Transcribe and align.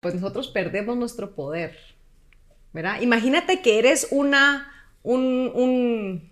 pues 0.00 0.14
nosotros 0.14 0.48
perdemos 0.48 0.96
nuestro 0.96 1.34
poder, 1.34 1.76
¿verdad? 2.72 3.00
Imagínate 3.00 3.60
que 3.62 3.78
eres 3.78 4.08
una, 4.10 4.72
un, 5.02 5.50
un 5.54 6.30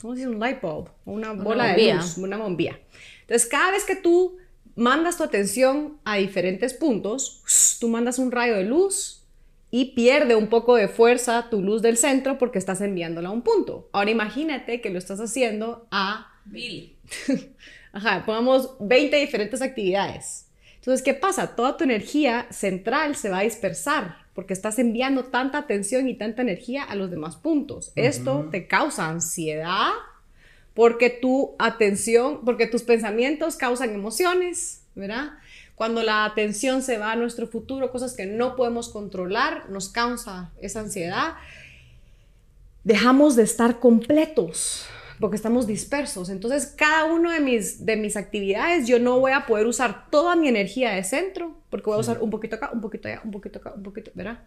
¿cómo 0.00 0.14
se 0.14 0.20
dice? 0.20 0.30
Un 0.30 0.40
light 0.40 0.60
bulb, 0.60 0.88
una 1.04 1.32
bola 1.32 1.74
de 1.74 1.94
luz, 1.94 2.18
una 2.18 2.36
bombilla. 2.36 2.78
Entonces, 3.20 3.48
cada 3.48 3.70
vez 3.70 3.84
que 3.84 3.96
tú 3.96 4.36
mandas 4.74 5.16
tu 5.16 5.22
atención 5.22 5.98
a 6.04 6.16
diferentes 6.16 6.74
puntos, 6.74 7.78
tú 7.80 7.88
mandas 7.88 8.18
un 8.18 8.32
rayo 8.32 8.56
de 8.56 8.64
luz 8.64 9.22
y 9.70 9.94
pierde 9.94 10.34
un 10.34 10.48
poco 10.48 10.74
de 10.76 10.88
fuerza 10.88 11.48
tu 11.50 11.62
luz 11.62 11.82
del 11.82 11.96
centro 11.96 12.36
porque 12.36 12.58
estás 12.58 12.80
enviándola 12.80 13.28
a 13.28 13.32
un 13.32 13.42
punto. 13.42 13.88
Ahora 13.92 14.10
imagínate 14.10 14.80
que 14.80 14.90
lo 14.90 14.98
estás 14.98 15.20
haciendo 15.20 15.86
a... 15.90 16.32
Mil. 16.46 16.96
Ajá, 17.92 18.24
pongamos 18.26 18.74
20 18.80 19.16
diferentes 19.16 19.62
actividades. 19.62 20.46
Entonces, 20.82 21.04
¿qué 21.04 21.14
pasa? 21.14 21.54
Toda 21.54 21.76
tu 21.76 21.84
energía 21.84 22.48
central 22.50 23.14
se 23.14 23.30
va 23.30 23.38
a 23.38 23.42
dispersar 23.42 24.16
porque 24.34 24.52
estás 24.52 24.80
enviando 24.80 25.26
tanta 25.26 25.58
atención 25.58 26.08
y 26.08 26.14
tanta 26.16 26.42
energía 26.42 26.82
a 26.82 26.96
los 26.96 27.08
demás 27.08 27.36
puntos. 27.36 27.92
Esto 27.94 28.48
te 28.50 28.66
causa 28.66 29.08
ansiedad 29.08 29.90
porque 30.74 31.08
tu 31.08 31.54
atención, 31.60 32.44
porque 32.44 32.66
tus 32.66 32.82
pensamientos 32.82 33.54
causan 33.54 33.94
emociones, 33.94 34.82
¿verdad? 34.96 35.34
Cuando 35.76 36.02
la 36.02 36.24
atención 36.24 36.82
se 36.82 36.98
va 36.98 37.12
a 37.12 37.16
nuestro 37.16 37.46
futuro, 37.46 37.92
cosas 37.92 38.14
que 38.14 38.26
no 38.26 38.56
podemos 38.56 38.88
controlar, 38.88 39.70
nos 39.70 39.88
causa 39.88 40.50
esa 40.60 40.80
ansiedad. 40.80 41.34
Dejamos 42.82 43.36
de 43.36 43.44
estar 43.44 43.78
completos, 43.78 44.88
porque 45.22 45.36
estamos 45.36 45.68
dispersos. 45.68 46.30
Entonces, 46.30 46.74
cada 46.76 47.04
una 47.04 47.34
de 47.34 47.38
mis, 47.38 47.86
de 47.86 47.96
mis 47.96 48.16
actividades, 48.16 48.88
yo 48.88 48.98
no 48.98 49.20
voy 49.20 49.30
a 49.30 49.46
poder 49.46 49.68
usar 49.68 50.10
toda 50.10 50.34
mi 50.34 50.48
energía 50.48 50.90
de 50.90 51.04
centro, 51.04 51.62
porque 51.70 51.86
voy 51.86 51.96
a 51.96 52.00
usar 52.00 52.20
un 52.20 52.28
poquito 52.28 52.56
acá, 52.56 52.70
un 52.74 52.80
poquito 52.80 53.06
allá, 53.06 53.20
un 53.24 53.30
poquito 53.30 53.60
acá, 53.60 53.72
un 53.76 53.84
poquito, 53.84 54.10
¿verdad? 54.16 54.40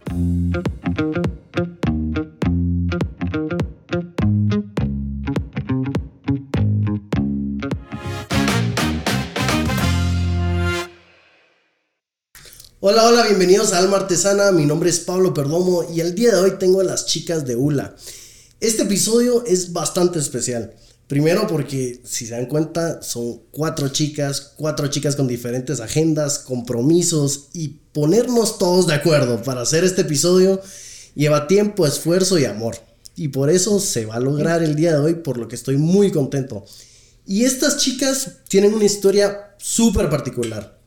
Hola, 12.81 13.07
hola, 13.07 13.23
bienvenidos 13.27 13.71
a 13.71 13.77
Alma 13.77 13.95
Artesana. 13.95 14.51
Mi 14.51 14.65
nombre 14.65 14.89
es 14.89 14.99
Pablo 14.99 15.33
Perdomo 15.33 15.85
y 15.89 16.01
el 16.01 16.13
día 16.13 16.31
de 16.31 16.41
hoy 16.41 16.51
tengo 16.59 16.81
a 16.81 16.83
las 16.83 17.05
chicas 17.05 17.45
de 17.45 17.55
ULA. 17.55 17.95
Este 18.65 18.81
episodio 18.81 19.45
es 19.45 19.73
bastante 19.73 20.17
especial. 20.17 20.73
Primero 21.05 21.45
porque, 21.45 22.01
si 22.03 22.25
se 22.25 22.33
dan 22.33 22.47
cuenta, 22.47 22.99
son 23.03 23.43
cuatro 23.51 23.89
chicas, 23.89 24.53
cuatro 24.55 24.87
chicas 24.87 25.15
con 25.15 25.27
diferentes 25.27 25.79
agendas, 25.79 26.39
compromisos 26.39 27.49
y 27.53 27.77
ponernos 27.93 28.57
todos 28.57 28.87
de 28.87 28.95
acuerdo 28.95 29.43
para 29.43 29.61
hacer 29.61 29.83
este 29.83 30.01
episodio 30.01 30.59
lleva 31.13 31.45
tiempo, 31.45 31.85
esfuerzo 31.85 32.39
y 32.39 32.45
amor. 32.45 32.75
Y 33.15 33.27
por 33.27 33.51
eso 33.51 33.79
se 33.79 34.07
va 34.07 34.15
a 34.15 34.19
lograr 34.19 34.63
el 34.63 34.75
día 34.75 34.93
de 34.93 34.97
hoy, 34.97 35.13
por 35.13 35.37
lo 35.37 35.47
que 35.47 35.55
estoy 35.55 35.77
muy 35.77 36.11
contento. 36.11 36.65
Y 37.27 37.45
estas 37.45 37.77
chicas 37.77 38.37
tienen 38.47 38.73
una 38.73 38.85
historia 38.85 39.53
súper 39.59 40.09
particular. 40.09 40.79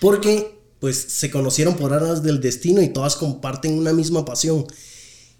Porque, 0.00 0.56
pues, 0.78 0.98
se 0.98 1.32
conocieron 1.32 1.74
por 1.74 1.94
aras 1.94 2.22
del 2.22 2.40
destino 2.40 2.80
y 2.80 2.90
todas 2.90 3.16
comparten 3.16 3.76
una 3.76 3.92
misma 3.92 4.24
pasión. 4.24 4.68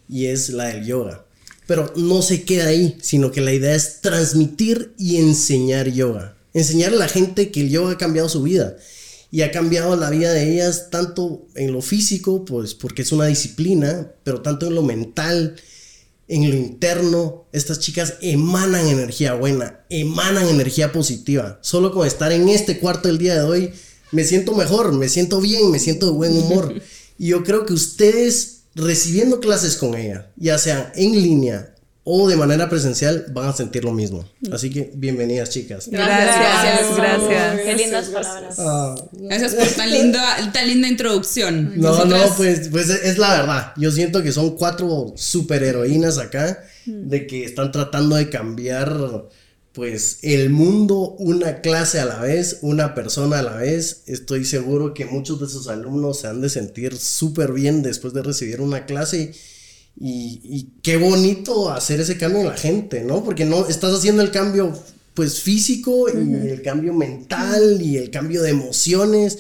Y 0.08 0.26
es 0.26 0.48
la 0.48 0.64
del 0.64 0.84
yoga. 0.84 1.24
Pero 1.66 1.92
no 1.96 2.22
se 2.22 2.42
queda 2.44 2.66
ahí, 2.66 2.98
sino 3.00 3.30
que 3.30 3.40
la 3.40 3.52
idea 3.52 3.74
es 3.74 4.00
transmitir 4.00 4.94
y 4.98 5.18
enseñar 5.18 5.88
yoga. 5.90 6.36
Enseñar 6.54 6.92
a 6.92 6.96
la 6.96 7.08
gente 7.08 7.50
que 7.50 7.60
el 7.60 7.70
yoga 7.70 7.92
ha 7.92 7.98
cambiado 7.98 8.28
su 8.28 8.42
vida. 8.42 8.76
Y 9.30 9.42
ha 9.42 9.50
cambiado 9.50 9.96
la 9.96 10.10
vida 10.10 10.32
de 10.32 10.52
ellas 10.52 10.90
tanto 10.90 11.46
en 11.54 11.72
lo 11.72 11.80
físico, 11.80 12.44
pues 12.44 12.74
porque 12.74 13.02
es 13.02 13.12
una 13.12 13.26
disciplina, 13.26 14.12
pero 14.24 14.42
tanto 14.42 14.66
en 14.66 14.74
lo 14.74 14.82
mental, 14.82 15.56
en 16.28 16.50
lo 16.50 16.56
interno. 16.56 17.46
Estas 17.52 17.78
chicas 17.78 18.14
emanan 18.20 18.86
energía 18.88 19.34
buena, 19.34 19.80
emanan 19.88 20.48
energía 20.48 20.92
positiva. 20.92 21.58
Solo 21.62 21.92
con 21.92 22.06
estar 22.06 22.30
en 22.32 22.48
este 22.48 22.78
cuarto 22.78 23.08
el 23.08 23.18
día 23.18 23.34
de 23.36 23.42
hoy, 23.42 23.72
me 24.10 24.24
siento 24.24 24.54
mejor, 24.54 24.92
me 24.92 25.08
siento 25.08 25.40
bien, 25.40 25.70
me 25.70 25.78
siento 25.78 26.06
de 26.06 26.12
buen 26.12 26.36
humor. 26.36 26.74
Y 27.18 27.28
yo 27.28 27.44
creo 27.44 27.66
que 27.66 27.72
ustedes 27.72 28.51
recibiendo 28.74 29.40
clases 29.40 29.76
con 29.76 29.94
ella, 29.94 30.30
ya 30.36 30.58
sea 30.58 30.92
en 30.96 31.12
línea 31.12 31.72
o 32.04 32.28
de 32.28 32.36
manera 32.36 32.68
presencial, 32.68 33.26
van 33.30 33.48
a 33.48 33.52
sentir 33.52 33.84
lo 33.84 33.92
mismo. 33.92 34.24
Así 34.52 34.70
que 34.70 34.90
bienvenidas, 34.94 35.50
chicas. 35.50 35.88
Gracias, 35.88 36.96
gracias. 36.96 37.60
Qué 37.60 37.76
lindas 37.76 38.08
palabras. 38.08 38.56
Ah, 38.58 38.96
Gracias 39.12 39.54
por 39.54 39.68
tan 39.68 39.90
linda, 39.90 40.52
tan 40.52 40.66
linda 40.66 40.88
introducción. 40.88 41.74
no, 41.80 42.04
no, 42.04 42.34
pues, 42.36 42.68
pues 42.70 42.90
es 42.90 43.18
la 43.18 43.30
verdad. 43.40 43.72
Yo 43.76 43.92
siento 43.92 44.20
que 44.22 44.32
son 44.32 44.56
cuatro 44.56 45.14
superheroínas 45.16 46.18
acá 46.18 46.64
de 46.86 47.26
que 47.28 47.44
están 47.44 47.70
tratando 47.70 48.16
de 48.16 48.28
cambiar 48.28 49.28
pues 49.72 50.18
el 50.22 50.50
mundo 50.50 51.16
una 51.18 51.60
clase 51.60 51.98
a 51.98 52.04
la 52.04 52.20
vez, 52.20 52.58
una 52.62 52.94
persona 52.94 53.38
a 53.38 53.42
la 53.42 53.56
vez. 53.56 54.02
Estoy 54.06 54.44
seguro 54.44 54.92
que 54.92 55.06
muchos 55.06 55.40
de 55.40 55.48
sus 55.48 55.68
alumnos 55.68 56.20
se 56.20 56.26
han 56.26 56.40
de 56.40 56.50
sentir 56.50 56.96
súper 56.98 57.52
bien 57.52 57.82
después 57.82 58.12
de 58.12 58.22
recibir 58.22 58.60
una 58.60 58.84
clase. 58.84 59.32
Y, 59.98 60.40
y 60.44 60.80
qué 60.82 60.96
bonito 60.96 61.70
hacer 61.70 62.00
ese 62.00 62.18
cambio 62.18 62.40
en 62.40 62.48
la 62.48 62.56
gente, 62.56 63.02
¿no? 63.02 63.24
Porque 63.24 63.44
no 63.44 63.66
estás 63.66 63.94
haciendo 63.94 64.22
el 64.22 64.30
cambio 64.30 64.72
pues 65.14 65.40
físico 65.40 66.06
y 66.08 66.48
el 66.48 66.62
cambio 66.62 66.94
mental 66.94 67.80
y 67.80 67.98
el 67.98 68.10
cambio 68.10 68.42
de 68.42 68.50
emociones. 68.50 69.38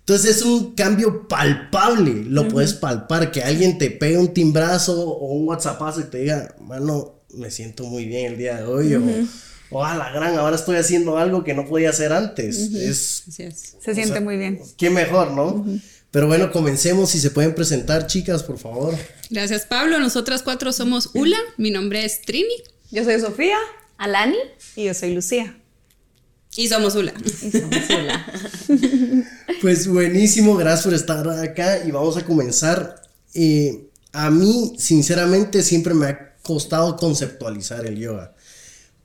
Entonces 0.00 0.36
es 0.36 0.42
un 0.42 0.74
cambio 0.74 1.28
palpable, 1.28 2.24
lo 2.24 2.48
puedes 2.48 2.72
palpar, 2.72 3.30
que 3.30 3.42
alguien 3.42 3.76
te 3.78 3.90
pegue 3.90 4.16
un 4.16 4.32
timbrazo 4.32 5.06
o 5.06 5.34
un 5.34 5.46
whatsappazo 5.46 6.00
y 6.00 6.04
te 6.04 6.18
diga, 6.18 6.54
mano, 6.60 7.20
me 7.34 7.50
siento 7.50 7.84
muy 7.84 8.06
bien 8.06 8.32
el 8.32 8.38
día 8.38 8.56
de 8.56 8.64
hoy, 8.64 8.94
o, 8.94 9.02
o 9.70 9.84
a 9.84 9.96
la 9.96 10.10
gran, 10.10 10.36
ahora 10.38 10.56
estoy 10.56 10.76
haciendo 10.76 11.18
algo 11.18 11.44
que 11.44 11.54
no 11.54 11.66
podía 11.66 11.90
hacer 11.90 12.12
antes. 12.12 12.56
Es, 12.58 13.24
Así 13.28 13.42
es. 13.42 13.76
Se 13.80 13.94
siente 13.94 14.20
muy 14.20 14.36
bien. 14.36 14.60
qué 14.76 14.90
mejor, 14.90 15.32
¿no? 15.32 15.66
Pero 16.10 16.26
bueno, 16.26 16.50
comencemos, 16.52 17.10
si 17.10 17.20
se 17.20 17.30
pueden 17.30 17.54
presentar, 17.54 18.06
chicas, 18.06 18.42
por 18.42 18.58
favor. 18.58 18.94
Gracias, 19.30 19.66
Pablo. 19.66 19.98
Nosotras 20.00 20.42
cuatro 20.42 20.72
somos 20.72 21.10
ULA. 21.14 21.36
Mi 21.58 21.70
nombre 21.70 22.04
es 22.04 22.22
Trini 22.22 22.54
Yo 22.90 23.04
soy 23.04 23.20
Sofía. 23.20 23.58
Alani 23.98 24.38
Y 24.76 24.84
yo 24.84 24.94
soy 24.94 25.12
Lucía. 25.12 25.58
y 26.56 26.68
somos 26.68 26.94
ULA. 26.94 27.12
y 27.42 27.50
somos 27.50 27.90
Ula. 27.90 28.26
Pues 29.60 29.88
buenísimo, 29.88 30.54
gracias 30.56 30.84
por 30.84 30.94
estar 30.94 31.28
acá 31.28 31.84
y 31.84 31.90
vamos 31.90 32.16
a 32.16 32.24
comenzar. 32.24 33.02
Eh, 33.34 33.88
a 34.12 34.30
mí, 34.30 34.74
sinceramente, 34.78 35.62
siempre 35.62 35.94
me 35.94 36.06
ha 36.06 36.36
costado 36.42 36.96
conceptualizar 36.96 37.84
el 37.86 37.96
yoga. 37.98 38.34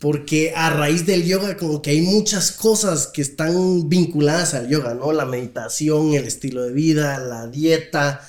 Porque 0.03 0.51
a 0.53 0.69
raíz 0.69 1.05
del 1.05 1.23
yoga, 1.23 1.55
como 1.55 1.81
que 1.81 1.91
hay 1.91 2.01
muchas 2.01 2.51
cosas 2.51 3.07
que 3.07 3.21
están 3.21 3.87
vinculadas 3.87 4.53
al 4.53 4.67
yoga, 4.67 4.93
¿no? 4.95 5.13
La 5.13 5.23
meditación, 5.23 6.13
el 6.13 6.25
estilo 6.25 6.63
de 6.63 6.73
vida, 6.73 7.19
la 7.19 7.47
dieta, 7.47 8.19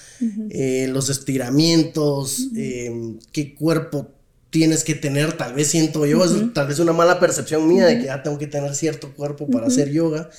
eh, 0.50 0.86
los 0.92 1.10
estiramientos, 1.10 2.46
eh, 2.56 3.16
qué 3.32 3.56
cuerpo 3.56 4.08
tienes 4.50 4.84
que 4.84 4.94
tener, 4.94 5.32
tal 5.32 5.54
vez 5.54 5.66
siento 5.66 6.06
yo, 6.06 6.24
es 6.24 6.54
tal 6.54 6.68
vez 6.68 6.78
una 6.78 6.92
mala 6.92 7.18
percepción 7.18 7.66
mía 7.66 7.86
de 7.86 7.98
que 7.98 8.04
ya 8.04 8.22
tengo 8.22 8.38
que 8.38 8.46
tener 8.46 8.72
cierto 8.76 9.12
cuerpo 9.12 9.50
para 9.50 9.66
hacer 9.66 9.91
yoga. 9.91 10.30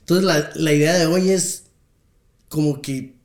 Entonces 0.00 0.24
la, 0.24 0.50
la 0.54 0.72
idea 0.72 0.94
de 0.94 1.04
hoy 1.04 1.28
es 1.28 1.64
como 2.48 2.80
que 2.80 3.17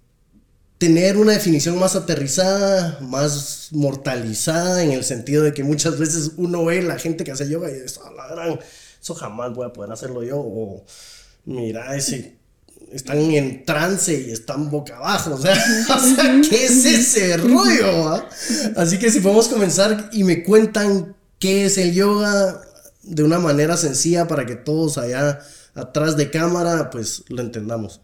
tener 0.83 1.15
una 1.15 1.31
definición 1.31 1.79
más 1.79 1.95
aterrizada, 1.95 2.97
más 2.99 3.69
mortalizada, 3.71 4.83
en 4.83 4.91
el 4.91 5.05
sentido 5.05 5.41
de 5.41 5.53
que 5.53 5.63
muchas 5.63 5.97
veces 5.97 6.31
uno 6.35 6.65
ve 6.65 6.81
la 6.81 6.99
gente 6.99 7.23
que 7.23 7.31
hace 7.31 7.49
yoga 7.49 7.71
y 7.71 7.79
dice, 7.79 8.01
"A 8.05 8.11
la 8.11 8.27
gran, 8.27 8.59
eso 9.01 9.15
jamás 9.15 9.53
voy 9.53 9.65
a 9.65 9.71
poder 9.71 9.93
hacerlo 9.93 10.23
yo, 10.23 10.39
o 10.39 10.83
mira, 11.45 11.95
ese, 11.95 12.35
están 12.91 13.17
en 13.17 13.63
trance 13.63 14.13
y 14.13 14.31
están 14.31 14.69
boca 14.69 14.97
abajo, 14.97 15.35
o 15.35 15.37
sea, 15.37 15.53
o 15.95 15.99
sea, 15.99 16.41
¿qué 16.49 16.65
es 16.65 16.83
ese 16.83 17.37
rollo? 17.37 18.09
ah? 18.09 18.27
Así 18.75 18.99
que 18.99 19.09
si 19.09 19.21
podemos 19.21 19.47
comenzar 19.47 20.09
y 20.11 20.25
me 20.25 20.43
cuentan 20.43 21.15
qué 21.39 21.63
es 21.63 21.77
el 21.77 21.93
yoga 21.93 22.59
de 23.03 23.23
una 23.23 23.39
manera 23.39 23.77
sencilla 23.77 24.27
para 24.27 24.45
que 24.45 24.57
todos 24.57 24.97
allá 24.97 25.39
atrás 25.75 26.17
de 26.17 26.29
cámara, 26.29 26.89
pues 26.89 27.23
lo 27.29 27.41
entendamos. 27.41 28.01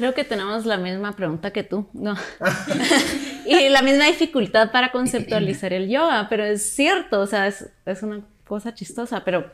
Creo 0.00 0.14
que 0.14 0.24
tenemos 0.24 0.64
la 0.64 0.78
misma 0.78 1.12
pregunta 1.12 1.52
que 1.52 1.62
tú, 1.62 1.86
¿no? 1.92 2.14
y 3.44 3.68
la 3.68 3.82
misma 3.82 4.06
dificultad 4.06 4.72
para 4.72 4.92
conceptualizar 4.92 5.72
el 5.74 5.90
yoga, 5.90 6.26
pero 6.30 6.42
es 6.42 6.62
cierto, 6.74 7.20
o 7.20 7.26
sea, 7.26 7.46
es, 7.46 7.68
es 7.84 8.02
una 8.02 8.22
cosa 8.46 8.74
chistosa, 8.74 9.24
pero 9.24 9.50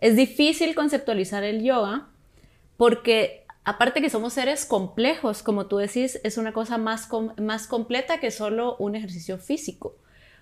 es 0.00 0.14
difícil 0.14 0.76
conceptualizar 0.76 1.42
el 1.42 1.64
yoga 1.64 2.06
porque 2.76 3.44
aparte 3.64 4.00
que 4.00 4.08
somos 4.08 4.34
seres 4.34 4.64
complejos, 4.64 5.42
como 5.42 5.66
tú 5.66 5.78
decís, 5.78 6.20
es 6.22 6.38
una 6.38 6.52
cosa 6.52 6.78
más, 6.78 7.06
com- 7.06 7.32
más 7.36 7.66
completa 7.66 8.20
que 8.20 8.30
solo 8.30 8.76
un 8.78 8.94
ejercicio 8.94 9.36
físico. 9.38 9.96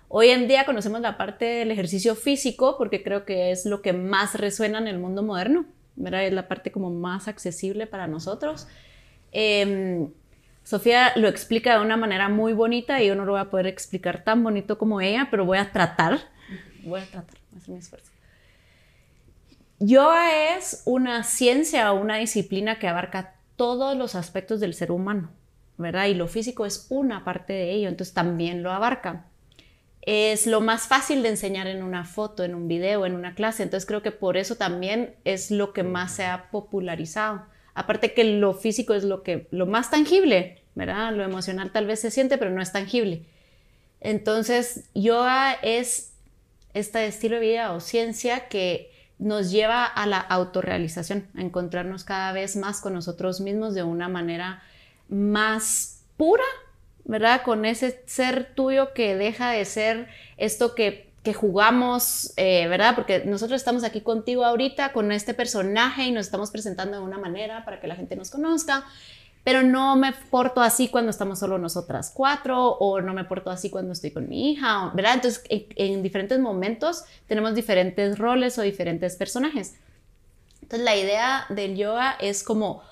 Hoy 0.07 0.29
en 0.29 0.47
día 0.47 0.65
conocemos 0.65 1.01
la 1.01 1.17
parte 1.17 1.45
del 1.45 1.71
ejercicio 1.71 2.13
físico 2.15 2.75
porque 2.77 3.01
creo 3.03 3.25
que 3.25 3.49
es 3.51 3.65
lo 3.65 3.81
que 3.81 3.91
más 3.91 4.35
resuena 4.35 4.77
en 4.77 4.87
el 4.87 4.99
mundo 4.99 5.23
moderno, 5.23 5.65
¿verdad? 5.95 6.25
Es 6.25 6.31
la 6.33 6.47
parte 6.47 6.71
como 6.71 6.91
más 6.91 7.27
accesible 7.27 7.87
para 7.87 8.05
nosotros. 8.07 8.67
Em, 9.39 10.09
Sofía 10.63 11.13
lo 11.15 11.27
explica 11.27 11.77
de 11.77 11.85
una 11.85 11.95
manera 11.95 12.27
muy 12.27 12.53
bonita 12.53 13.03
y 13.03 13.07
yo 13.07 13.13
no 13.13 13.23
lo 13.23 13.33
voy 13.33 13.41
a 13.41 13.51
poder 13.51 13.67
explicar 13.67 14.23
tan 14.23 14.43
bonito 14.43 14.79
como 14.79 14.99
ella, 14.99 15.27
pero 15.29 15.45
voy 15.45 15.59
a 15.59 15.71
tratar. 15.71 16.21
Voy 16.83 17.01
a 17.01 17.05
tratar, 17.05 17.37
voy 17.51 17.55
a 17.55 17.57
hacer 17.59 17.69
mi 17.69 17.77
esfuerzo. 17.77 18.11
Yoga 19.77 20.57
es 20.57 20.81
una 20.85 21.23
ciencia 21.23 21.93
o 21.93 22.01
una 22.01 22.17
disciplina 22.17 22.79
que 22.79 22.87
abarca 22.87 23.35
todos 23.57 23.95
los 23.95 24.15
aspectos 24.15 24.59
del 24.59 24.73
ser 24.73 24.91
humano, 24.91 25.29
¿verdad? 25.77 26.07
Y 26.07 26.15
lo 26.15 26.27
físico 26.27 26.65
es 26.65 26.87
una 26.89 27.23
parte 27.23 27.53
de 27.53 27.73
ello, 27.73 27.89
entonces 27.89 28.15
también 28.15 28.63
lo 28.63 28.71
abarca. 28.71 29.27
Es 30.01 30.47
lo 30.47 30.61
más 30.61 30.87
fácil 30.87 31.21
de 31.21 31.29
enseñar 31.29 31.67
en 31.67 31.83
una 31.83 32.05
foto, 32.05 32.43
en 32.43 32.55
un 32.55 32.67
video, 32.67 33.05
en 33.05 33.13
una 33.13 33.35
clase, 33.35 33.61
entonces 33.61 33.85
creo 33.85 34.01
que 34.01 34.11
por 34.11 34.35
eso 34.35 34.55
también 34.55 35.13
es 35.25 35.51
lo 35.51 35.73
que 35.73 35.83
más 35.83 36.13
se 36.13 36.25
ha 36.25 36.49
popularizado. 36.49 37.45
Aparte 37.77 38.15
que 38.15 38.23
lo 38.23 38.55
físico 38.55 38.95
es 38.95 39.03
lo 39.03 39.21
que 39.21 39.47
lo 39.51 39.67
más 39.67 39.91
tangible, 39.91 40.63
¿verdad? 40.73 41.13
Lo 41.13 41.23
emocional 41.23 41.71
tal 41.71 41.85
vez 41.85 41.99
se 41.99 42.09
siente, 42.09 42.39
pero 42.39 42.49
no 42.49 42.59
es 42.59 42.71
tangible. 42.71 43.21
Entonces, 44.01 44.89
yoga 44.95 45.53
es 45.61 46.13
este 46.73 47.05
estilo 47.05 47.35
de 47.35 47.41
vida 47.41 47.73
o 47.73 47.79
ciencia 47.79 48.47
que 48.47 48.91
nos 49.19 49.51
lleva 49.51 49.85
a 49.85 50.07
la 50.07 50.17
autorrealización, 50.17 51.27
a 51.37 51.41
encontrarnos 51.41 52.03
cada 52.03 52.31
vez 52.31 52.55
más 52.55 52.81
con 52.81 52.95
nosotros 52.95 53.41
mismos 53.41 53.75
de 53.75 53.83
una 53.83 54.09
manera 54.09 54.63
más 55.07 56.01
pura, 56.17 56.45
¿verdad? 57.05 57.43
Con 57.43 57.63
ese 57.63 58.01
ser 58.07 58.55
tuyo 58.55 58.95
que 58.95 59.15
deja 59.15 59.51
de 59.51 59.65
ser 59.65 60.07
esto 60.37 60.73
que, 60.73 61.06
que 61.27 61.33
jugamos, 61.33 62.31
eh, 62.37 62.69
¿verdad? 62.69 62.95
Porque 62.95 63.25
nosotros 63.25 63.59
estamos 63.59 63.83
aquí 63.83 63.99
contigo 63.99 64.45
ahorita 64.45 64.93
con 64.93 65.11
este 65.11 65.33
personaje 65.33 66.05
y 66.05 66.11
nos 66.13 66.27
estamos 66.27 66.51
presentando 66.51 66.99
de 66.99 67.03
una 67.03 67.17
manera 67.17 67.65
para 67.65 67.81
que 67.81 67.87
la 67.87 67.97
gente 67.97 68.15
nos 68.15 68.31
conozca 68.31 68.85
pero 69.43 69.61
no 69.61 69.97
me 69.97 70.13
porto 70.29 70.61
así 70.61 70.87
cuando 70.87 71.09
estamos 71.09 71.39
solo 71.39 71.57
nosotras 71.57 72.11
cuatro 72.13 72.69
o 72.69 73.01
no 73.01 73.13
me 73.13 73.25
porto 73.25 73.49
así 73.49 73.69
cuando 73.69 73.91
estoy 73.91 74.11
con 74.11 74.29
mi 74.29 74.51
hija, 74.51 74.91
¿verdad? 74.93 75.15
Entonces, 75.15 75.43
en, 75.49 76.01
diferentes 76.01 76.39
momentos 76.39 77.03
tenemos 77.27 77.53
diferentes 77.53 78.17
roles 78.17 78.57
o 78.57 78.61
diferentes 78.61 79.17
personajes. 79.17 79.75
Entonces, 80.61 80.85
la 80.85 80.95
idea 80.95 81.45
del 81.49 81.75
yoga 81.75 82.15
es 82.21 82.41
como 82.41 82.83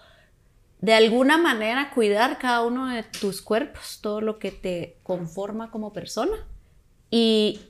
de 0.81 0.93
alguna 0.93 1.37
manera 1.37 1.91
cuidar 1.93 2.37
cada 2.37 2.63
uno 2.63 2.87
de 2.87 3.03
tus 3.03 3.41
cuerpos, 3.41 3.99
todo 4.01 4.19
lo 4.19 4.39
que 4.39 4.51
te 4.51 4.97
conforma 5.03 5.71
como 5.71 5.93
persona 5.93 6.35
y 7.11 7.61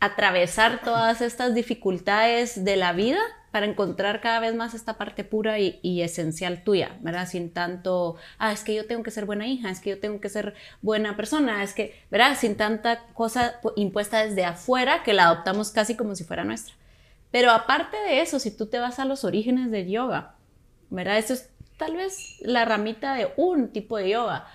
atravesar 0.00 0.80
todas 0.82 1.20
estas 1.20 1.54
dificultades 1.54 2.64
de 2.64 2.76
la 2.76 2.92
vida 2.92 3.18
para 3.50 3.66
encontrar 3.66 4.20
cada 4.20 4.40
vez 4.40 4.54
más 4.54 4.74
esta 4.74 4.98
parte 4.98 5.24
pura 5.24 5.58
y, 5.58 6.02
esencial 6.02 6.62
tuya, 6.62 6.96
¿verdad? 7.00 7.26
Sin 7.26 7.50
tanto, 7.50 8.16
ah, 8.38 8.52
es 8.52 8.62
que 8.62 8.74
yo 8.74 8.86
tengo 8.86 9.02
que 9.02 9.10
ser 9.10 9.24
buena 9.24 9.46
hija, 9.46 9.70
es 9.70 9.80
que 9.80 9.90
yo 9.90 10.00
tengo 10.00 10.20
que 10.20 10.28
ser 10.28 10.54
buena 10.82 11.16
persona, 11.16 11.62
es 11.62 11.72
que, 11.72 11.98
¿verdad? 12.10 12.36
Sin 12.38 12.56
tanta 12.56 13.06
cosa 13.14 13.60
impuesta 13.76 14.24
desde 14.24 14.44
afuera 14.44 15.02
que 15.02 15.14
la 15.14 15.24
adoptamos 15.24 15.70
casi 15.70 15.96
como 15.96 16.14
si 16.14 16.24
fuera 16.24 16.44
nuestra. 16.44 16.74
Pero 17.30 17.50
aparte 17.50 17.96
de 17.96 18.20
eso, 18.20 18.38
si 18.38 18.50
tú 18.50 18.66
te 18.66 18.78
vas 18.78 18.98
a 18.98 19.04
los 19.04 19.24
orígenes 19.24 19.70
del 19.70 19.88
yoga, 19.88 20.34
¿verdad? 20.90 21.18
Eso 21.18 21.34
es 21.34 21.50
tal 21.78 21.96
vez 21.96 22.36
la 22.40 22.64
ramita 22.64 23.14
de 23.14 23.32
un 23.36 23.68
tipo 23.68 23.96
de 23.96 24.10
yoga. 24.10 24.46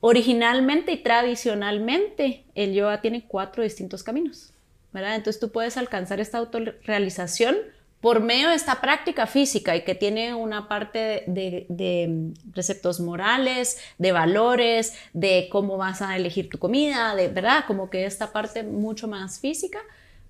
Originalmente 0.00 0.92
y 0.92 1.02
tradicionalmente, 1.02 2.44
el 2.54 2.74
yoga 2.74 3.00
tiene 3.00 3.24
cuatro 3.26 3.62
distintos 3.62 4.02
caminos, 4.02 4.52
¿verdad? 4.92 5.16
Entonces 5.16 5.40
tú 5.40 5.50
puedes 5.50 5.76
alcanzar 5.76 6.20
esta 6.20 6.38
autorrealización 6.38 7.56
por 8.02 8.20
medio 8.20 8.48
de 8.48 8.56
esta 8.56 8.80
práctica 8.80 9.28
física 9.28 9.76
y 9.76 9.84
que 9.84 9.94
tiene 9.94 10.34
una 10.34 10.68
parte 10.68 11.22
de, 11.28 12.32
preceptos 12.52 12.98
morales, 12.98 13.78
de 13.96 14.10
valores, 14.10 14.94
de 15.12 15.48
cómo 15.52 15.76
vas 15.76 16.02
a 16.02 16.16
elegir 16.16 16.50
tu 16.50 16.58
comida, 16.58 17.14
de 17.14 17.28
verdad, 17.28 17.64
como 17.64 17.90
que 17.90 18.04
esta 18.04 18.32
parte 18.32 18.64
mucho 18.64 19.06
más 19.06 19.38
física, 19.38 19.78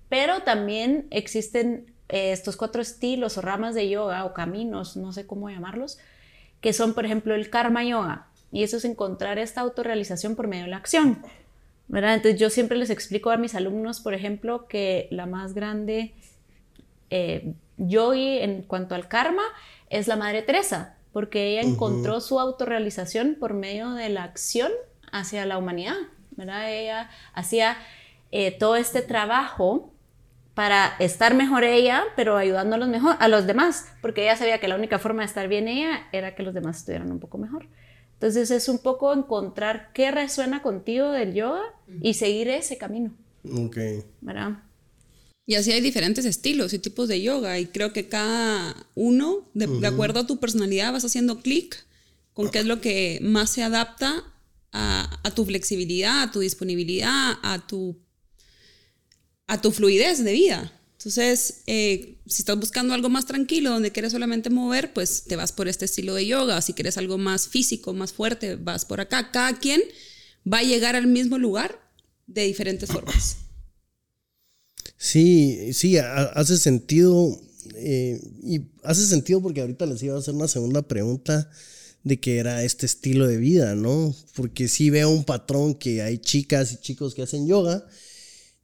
pero 0.07 0.41
también 0.43 1.07
existen 1.09 1.91
eh, 2.09 2.31
estos 2.31 2.57
cuatro 2.57 2.79
estilos 2.79 3.39
o 3.39 3.41
ramas 3.41 3.73
de 3.73 3.89
yoga 3.89 4.23
o 4.25 4.35
caminos, 4.35 4.95
no 4.95 5.11
sé 5.11 5.25
cómo 5.25 5.49
llamarlos, 5.49 5.97
que 6.61 6.73
son, 6.73 6.93
por 6.93 7.05
ejemplo, 7.05 7.33
el 7.33 7.49
karma 7.49 7.83
yoga, 7.83 8.27
y 8.51 8.61
eso 8.61 8.77
es 8.77 8.85
encontrar 8.85 9.39
esta 9.39 9.61
autorrealización 9.61 10.35
por 10.35 10.47
medio 10.47 10.65
de 10.65 10.69
la 10.69 10.77
acción. 10.77 11.23
¿Verdad? 11.87 12.15
Entonces 12.15 12.39
yo 12.39 12.49
siempre 12.49 12.77
les 12.77 12.89
explico 12.89 13.29
a 13.29 13.37
mis 13.37 13.55
alumnos, 13.55 13.99
por 13.99 14.13
ejemplo, 14.13 14.67
que 14.67 15.07
la 15.11 15.25
más 15.25 15.53
grande 15.53 16.13
eh, 17.09 17.53
yogi 17.77 18.39
en 18.39 18.63
cuanto 18.63 18.95
al 18.95 19.07
karma 19.07 19.43
es 19.89 20.07
la 20.07 20.15
Madre 20.15 20.41
Teresa, 20.41 20.97
porque 21.11 21.47
ella 21.47 21.61
encontró 21.61 22.21
su 22.21 22.39
autorrealización 22.39 23.37
por 23.39 23.53
medio 23.53 23.91
de 23.91 24.09
la 24.09 24.23
acción 24.23 24.71
hacia 25.11 25.45
la 25.45 25.57
humanidad, 25.57 25.95
¿verdad? 26.31 26.71
Ella 26.71 27.09
hacía 27.33 27.77
eh, 28.31 28.51
todo 28.51 28.75
este 28.75 29.01
trabajo 29.01 29.93
para 30.53 30.95
estar 30.99 31.33
mejor 31.33 31.63
ella, 31.63 32.03
pero 32.15 32.37
ayudando 32.37 32.75
a 32.75 32.79
los, 32.79 32.87
mejor, 32.87 33.15
a 33.19 33.27
los 33.27 33.47
demás, 33.47 33.91
porque 34.01 34.23
ella 34.23 34.35
sabía 34.35 34.59
que 34.59 34.67
la 34.67 34.75
única 34.75 34.99
forma 34.99 35.21
de 35.21 35.27
estar 35.27 35.47
bien 35.47 35.67
ella 35.67 36.07
era 36.11 36.35
que 36.35 36.43
los 36.43 36.53
demás 36.53 36.77
estuvieran 36.77 37.11
un 37.11 37.19
poco 37.19 37.37
mejor. 37.37 37.67
Entonces 38.23 38.51
es 38.51 38.69
un 38.69 38.79
poco 38.79 39.13
encontrar 39.13 39.91
qué 39.93 40.09
resuena 40.09 40.61
contigo 40.61 41.11
del 41.11 41.33
yoga 41.33 41.61
y 42.01 42.13
seguir 42.13 42.47
ese 42.47 42.77
camino. 42.77 43.13
Ok. 43.43 43.77
¿Verdad? 44.21 44.63
Y 45.45 45.55
así 45.55 45.73
hay 45.73 45.81
diferentes 45.81 46.23
estilos 46.23 46.71
y 46.71 46.79
tipos 46.79 47.09
de 47.09 47.21
yoga 47.21 47.59
y 47.59 47.65
creo 47.65 47.91
que 47.91 48.07
cada 48.07 48.77
uno, 48.95 49.49
de, 49.53 49.85
acuerdo 49.85 50.21
a 50.21 50.25
tu 50.25 50.39
personalidad, 50.39 50.93
vas 50.93 51.03
haciendo 51.03 51.41
clic 51.41 51.85
con 52.31 52.49
qué 52.49 52.59
es 52.59 52.65
lo 52.65 52.79
que 52.79 53.19
más 53.21 53.49
se 53.49 53.61
adapta 53.61 54.23
a, 54.71 55.31
tu 55.35 55.43
flexibilidad, 55.43 56.21
a 56.21 56.31
tu 56.31 56.39
disponibilidad, 56.39 57.33
a 57.43 57.67
tu, 57.67 57.97
a 59.47 59.59
tu 59.59 59.71
fluidez 59.71 60.23
de 60.23 60.31
vida. 60.31 60.81
Entonces, 61.03 61.63
eh, 61.67 62.15
si 62.25 62.43
estás 62.43 62.57
buscando 62.57 62.93
algo 62.93 63.09
más 63.09 63.25
tranquilo, 63.25 63.71
donde 63.71 63.91
quieres 63.91 64.13
solamente 64.13 64.49
mover, 64.49 64.93
pues 64.93 65.23
te 65.23 65.35
vas 65.35 65.51
por 65.51 65.67
este 65.67 65.83
estilo 65.83 66.13
de 66.13 66.25
yoga. 66.25 66.61
Si 66.61 66.71
quieres 66.71 66.97
algo 66.97 67.17
más 67.17 67.49
físico, 67.49 67.93
más 67.93 68.13
fuerte, 68.13 68.55
vas 68.55 68.85
por 68.85 69.01
acá. 69.01 69.29
Cada 69.29 69.59
quien 69.59 69.81
va 70.51 70.59
a 70.59 70.63
llegar 70.63 70.95
al 70.95 71.07
mismo 71.07 71.37
lugar 71.37 71.77
de 72.25 72.45
diferentes 72.45 72.89
formas. 72.89 73.35
Sí, 74.97 75.73
sí, 75.73 75.97
hace 75.97 76.57
sentido. 76.57 77.37
Eh, 77.75 78.21
y 78.41 78.61
hace 78.83 79.05
sentido 79.05 79.41
porque 79.41 79.59
ahorita 79.59 79.85
les 79.85 80.01
iba 80.03 80.15
a 80.15 80.19
hacer 80.19 80.33
una 80.33 80.47
segunda 80.47 80.87
pregunta 80.87 81.49
de 82.03 82.17
que 82.21 82.37
era 82.37 82.63
este 82.63 82.85
estilo 82.85 83.27
de 83.27 83.35
vida, 83.35 83.75
¿no? 83.75 84.15
Porque 84.35 84.69
sí 84.69 84.89
veo 84.89 85.09
un 85.09 85.25
patrón 85.25 85.75
que 85.75 86.01
hay 86.01 86.17
chicas 86.17 86.71
y 86.71 86.77
chicos 86.77 87.13
que 87.13 87.23
hacen 87.23 87.45
yoga 87.45 87.85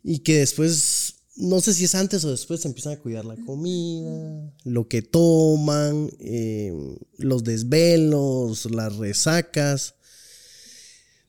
y 0.03 0.19
que 0.19 0.39
después, 0.39 1.09
no 1.39 1.62
sé 1.62 1.74
si 1.74 1.86
es 1.86 1.96
antes 1.96 2.24
o 2.25 2.31
después, 2.31 2.65
empiezan 2.65 2.93
a 2.93 3.00
cuidar 3.00 3.24
la 3.24 3.38
comida, 3.38 4.53
lo 4.65 4.88
que 4.89 5.01
toman, 5.01 6.12
eh, 6.19 6.74
los 7.17 7.46
desvelos, 7.46 8.69
las 8.69 8.98
resacas. 8.98 9.96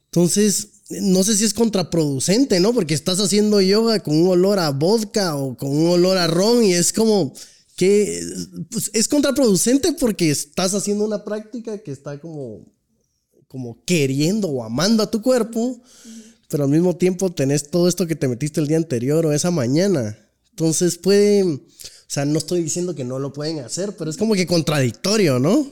Entonces, 0.07 0.81
no 0.91 1.23
sé 1.23 1.37
si 1.37 1.45
es 1.45 1.55
contraproducente, 1.55 2.59
¿no? 2.59 2.73
Porque 2.73 2.95
estás 2.95 3.21
haciendo 3.21 3.61
yoga 3.61 4.01
con 4.01 4.21
un 4.21 4.29
olor 4.29 4.59
a 4.59 4.71
vodka 4.71 5.37
o 5.37 5.57
con 5.57 5.71
un 5.71 5.87
olor 5.87 6.19
a 6.19 6.27
ron 6.27 6.65
y 6.65 6.73
es 6.73 6.93
como 6.93 7.33
que 7.77 8.21
pues, 8.69 8.91
es 8.93 9.07
contraproducente 9.07 9.93
porque 9.93 10.31
estás 10.31 10.75
haciendo 10.75 11.05
una 11.05 11.25
práctica 11.25 11.79
que 11.79 11.93
está 11.93 12.21
como, 12.21 12.67
como 13.47 13.85
queriendo 13.85 14.49
o 14.49 14.65
amando 14.65 15.05
a 15.05 15.11
tu 15.11 15.23
cuerpo, 15.23 15.81
pero 16.51 16.65
al 16.65 16.71
mismo 16.71 16.97
tiempo 16.97 17.31
tenés 17.31 17.71
todo 17.71 17.89
esto 17.89 18.07
que 18.07 18.17
te 18.17 18.29
metiste 18.29 18.61
el 18.61 18.67
día 18.67 18.77
anterior 18.77 19.25
o 19.25 19.33
esa 19.33 19.51
mañana. 19.51 20.19
Entonces 20.51 20.99
puede, 20.99 21.45
o 21.45 21.61
sea, 22.07 22.25
no 22.25 22.39
estoy 22.39 22.63
diciendo 22.63 22.95
que 22.95 23.05
no 23.05 23.19
lo 23.19 23.33
pueden 23.33 23.61
hacer, 23.61 23.95
pero 23.97 24.11
es 24.11 24.17
como 24.17 24.35
que 24.35 24.47
contradictorio, 24.47 25.39
¿no? 25.39 25.67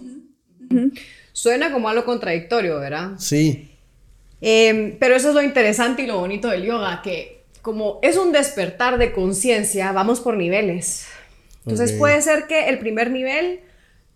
Suena 1.32 1.72
como 1.72 1.88
algo 1.88 2.04
contradictorio, 2.04 2.78
¿verdad? 2.78 3.12
Sí. 3.18 3.70
Em, 4.40 4.96
pero 4.98 5.16
eso 5.16 5.30
es 5.30 5.34
lo 5.34 5.42
interesante 5.42 6.02
y 6.02 6.06
lo 6.06 6.20
bonito 6.20 6.48
del 6.48 6.62
yoga, 6.62 7.02
que 7.02 7.44
como 7.60 7.98
es 8.02 8.16
un 8.16 8.32
despertar 8.32 8.98
de 8.98 9.12
conciencia, 9.12 9.92
vamos 9.92 10.20
por 10.20 10.36
niveles. 10.36 11.06
Entonces 11.66 11.92
puede 11.98 12.22
ser 12.22 12.46
que 12.46 12.68
el 12.68 12.78
primer 12.78 13.10
nivel, 13.10 13.60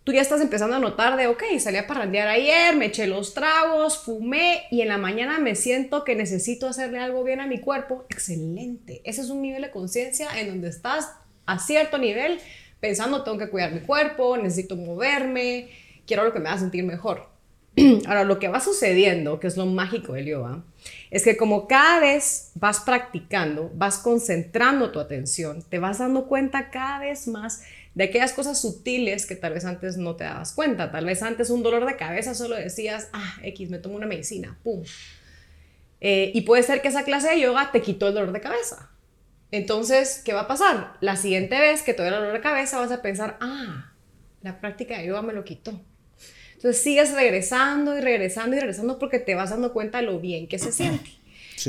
tú 0.05 0.13
ya 0.13 0.21
estás 0.21 0.41
empezando 0.41 0.77
a 0.77 0.81
notar 0.81 1.17
de, 1.17 1.29
ok, 1.29 1.43
salí 1.59 1.77
a 1.77 1.87
parrandear 1.87 2.29
ayer, 2.29 2.77
me 2.77 2.87
eché 2.87 3.07
los 3.07 3.35
tragos, 3.35 3.99
fumé 3.99 4.65
y 4.71 4.81
en 4.81 4.89
la 4.89 4.99
mañana 4.99 5.39
me 5.39 5.55
siento 5.55 6.05
que 6.05 6.17
necesito 6.17 6.67
hacerle 6.67 6.99
algo 6.99 7.23
bien 7.23 7.41
a 7.41 7.47
mi 7.47 7.61
cuerpo. 7.61 8.05
Excelente. 8.09 9.01
Ese 9.05 9.21
es 9.21 9.31
un 9.31 9.43
nivel 9.43 9.63
de 9.63 9.71
conciencia 9.71 10.29
en 10.39 10.49
donde 10.49 10.69
estás 10.69 11.13
a 11.47 11.59
cierto 11.59 11.99
nivel 11.99 12.41
pensando, 12.81 13.23
tengo 13.23 13.39
que 13.39 13.49
cuidar 13.49 13.73
mi 13.73 13.81
cuerpo, 13.81 14.37
necesito 14.37 14.77
moverme, 14.77 15.69
quiero 16.05 16.25
lo 16.25 16.33
que 16.33 16.41
me 16.41 16.49
haga 16.49 16.59
sentir 16.59 16.83
mejor. 16.83 17.31
Ahora, 18.07 18.25
lo 18.25 18.39
que 18.39 18.49
va 18.49 18.61
sucediendo, 18.61 19.41
que 19.41 19.47
es 19.47 19.57
lo 19.57 19.67
mágico 19.67 20.15
del 20.15 20.27
yoga, 20.27 20.65
es 21.11 21.25
que 21.25 21.37
como 21.37 21.69
cada 21.69 22.01
vez 22.01 22.51
vas 22.55 22.81
practicando, 22.81 23.71
vas 23.75 23.99
concentrando 23.99 24.91
tu 24.91 24.99
atención, 24.99 25.63
te 25.69 25.79
vas 25.79 25.99
dando 25.99 26.27
cuenta 26.27 26.71
cada 26.71 26.99
vez 26.99 27.29
más 27.29 27.63
de 27.95 28.05
aquellas 28.05 28.33
cosas 28.33 28.61
sutiles 28.61 29.27
que 29.27 29.37
tal 29.37 29.55
vez 29.55 29.65
antes 29.65 29.97
no 29.97 30.17
te 30.17 30.25
dabas 30.25 30.53
cuenta. 30.53 30.91
Tal 30.91 31.05
vez 31.05 31.23
antes 31.23 31.51
un 31.51 31.63
dolor 31.63 31.87
de 31.87 31.97
cabeza 31.97 32.35
solo 32.35 32.57
decías, 32.57 33.09
ah, 33.13 33.37
X, 33.43 33.71
me 33.71 33.79
tomo 33.79 33.97
una 33.97 34.07
medicina, 34.07 34.59
pum. 34.63 34.83
Eh, 36.01 36.33
y 36.35 36.41
puede 36.43 36.63
ser 36.63 36.83
que 36.83 36.89
esa 36.89 37.05
clase 37.05 37.29
de 37.31 37.41
yoga 37.41 37.71
te 37.71 37.83
quitó 37.83 38.09
el 38.09 38.15
dolor 38.15 38.33
de 38.33 38.41
cabeza. 38.41 38.91
Entonces, 39.51 40.23
¿qué 40.25 40.33
va 40.33 40.43
a 40.43 40.49
pasar? 40.49 40.95
La 41.01 41.17
siguiente 41.17 41.61
vez 41.61 41.83
que 41.83 41.95
te 41.95 42.05
el 42.05 42.13
dolor 42.13 42.33
de 42.33 42.41
cabeza 42.41 42.79
vas 42.79 42.91
a 42.91 43.03
pensar, 43.03 43.37
ah, 43.41 43.93
la 44.41 44.61
práctica 44.61 44.99
de 44.99 45.07
yoga 45.07 45.23
me 45.23 45.35
lo 45.35 45.45
quitó. 45.45 45.79
Entonces 46.55 46.83
sigues 46.83 47.13
regresando 47.13 47.97
y 47.97 48.01
regresando 48.01 48.57
y 48.57 48.61
regresando 48.61 48.99
porque 48.99 49.19
te 49.19 49.35
vas 49.35 49.51
dando 49.51 49.73
cuenta 49.73 49.99
de 49.99 50.05
lo 50.05 50.21
bien 50.21 50.49
que 50.49 50.59
se 50.59 50.73
siente. 50.73 51.11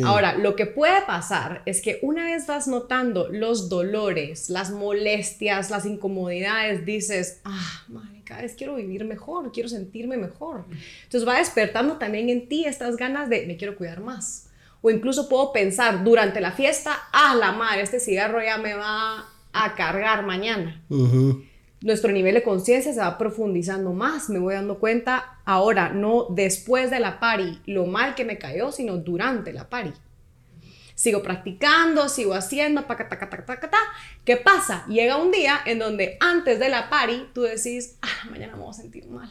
Ahora, 0.04 0.38
lo 0.38 0.56
que 0.56 0.66
puede 0.66 1.02
pasar 1.02 1.62
es 1.66 1.82
que 1.82 2.00
una 2.02 2.26
vez 2.26 2.48
vas 2.48 2.68
notando 2.68 3.28
los 3.30 3.70
dolores, 3.70 4.50
las 4.50 4.72
molestias, 4.72 5.70
las 5.70 5.86
incomodidades, 5.86 6.86
dices, 6.86 7.42
ah, 7.44 7.84
madre, 7.88 8.22
cada 8.24 8.42
vez 8.42 8.56
quiero 8.56 8.76
vivir 8.76 9.06
mejor, 9.06 9.52
quiero 9.52 9.70
sentirme 9.70 10.18
mejor. 10.18 10.66
Entonces 11.04 11.28
va 11.28 11.38
despertando 11.38 11.98
también 11.98 12.30
en 12.30 12.48
ti 12.48 12.66
estas 12.66 12.96
ganas 12.96 13.30
de, 13.30 13.46
me 13.46 13.58
quiero 13.58 13.76
cuidar 13.76 14.02
más. 14.02 14.48
O 14.82 14.90
incluso 14.90 15.30
puedo 15.30 15.54
pensar 15.54 16.04
durante 16.04 16.42
la 16.42 16.52
fiesta, 16.52 16.98
ah, 17.12 17.36
la 17.36 17.52
madre, 17.52 17.82
este 17.82 18.00
cigarro 18.00 18.42
ya 18.44 18.58
me 18.58 18.74
va 18.74 19.30
a 19.54 19.76
cargar 19.76 20.26
mañana 20.26 20.82
nuestro 21.84 22.14
nivel 22.14 22.34
de 22.34 22.44
conciencia 22.44 22.94
se 22.94 23.00
va 23.02 23.18
profundizando 23.18 23.92
más. 23.92 24.30
Me 24.30 24.40
voy 24.40 24.56
dando 24.56 24.80
cuenta 24.80 25.38
ahora, 25.44 25.90
no 25.90 26.28
después 26.30 26.90
de 26.90 27.02
la 27.02 27.20
pari, 27.20 27.62
lo 27.66 27.86
mal 27.86 28.16
que 28.16 28.24
me 28.24 28.38
cayó, 28.38 28.72
sino 28.72 28.98
durante 28.98 29.52
la 29.52 29.70
pari. 29.70 29.92
Sigo 30.96 31.22
practicando, 31.22 32.08
sigo 32.08 32.36
haciendo, 32.36 32.86
ta, 32.86 32.96
ta, 32.96 33.20
ta, 33.20 33.80
¿Qué 34.24 34.38
pasa? 34.38 34.86
Llega 34.88 35.18
un 35.18 35.32
día 35.32 35.60
en 35.66 35.80
donde 35.80 36.16
antes 36.22 36.58
de 36.58 36.70
la 36.70 36.90
pari 36.90 37.30
tú 37.34 37.42
decís, 37.42 37.98
ah, 38.02 38.30
mañana 38.30 38.56
me 38.56 38.62
voy 38.62 38.72
a 38.72 38.74
sentir 38.74 39.08
mal. 39.08 39.30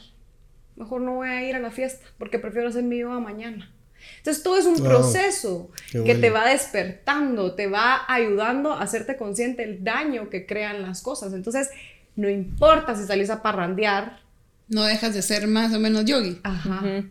Mejor 0.76 1.00
no 1.00 1.14
voy 1.14 1.28
a 1.28 1.48
ir 1.48 1.56
a 1.56 1.58
la 1.60 1.70
fiesta 1.70 2.04
porque 2.18 2.38
prefiero 2.38 2.68
hacer 2.68 2.82
mi 2.82 2.98
yoga 2.98 3.18
mañana. 3.18 3.72
Entonces 4.18 4.42
todo 4.42 4.58
es 4.58 4.66
un 4.66 4.82
proceso 4.82 5.70
que 5.92 6.14
te 6.16 6.30
va 6.30 6.48
despertando, 6.48 7.54
te 7.54 7.68
va 7.68 8.04
ayudando 8.08 8.72
a 8.72 8.82
hacerte 8.82 9.16
consciente 9.16 9.64
del 9.64 9.84
daño 9.84 10.28
que 10.28 10.44
crean 10.44 10.82
las 10.82 11.02
cosas. 11.02 11.32
Entonces 11.32 11.70
no 12.16 12.28
importa 12.28 12.94
si 12.94 13.04
salís 13.04 13.30
a 13.30 13.42
parrandear. 13.42 14.20
No 14.68 14.84
dejas 14.84 15.14
de 15.14 15.22
ser 15.22 15.46
más 15.46 15.72
o 15.74 15.80
menos 15.80 16.04
yogi. 16.04 16.38
Ajá. 16.42 17.04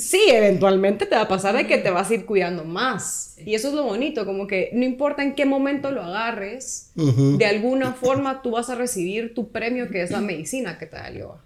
Sí, 0.00 0.20
eventualmente 0.28 1.04
te 1.04 1.14
va 1.14 1.22
a 1.22 1.28
pasar 1.28 1.56
de 1.56 1.66
que 1.66 1.76
te 1.76 1.90
vas 1.90 2.10
a 2.10 2.14
ir 2.14 2.24
cuidando 2.24 2.64
más. 2.64 3.34
Y 3.44 3.54
eso 3.54 3.68
es 3.68 3.74
lo 3.74 3.84
bonito, 3.84 4.24
como 4.24 4.46
que 4.46 4.70
no 4.72 4.84
importa 4.84 5.22
en 5.22 5.34
qué 5.34 5.44
momento 5.44 5.90
lo 5.90 6.02
agarres, 6.02 6.92
de 6.94 7.44
alguna 7.44 7.92
forma 7.92 8.40
tú 8.42 8.52
vas 8.52 8.70
a 8.70 8.74
recibir 8.74 9.34
tu 9.34 9.50
premio 9.50 9.90
que 9.90 10.02
es 10.02 10.10
la 10.10 10.20
medicina 10.20 10.78
que 10.78 10.86
te 10.86 10.96
da 10.96 11.08
el 11.08 11.18
yoga. 11.18 11.44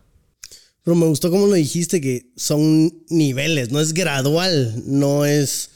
Pero 0.85 0.95
me 0.95 1.07
gustó 1.07 1.31
como 1.31 1.47
lo 1.47 1.55
dijiste 1.55 2.01
que 2.01 2.31
son 2.37 2.93
niveles, 3.09 3.73
no 3.73 3.81
es 3.81 3.95
gradual, 3.95 4.75
no 4.87 5.25
es 5.25 5.71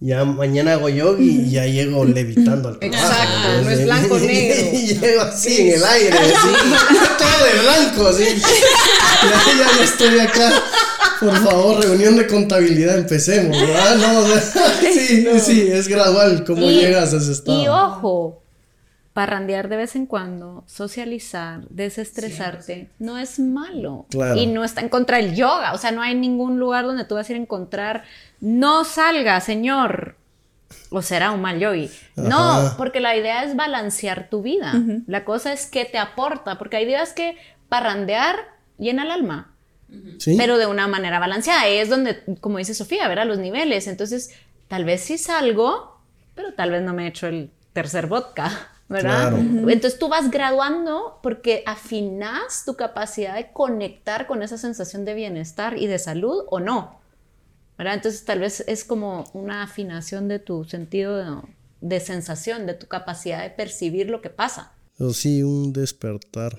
ya 0.00 0.24
mañana 0.24 0.74
hago 0.74 0.88
yogi 0.88 1.42
y 1.46 1.50
ya 1.50 1.66
llego 1.66 2.04
levitando 2.04 2.68
al 2.68 2.78
trabajo. 2.78 3.02
Exacto, 3.02 3.62
no 3.62 3.70
es 3.70 3.84
blanco 3.84 4.18
negro. 4.20 4.70
y 4.72 4.86
llego 4.86 5.22
así 5.22 5.60
en 5.60 5.74
el 5.74 5.84
aire, 5.84 6.16
todo 7.18 7.44
de 7.46 7.62
blanco, 7.62 8.08
así. 8.08 8.24
Ya, 8.24 9.76
ya, 9.78 9.84
estoy 9.84 10.18
acá. 10.18 10.62
Por 11.20 11.36
favor, 11.42 11.82
reunión 11.82 12.16
de 12.16 12.26
contabilidad, 12.26 12.98
empecemos, 12.98 13.58
¿verdad? 13.58 13.96
No, 13.96 14.26
sí, 14.92 15.26
sí, 15.40 15.68
es 15.72 15.88
gradual 15.88 16.44
cómo 16.44 16.68
llegas 16.68 17.14
a 17.14 17.16
ese 17.16 17.32
estado. 17.32 17.62
Y 17.62 17.68
ojo, 17.68 18.43
parrandear 19.14 19.68
de 19.68 19.76
vez 19.76 19.94
en 19.94 20.06
cuando, 20.06 20.64
socializar, 20.66 21.62
desestresarte, 21.70 22.90
no 22.98 23.16
es 23.16 23.38
malo. 23.38 24.06
Y 24.36 24.46
no 24.48 24.64
está 24.64 24.80
en 24.80 24.88
contra 24.88 25.18
del 25.18 25.36
yoga. 25.36 25.72
O 25.72 25.78
sea, 25.78 25.92
no 25.92 26.02
hay 26.02 26.16
ningún 26.16 26.58
lugar 26.58 26.84
donde 26.84 27.04
tú 27.04 27.14
vas 27.14 27.28
a 27.28 27.32
ir 27.32 27.38
a 27.38 27.42
encontrar, 27.42 28.02
no 28.40 28.84
salga, 28.84 29.40
señor. 29.40 30.16
O 30.90 31.00
será 31.00 31.30
un 31.30 31.40
mal 31.40 31.60
yogi. 31.60 31.90
No, 32.16 32.74
porque 32.76 32.98
la 32.98 33.16
idea 33.16 33.44
es 33.44 33.54
balancear 33.54 34.28
tu 34.28 34.42
vida. 34.42 34.74
La 35.06 35.24
cosa 35.24 35.52
es 35.52 35.66
que 35.66 35.84
te 35.84 35.98
aporta, 35.98 36.58
porque 36.58 36.76
hay 36.76 36.84
días 36.84 37.12
que 37.12 37.38
parrandear 37.68 38.36
llena 38.78 39.04
el 39.04 39.12
alma. 39.12 39.54
Pero 40.36 40.58
de 40.58 40.66
una 40.66 40.88
manera 40.88 41.20
balanceada. 41.20 41.68
es 41.68 41.88
donde, 41.88 42.24
como 42.40 42.58
dice 42.58 42.74
Sofía, 42.74 43.06
ver 43.06 43.20
a 43.20 43.24
los 43.24 43.38
niveles. 43.38 43.86
Entonces, 43.86 44.34
tal 44.66 44.84
vez 44.84 45.02
sí 45.02 45.18
salgo, 45.18 46.00
pero 46.34 46.52
tal 46.54 46.72
vez 46.72 46.82
no 46.82 46.94
me 46.94 47.04
he 47.04 47.08
hecho 47.08 47.28
el 47.28 47.52
tercer 47.72 48.08
vodka. 48.08 48.72
¿Verdad? 48.88 49.38
Entonces 49.38 49.98
tú 49.98 50.08
vas 50.08 50.30
graduando 50.30 51.18
porque 51.22 51.62
afinas 51.66 52.64
tu 52.64 52.76
capacidad 52.76 53.34
de 53.34 53.52
conectar 53.52 54.26
con 54.26 54.42
esa 54.42 54.58
sensación 54.58 55.04
de 55.04 55.14
bienestar 55.14 55.78
y 55.78 55.86
de 55.86 55.98
salud 55.98 56.44
o 56.48 56.60
no. 56.60 57.00
¿verdad? 57.78 57.94
Entonces 57.94 58.24
tal 58.24 58.40
vez 58.40 58.64
es 58.66 58.84
como 58.84 59.24
una 59.32 59.62
afinación 59.62 60.28
de 60.28 60.38
tu 60.38 60.64
sentido 60.64 61.42
de, 61.80 62.00
sensación, 62.00 62.66
de 62.66 62.74
tu 62.74 62.86
capacidad 62.86 63.42
de 63.42 63.50
percibir 63.50 64.08
lo 64.08 64.20
que 64.20 64.30
pasa. 64.30 64.72
O 64.98 65.12
sí, 65.12 65.42
un 65.42 65.72
despertar. 65.72 66.58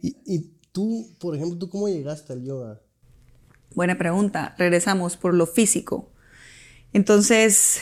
y, 0.00 0.16
y 0.24 0.50
tú, 0.72 1.10
por 1.18 1.36
ejemplo, 1.36 1.58
¿tú 1.58 1.68
cómo 1.68 1.88
llegaste 1.88 2.32
al 2.32 2.42
yoga? 2.42 2.80
Buena 3.74 3.98
pregunta. 3.98 4.54
Regresamos 4.58 5.16
por 5.16 5.34
lo 5.34 5.46
físico. 5.46 6.10
Entonces, 6.92 7.80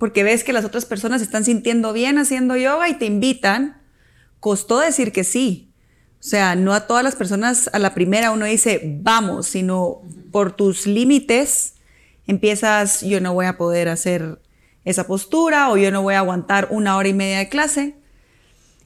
porque 0.00 0.24
ves 0.24 0.44
que 0.44 0.54
las 0.54 0.64
otras 0.64 0.86
personas 0.86 1.20
están 1.20 1.44
sintiendo 1.44 1.92
bien 1.92 2.16
haciendo 2.16 2.56
yoga 2.56 2.88
y 2.88 2.94
te 2.94 3.04
invitan, 3.04 3.82
costó 4.40 4.80
decir 4.80 5.12
que 5.12 5.24
sí. 5.24 5.74
O 6.14 6.22
sea, 6.22 6.54
no 6.54 6.72
a 6.72 6.86
todas 6.86 7.04
las 7.04 7.16
personas 7.16 7.68
a 7.74 7.78
la 7.78 7.92
primera 7.92 8.30
uno 8.30 8.46
dice, 8.46 8.80
vamos, 9.02 9.46
sino 9.46 10.00
por 10.32 10.56
tus 10.56 10.86
límites 10.86 11.74
empiezas, 12.26 13.02
yo 13.02 13.20
no 13.20 13.34
voy 13.34 13.44
a 13.44 13.58
poder 13.58 13.90
hacer 13.90 14.40
esa 14.86 15.06
postura 15.06 15.70
o 15.70 15.76
yo 15.76 15.90
no 15.90 16.00
voy 16.00 16.14
a 16.14 16.20
aguantar 16.20 16.68
una 16.70 16.96
hora 16.96 17.08
y 17.08 17.14
media 17.14 17.38
de 17.38 17.50
clase. 17.50 17.94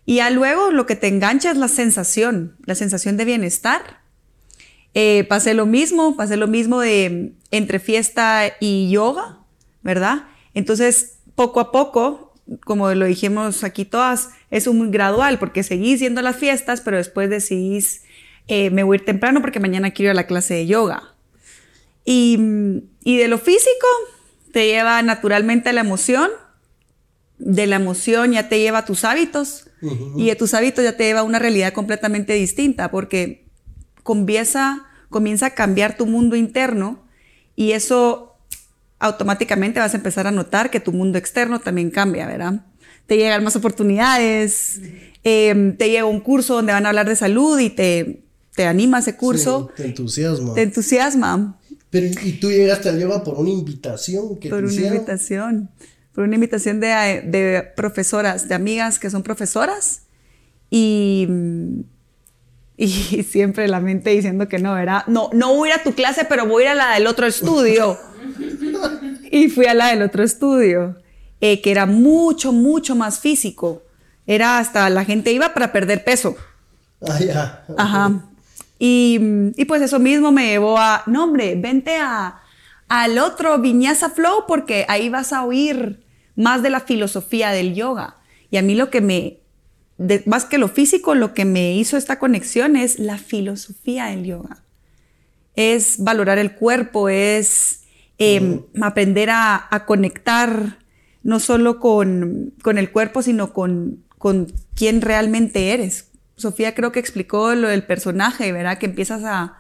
Y 0.04 0.16
ya 0.16 0.30
luego 0.30 0.73
lo 0.73 0.85
que 0.85 0.97
te 0.97 1.06
engancha 1.06 1.52
es 1.52 1.56
la 1.56 1.68
sensación, 1.68 2.56
la 2.66 2.75
sensación 2.75 3.16
de 3.16 3.25
bienestar. 3.25 4.00
Eh, 4.94 5.25
pasé 5.28 5.54
lo 5.54 5.64
mismo, 5.64 6.16
pasé 6.16 6.37
lo 6.37 6.49
mismo 6.49 6.80
de 6.80 7.35
entre 7.52 7.78
fiesta 7.78 8.52
y 8.59 8.90
yoga, 8.90 9.38
¿verdad? 9.83 10.25
Entonces, 10.54 11.18
poco 11.34 11.61
a 11.61 11.73
poco, 11.73 12.32
como 12.64 12.92
lo 12.94 13.06
dijimos 13.06 13.64
aquí 13.64 13.84
todas, 13.84 14.30
es 14.50 14.66
un 14.66 14.90
gradual 14.90 15.38
porque 15.38 15.62
seguís 15.62 16.00
yendo 16.00 16.20
a 16.20 16.23
las 16.23 16.37
fiestas, 16.37 16.80
pero 16.80 16.96
después 16.96 17.30
decidís, 17.30 18.02
eh, 18.46 18.70
me 18.70 18.82
voy 18.82 18.96
a 18.96 19.00
ir 19.00 19.04
temprano 19.04 19.40
porque 19.40 19.61
mañana 19.61 19.90
quiero 19.90 20.08
ir 20.08 20.11
a 20.12 20.14
la 20.14 20.26
clase 20.26 20.54
de 20.54 20.66
yoga. 20.66 21.14
Y, 22.04 22.37
de 22.37 23.28
lo 23.28 23.38
físico, 23.38 23.87
te 24.52 24.66
lleva 24.66 25.00
naturalmente 25.02 25.70
a 25.70 25.73
la 25.73 25.80
emoción, 25.80 26.30
de 27.38 27.66
la 27.66 27.76
emoción 27.76 28.32
ya 28.32 28.49
te 28.49 28.58
lleva 28.58 28.78
a 28.78 28.84
tus 28.84 29.04
hábitos. 29.04 29.70
Y 30.16 30.28
de 30.28 30.37
tus 30.37 30.54
hábitos 30.54 30.82
ya 30.82 30.96
te 30.96 31.04
lleva 31.04 31.20
a 31.20 31.25
una 31.25 31.38
realidad 31.38 31.75
completamente 31.75 32.32
distinta 32.32 32.90
porque 32.90 33.44
comienza, 34.02 34.87
comienza 35.11 35.46
a 35.46 35.50
cambiar 35.50 35.99
tu 35.99 36.06
mundo 36.06 36.37
interno 36.37 37.04
y 37.54 37.73
eso 37.73 38.33
automáticamente 38.98 39.80
vas 39.80 39.94
a 39.94 39.96
empezar 39.96 40.26
a 40.26 40.30
notar 40.30 40.70
que 40.70 40.80
tu 40.80 40.92
mundo 40.92 41.18
externo 41.18 41.60
también 41.60 41.90
cambia, 41.90 42.26
¿verdad? 42.26 42.64
Te 43.06 43.16
llegan 43.16 43.44
más 43.44 43.56
oportunidades, 43.56 44.80
em, 45.22 45.76
te 45.76 45.90
llega 45.90 46.06
un 46.06 46.20
curso 46.20 46.54
donde 46.54 46.72
van 46.72 46.86
a 46.86 46.88
hablar 46.88 47.08
de 47.08 47.16
salud 47.16 47.58
y 47.58 47.70
te, 47.70 48.24
te 48.54 48.66
anima 48.66 49.00
ese 49.00 49.16
curso. 49.16 49.70
te 49.76 49.86
entusiasma. 49.86 50.54
Te 50.54 50.62
entusiasma. 50.62 51.60
Pero, 51.90 52.06
¿y 52.22 52.32
tú 52.32 52.50
llegaste 52.50 52.88
al 52.88 52.98
yoga 52.98 53.22
por 53.22 53.38
una 53.38 53.50
invitación? 53.50 54.38
Que 54.38 54.48
por 54.48 54.64
una 54.64 54.72
invitación. 54.72 55.70
Por 56.12 56.24
una 56.24 56.34
invitación 56.36 56.80
de, 56.80 56.88
de 57.26 57.64
profesoras, 57.76 58.48
de 58.48 58.54
amigas 58.54 58.98
que 58.98 59.10
son 59.10 59.22
profesoras. 59.22 60.02
Y 60.70 61.28
y 62.76 62.88
siempre 63.28 63.68
la 63.68 63.80
mente 63.80 64.10
diciendo 64.10 64.48
que 64.48 64.58
no, 64.58 64.74
¿verdad? 64.74 65.04
No, 65.06 65.30
no 65.32 65.54
voy 65.54 65.70
a 65.70 65.74
ir 65.74 65.80
a 65.80 65.82
tu 65.82 65.92
clase, 65.92 66.24
pero 66.24 66.46
voy 66.46 66.64
a 66.64 66.66
ir 66.66 66.72
a 66.72 66.74
la 66.74 66.94
del 66.94 67.06
otro 67.06 67.26
estudio. 67.26 67.98
y 69.30 69.48
fui 69.48 69.66
a 69.66 69.74
la 69.74 69.88
del 69.88 70.02
otro 70.02 70.22
estudio, 70.22 70.96
eh, 71.40 71.60
que 71.60 71.70
era 71.70 71.86
mucho, 71.86 72.52
mucho 72.52 72.94
más 72.94 73.20
físico. 73.20 73.82
Era 74.26 74.58
hasta 74.58 74.88
la 74.90 75.04
gente 75.04 75.32
iba 75.32 75.52
para 75.52 75.72
perder 75.72 76.04
peso. 76.04 76.36
Ah, 77.06 77.18
ya. 77.20 77.64
Ajá. 77.76 78.24
Y, 78.78 79.20
y, 79.56 79.64
pues 79.66 79.82
eso 79.82 79.98
mismo 79.98 80.32
me 80.32 80.46
llevó 80.46 80.78
a, 80.78 81.04
no 81.06 81.24
hombre, 81.24 81.54
vente 81.54 81.96
a, 81.96 82.40
al 82.88 83.18
otro 83.18 83.58
Viñasa 83.58 84.10
Flow 84.10 84.44
porque 84.48 84.84
ahí 84.88 85.08
vas 85.08 85.32
a 85.32 85.44
oír 85.44 86.04
más 86.36 86.62
de 86.62 86.70
la 86.70 86.80
filosofía 86.80 87.50
del 87.50 87.74
yoga. 87.74 88.16
Y 88.50 88.56
a 88.56 88.62
mí 88.62 88.74
lo 88.74 88.90
que 88.90 89.00
me, 89.00 89.40
más 90.26 90.44
que 90.44 90.58
lo 90.58 90.68
físico, 90.68 91.14
lo 91.14 91.34
que 91.34 91.44
me 91.44 91.74
hizo 91.74 91.96
esta 91.96 92.18
conexión 92.18 92.76
es 92.76 92.98
la 92.98 93.18
filosofía 93.18 94.06
del 94.06 94.24
yoga. 94.24 94.62
Es 95.56 96.02
valorar 96.02 96.38
el 96.38 96.54
cuerpo, 96.54 97.08
es 97.08 97.84
Em, 98.16 98.62
aprender 98.80 99.28
a, 99.30 99.84
conectar 99.86 100.78
no 101.24 101.40
solo 101.40 101.80
con, 101.80 102.54
el 102.64 102.92
cuerpo, 102.92 103.22
sino 103.22 103.52
con, 103.52 104.04
con 104.18 104.52
quién 104.74 105.00
realmente 105.00 105.72
eres. 105.72 106.10
Sofía 106.36 106.74
creo 106.74 106.92
que 106.92 107.00
explicó 107.00 107.54
lo 107.54 107.68
del 107.68 107.84
personaje, 107.84 108.52
¿verdad? 108.52 108.78
Que 108.78 108.86
empiezas 108.86 109.22
a, 109.24 109.58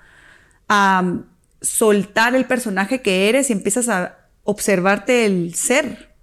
a 0.68 1.22
soltar 1.60 2.36
el 2.36 2.44
personaje 2.44 3.02
que 3.02 3.28
eres 3.28 3.50
y 3.50 3.54
empiezas 3.54 3.88
a 3.88 4.28
observarte 4.44 5.26
el 5.26 5.54
ser. 5.54 6.14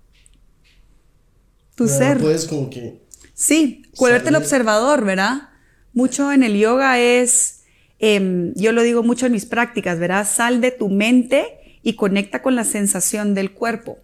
Tu 1.75 1.88
ser. 1.88 2.18
Puedes 2.18 2.46
como 2.46 2.70
que. 2.70 3.00
Sí, 3.41 3.81
volverte 3.98 4.29
el 4.29 4.36
observador, 4.36 5.03
¿verdad? 5.03 5.50
Mucho 5.93 6.31
en 6.31 6.43
el 6.43 6.60
yoga 6.60 7.00
es, 7.00 7.63
em, 7.98 8.53
yo 8.53 8.71
lo 8.71 8.83
digo 8.83 9.01
mucho 9.01 9.25
en 9.25 9.31
mis 9.31 9.48
prácticas, 9.48 9.98
¿verdad? 9.98 10.27
Sal 10.29 10.62
de 10.62 10.69
tu 10.69 10.89
mente 10.89 11.79
y 11.81 11.95
conecta 11.95 12.43
con 12.43 12.55
la 12.55 12.63
sensación 12.63 13.33
del 13.33 13.50
cuerpo. 13.50 13.98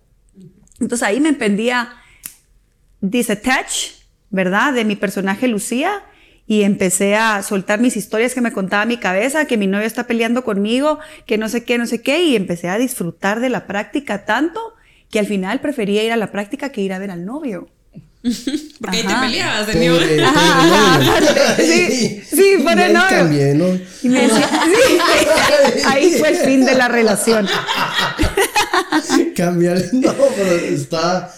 Entonces 0.80 1.08
ahí 1.08 1.20
me 1.20 1.30
emprendía 1.30 1.94
disattach, 3.02 3.92
¿verdad? 4.32 4.74
De 4.74 4.86
mi 4.86 4.96
personaje 4.96 5.48
Lucía 5.48 6.04
y 6.48 6.64
empecé 6.64 7.16
a 7.16 7.44
soltar 7.44 7.80
mis 7.80 7.96
historias 7.96 8.34
que 8.34 8.42
me 8.42 8.52
contaba 8.52 8.86
mi 8.86 8.98
cabeza, 8.98 9.46
que 9.46 9.58
mi 9.58 9.68
novio 9.68 9.86
está 9.86 10.08
peleando 10.08 10.44
conmigo, 10.44 10.98
que 11.28 11.38
no 11.38 11.48
sé 11.48 11.64
qué, 11.64 11.78
no 11.78 11.86
sé 11.86 12.02
qué, 12.02 12.24
y 12.24 12.36
empecé 12.36 12.70
a 12.70 12.80
disfrutar 12.80 13.40
de 13.40 13.50
la 13.50 13.68
práctica 13.68 14.26
tanto 14.26 14.74
que 15.12 15.20
al 15.20 15.28
final 15.28 15.62
prefería 15.62 16.04
ir 16.04 16.12
a 16.12 16.18
la 16.18 16.32
práctica 16.32 16.72
que 16.72 16.82
ir 16.82 16.92
a 16.92 16.98
ver 16.98 17.12
al 17.12 17.24
novio. 17.24 17.70
Porque 18.82 18.98
ahí 18.98 19.04
te 19.04 19.14
peleabas 19.14 19.68
de 19.68 19.74
Pobre, 19.74 20.18
nuevo. 20.18 20.30
Ajá, 20.30 21.00
sí, 21.58 22.24
sí, 22.30 22.56
Y 22.58 22.68
ahí 22.68 22.94
cambié, 23.10 23.54
¿no? 23.54 23.80
Y 24.04 24.10
me 24.10 24.22
decía, 24.22 24.50
sí, 24.66 24.98
ahí 25.86 26.16
fue 26.18 26.30
el 26.30 26.38
fin 26.38 26.66
de 26.66 26.76
la 26.76 26.88
relación. 26.88 27.48
Cambiar. 29.36 29.82
No, 29.94 30.14
pero 30.36 30.52
está, 30.56 31.34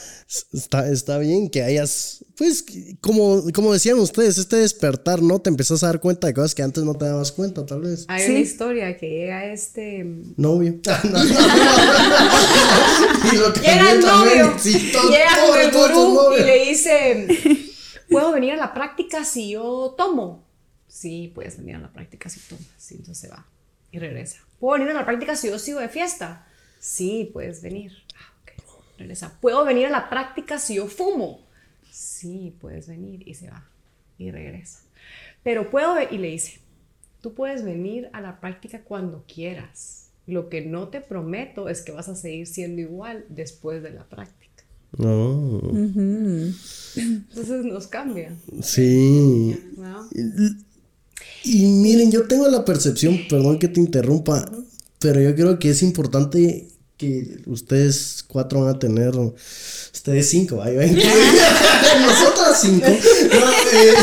está, 0.54 0.88
está 0.90 1.18
bien 1.18 1.50
que 1.50 1.64
hayas, 1.64 2.24
pues, 2.38 2.64
como, 3.02 3.44
como 3.54 3.74
decían 3.74 3.98
ustedes, 4.00 4.38
este 4.38 4.58
despertar, 4.58 5.22
¿no? 5.22 5.40
Te 5.40 5.50
empezás 5.50 5.84
a 5.84 5.88
dar 5.88 6.00
cuenta 6.00 6.28
de 6.28 6.34
cosas 6.36 6.54
que 6.54 6.62
antes 6.62 6.84
no 6.84 6.94
te 6.96 7.06
dabas 7.06 7.32
cuenta, 7.32 7.66
tal 7.66 7.82
vez. 7.82 8.06
Hay 8.08 8.24
Sí. 8.24 8.30
una 8.32 8.40
historia 8.40 8.96
que 8.98 9.10
llega 9.10 9.46
este... 9.52 10.04
Novio. 10.38 10.76
No, 11.04 11.10
no, 11.10 11.24
no. 11.24 11.30
y 13.34 13.36
lo 13.38 13.54
Llega 13.54 13.64
cambié 13.64 13.92
el 13.94 14.02
también. 14.04 14.40
novio, 14.46 14.60
Sí, 14.60 14.92
todo- 14.92 15.10
llega 15.10 15.48
con 15.48 15.60
el 15.60 15.72
gurú 15.72 16.34
y 16.38 16.44
le 16.44 16.66
dice, 16.66 17.28
¿puedo 18.10 18.32
venir 18.32 18.54
a 18.54 18.58
la 18.58 18.74
práctica 18.74 19.26
si 19.26 19.52
yo 19.52 19.96
tomo? 19.98 20.48
Sí, 20.88 21.32
puedes 21.34 21.58
venir 21.58 21.76
a 21.76 21.80
la 21.80 21.92
práctica 21.94 22.30
si 22.30 22.40
tomas. 22.42 22.66
Sí, 22.78 22.96
entonces 22.96 23.18
se 23.20 23.28
va 23.30 23.46
y 23.92 24.00
regresa. 24.00 24.38
¿Puedo 24.60 24.74
venir 24.80 24.90
a 24.96 25.00
la 25.00 25.06
práctica 25.06 25.36
si 25.36 25.48
yo 25.48 25.58
sigo 25.60 25.80
de 25.80 25.90
fiesta? 25.90 26.46
Sí, 26.80 27.30
puedes 27.34 27.62
venir. 27.62 27.92
Regresa. 29.00 29.40
¿Puedo 29.42 29.66
venir 29.66 29.88
a 29.88 29.90
la 29.90 30.10
práctica 30.10 30.60
si 30.60 30.76
yo 30.76 30.88
fumo? 30.88 31.40
Sí, 31.90 32.54
puedes 32.60 32.88
venir 32.88 33.28
y 33.28 33.34
se 33.34 33.50
va 33.50 33.66
y 34.20 34.30
regresa. 34.30 34.82
Pero 35.42 35.72
puedo, 35.72 35.96
y 36.12 36.18
le 36.18 36.28
dice, 36.28 36.60
tú 37.22 37.34
puedes 37.34 37.64
venir 37.64 38.10
a 38.14 38.22
la 38.22 38.40
práctica 38.40 38.84
cuando 38.84 39.24
quieras. 39.34 40.10
Lo 40.28 40.50
que 40.50 40.62
no 40.62 40.90
te 40.90 41.02
prometo 41.02 41.70
es 41.70 41.82
que 41.82 41.92
vas 41.92 42.10
a 42.10 42.16
seguir 42.16 42.46
siendo 42.46 42.82
igual 42.82 43.26
después 43.30 43.82
de 43.82 43.92
la 43.92 44.04
práctica. 44.04 44.64
No. 44.98 45.62
Entonces 46.96 47.66
nos 47.66 47.88
cambia. 47.88 48.36
Sí. 48.62 49.58
¿no? 49.78 50.08
Y 51.44 51.66
miren, 51.66 52.12
yo 52.12 52.28
tengo 52.28 52.48
la 52.48 52.66
percepción, 52.66 53.18
perdón 53.30 53.60
que 53.60 53.70
te 53.70 53.80
interrumpa, 53.80 54.50
pero 55.00 55.22
yo 55.22 55.34
creo 55.36 55.58
que 55.58 55.70
es 55.70 55.82
importante 55.82 56.69
que 57.00 57.38
ustedes 57.46 58.24
cuatro 58.28 58.60
van 58.66 58.76
a 58.76 58.80
tener, 58.80 59.14
ustedes 59.18 60.30
cinco, 60.30 60.58
¿va? 60.58 60.70
Yo 60.70 60.82
incluyo- 60.82 61.02
nosotras 62.06 62.60
cinco. 62.62 62.88
No, 62.88 63.52
eh, 63.80 63.94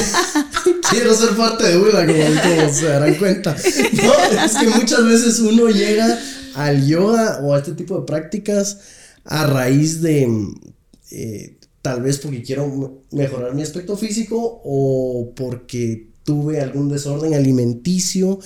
quiero 0.91 1.15
ser 1.15 1.37
parte 1.37 1.69
de 1.69 1.77
una, 1.77 2.07
como, 2.07 2.19
como 2.43 2.73
se 2.73 2.87
darán 2.87 3.15
cuenta. 3.17 3.55
No, 4.03 4.43
es 4.45 4.55
que 4.57 4.67
muchas 4.69 5.05
veces 5.05 5.39
uno 5.41 5.69
llega 5.69 6.19
al 6.55 6.87
yoga 6.87 7.41
o 7.43 7.53
a 7.55 7.59
este 7.59 7.73
tipo 7.73 7.99
de 8.01 8.07
prácticas 8.07 8.79
a 9.25 9.47
raíz 9.47 10.01
de, 10.01 10.27
eh, 11.11 11.59
tal 11.83 12.01
vez 12.01 12.17
porque 12.19 12.43
quiero 12.43 13.03
mejorar 13.11 13.55
mi 13.55 13.63
aspecto 13.63 13.97
físico 13.99 14.63
o 14.65 15.33
porque 15.37 16.09
tuve 16.25 16.63
algún 16.63 16.89
desorden 16.89 17.35
alimenticio 17.35 18.39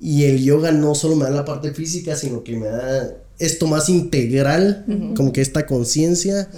y 0.00 0.24
el 0.24 0.42
yoga 0.42 0.72
no 0.72 0.94
solo 0.94 1.14
me 1.14 1.24
da 1.26 1.30
la 1.30 1.44
parte 1.44 1.72
física, 1.74 2.16
sino 2.16 2.42
que 2.42 2.56
me 2.56 2.66
da 2.68 3.18
esto 3.38 3.66
más 3.66 3.88
integral, 3.88 4.84
como 5.16 5.32
que 5.32 5.40
esta 5.40 5.66
conciencia. 5.66 6.48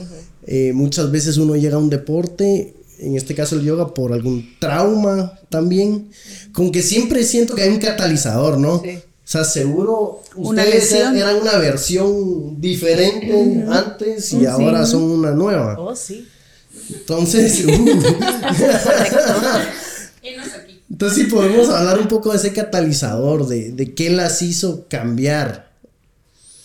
Eh, 0.47 0.73
muchas 0.75 1.11
veces 1.11 1.39
uno 1.39 1.57
llega 1.57 1.77
a 1.77 1.79
un 1.79 1.91
deporte, 1.91 2.75
en 2.99 3.17
este 3.17 3.35
caso 3.35 3.57
el 3.57 3.63
yoga, 3.63 3.95
por 3.95 4.13
algún 4.13 4.57
trauma 4.59 5.39
también, 5.49 6.11
con 6.53 6.71
que 6.71 6.83
siempre 6.83 7.25
siento 7.25 7.55
que 7.55 7.63
hay 7.63 7.71
un 7.71 7.79
catalizador, 7.79 8.59
¿no? 8.59 8.83
Sí. 8.83 8.99
O 9.25 9.27
sea, 9.27 9.45
seguro 9.45 10.21
ustedes 10.37 10.93
eran 10.93 11.37
una 11.37 11.57
versión 11.57 12.61
diferente 12.61 13.65
antes 13.71 14.35
y 14.35 14.45
ahora 14.45 14.85
son 14.85 15.03
una 15.03 15.31
nueva. 15.31 15.77
Oh, 15.79 15.97
sí. 15.97 16.29
Entonces, 16.91 17.65
uh, 17.67 17.71
entonces 20.91 21.19
sí 21.19 21.31
podemos 21.31 21.71
hablar 21.71 21.99
un 22.01 22.09
poco 22.09 22.33
de 22.33 22.37
ese 22.37 22.53
catalizador, 22.53 23.49
de, 23.49 23.73
de 23.73 23.95
qué 23.95 24.11
las 24.11 24.43
hizo 24.43 24.87
cambiar, 24.89 25.64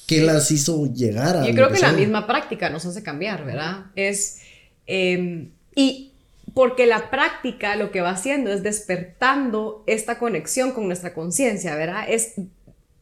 qué 0.09 0.21
las 0.21 0.49
hizo 0.49 0.91
llegar 0.91 1.37
a... 1.37 1.45
Yo 1.45 1.53
creo 1.53 1.71
que 1.71 1.79
la 1.79 1.91
misma 1.91 2.25
práctica 2.25 2.71
nos 2.71 2.83
hace 2.83 3.03
cambiar, 3.03 3.45
¿verdad? 3.45 3.85
Es, 3.95 4.39
eh, 4.87 5.49
y 5.75 6.13
porque 6.55 6.87
la 6.87 7.11
práctica 7.11 7.75
lo 7.75 7.91
que 7.91 8.01
va 8.01 8.09
haciendo 8.09 8.51
es 8.51 8.63
despertando 8.63 9.83
esta 9.85 10.17
conexión 10.17 10.71
con 10.71 10.87
nuestra 10.87 11.13
conciencia, 11.13 11.75
¿verdad? 11.75 12.05
Es 12.07 12.33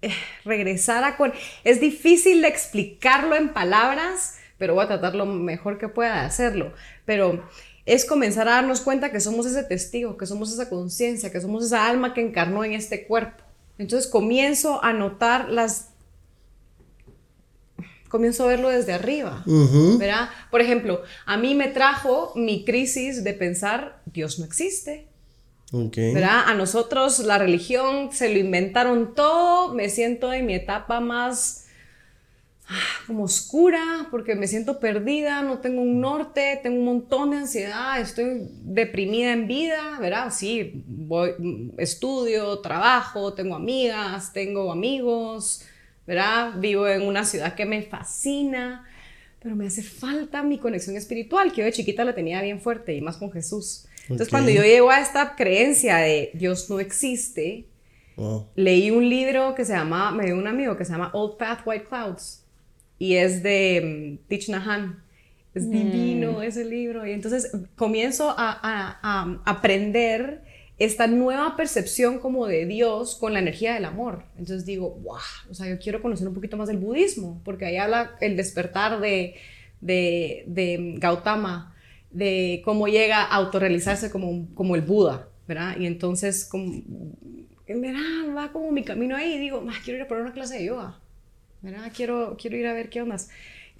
eh, 0.01 0.11
regresar 0.43 1.05
a 1.05 1.15
con... 1.15 1.31
Es 1.63 1.79
difícil 1.79 2.41
de 2.41 2.49
explicarlo 2.49 3.37
en 3.37 3.53
palabras, 3.53 4.35
pero 4.57 4.73
voy 4.73 4.83
a 4.83 4.89
tratar 4.89 5.15
lo 5.15 5.25
mejor 5.25 5.77
que 5.77 5.87
pueda 5.87 6.13
de 6.15 6.25
hacerlo. 6.25 6.73
Pero 7.05 7.41
es 7.85 8.03
comenzar 8.03 8.49
a 8.49 8.55
darnos 8.55 8.81
cuenta 8.81 9.13
que 9.13 9.21
somos 9.21 9.45
ese 9.45 9.63
testigo, 9.63 10.17
que 10.17 10.25
somos 10.25 10.51
esa 10.51 10.67
conciencia, 10.67 11.31
que 11.31 11.39
somos 11.39 11.63
esa 11.63 11.87
alma 11.87 12.13
que 12.13 12.19
encarnó 12.19 12.65
en 12.65 12.73
este 12.73 13.07
cuerpo. 13.07 13.45
Entonces 13.77 14.11
comienzo 14.11 14.83
a 14.83 14.91
notar 14.91 15.47
las 15.47 15.91
comienzo 18.09 18.43
a 18.43 18.47
verlo 18.47 18.69
desde 18.69 18.93
arriba, 18.93 19.43
Ujú. 19.45 19.97
¿verdad? 19.97 20.29
Por 20.51 20.61
ejemplo, 20.61 21.01
a 21.25 21.37
mí 21.37 21.55
me 21.55 21.67
trajo 21.67 22.31
mi 22.35 22.63
crisis 22.65 23.23
de 23.23 23.33
pensar, 23.33 24.01
Dios 24.05 24.39
no 24.39 24.45
existe, 24.45 25.07
Ok. 25.73 25.97
¿verdad? 26.13 26.43
A 26.47 26.53
nosotros 26.53 27.19
la 27.19 27.37
religión 27.37 28.11
se 28.13 28.29
lo 28.29 28.39
inventaron 28.39 29.13
todo, 29.13 29.73
me 29.73 29.89
siento 29.89 30.31
en 30.31 30.45
mi 30.45 30.55
etapa 30.55 31.01
más 31.01 31.65
ah, 32.69 32.75
como 33.05 33.23
oscura, 33.25 34.07
porque 34.09 34.35
me 34.35 34.47
siento 34.47 34.79
perdida, 34.79 35.41
no 35.41 35.59
tengo 35.59 35.81
un 35.81 35.99
norte, 35.99 36.57
tengo 36.63 36.79
un 36.79 36.85
montón 36.85 37.31
de 37.31 37.37
ansiedad, 37.37 37.99
estoy 37.99 38.47
deprimida 38.63 39.33
en 39.33 39.47
vida, 39.47 39.97
¿verdad? 39.99 40.31
Sí, 40.33 40.83
voy, 40.87 41.73
estudio, 41.77 42.59
trabajo, 42.59 43.33
tengo 43.33 43.55
amigas, 43.55 44.31
tengo 44.31 44.71
amigos, 44.71 45.63
¿verdad? 46.07 46.53
Vivo 46.57 46.87
en 46.87 47.03
una 47.03 47.25
ciudad 47.25 47.53
que 47.53 47.65
me 47.65 47.83
fascina, 47.83 48.85
pero 49.41 49.55
me 49.55 49.67
hace 49.67 49.83
falta 49.83 50.41
mi 50.41 50.57
conexión 50.57 50.95
espiritual, 50.95 51.51
que 51.51 51.59
yo 51.59 51.65
de 51.65 51.73
chiquita 51.73 52.03
la 52.05 52.15
tenía 52.15 52.41
bien 52.41 52.59
fuerte 52.61 52.95
y 52.95 53.01
más 53.01 53.17
con 53.17 53.31
Jesús. 53.31 53.85
Entonces, 54.03 54.29
cuando 54.29 54.49
yo 54.49 54.63
llego 54.63 54.89
a 54.89 55.01
esta 55.01 55.35
creencia 55.35 55.97
de 55.97 56.31
Dios 56.33 56.69
no 56.69 56.79
existe, 56.79 57.65
Wow. 58.15 58.47
leí 58.55 58.89
un 58.89 59.07
libro 59.07 59.53
que 59.53 59.63
se 59.63 59.73
llama, 59.73 60.09
me 60.11 60.25
dio 60.25 60.35
un 60.35 60.47
amigo 60.47 60.75
que 60.75 60.85
se 60.85 60.91
llama 60.91 61.11
Old 61.13 61.37
Path 61.37 61.59
White 61.67 61.85
Clouds 61.85 62.43
y 62.97 63.13
es 63.15 63.43
de 63.43 64.17
mm, 64.23 64.27
Thich 64.27 64.49
Nhat 64.49 64.65
Hanh. 64.67 64.95
Es 65.53 65.69
divino 65.69 66.41
ese 66.41 66.65
libro 66.65 67.05
y 67.05 67.11
entonces 67.11 67.51
comienzo 67.75 68.29
a, 68.31 68.35
a- 68.61 68.99
a 69.03 69.41
aprender 69.45 70.41
esta 70.79 71.07
nueva 71.07 71.55
percepción 71.55 72.19
como 72.19 72.45
de 72.47 72.65
Dios 72.65 73.15
con 73.15 73.33
la 73.33 73.39
energía 73.39 73.73
del 73.73 73.85
amor. 73.85 74.23
Entonces 74.37 74.65
digo, 74.65 74.91
wow, 75.03 75.17
o 75.49 75.53
sea, 75.53 75.67
yo 75.67 75.79
quiero 75.79 76.01
conocer 76.01 76.27
un 76.27 76.35
poquito 76.35 76.57
más 76.57 76.67
del 76.67 76.77
budismo 76.77 77.41
porque 77.43 77.65
ahí 77.65 77.77
habla 77.77 78.15
el 78.21 78.37
despertar 78.37 78.99
de, 78.99 79.35
de, 79.81 80.43
de 80.47 80.95
Gautama, 80.99 81.73
de 82.11 82.61
cómo 82.63 82.87
llega 82.87 83.23
a 83.23 83.35
autorrealizarse 83.35 84.11
como, 84.11 84.47
como 84.53 84.75
el 84.75 84.81
Buda, 84.81 85.27
¿verdad? 85.47 85.77
Y 85.79 85.87
entonces, 85.87 86.45
como, 86.45 86.81
¿verdad? 87.67 88.35
Va 88.35 88.51
como 88.51 88.71
mi 88.71 88.83
camino 88.83 89.15
ahí 89.15 89.33
y 89.33 89.39
digo, 89.39 89.63
"Ah, 89.69 89.73
quiero 89.83 89.97
ir 89.97 90.03
a 90.03 90.07
poner 90.07 90.23
una 90.23 90.33
clase 90.33 90.57
de 90.59 90.65
yoga, 90.65 90.99
¿verdad? 91.61 91.91
Quiero, 91.95 92.37
quiero 92.39 92.55
ir 92.57 92.67
a 92.67 92.73
ver 92.73 92.89
qué 92.89 93.01
ondas. 93.01 93.29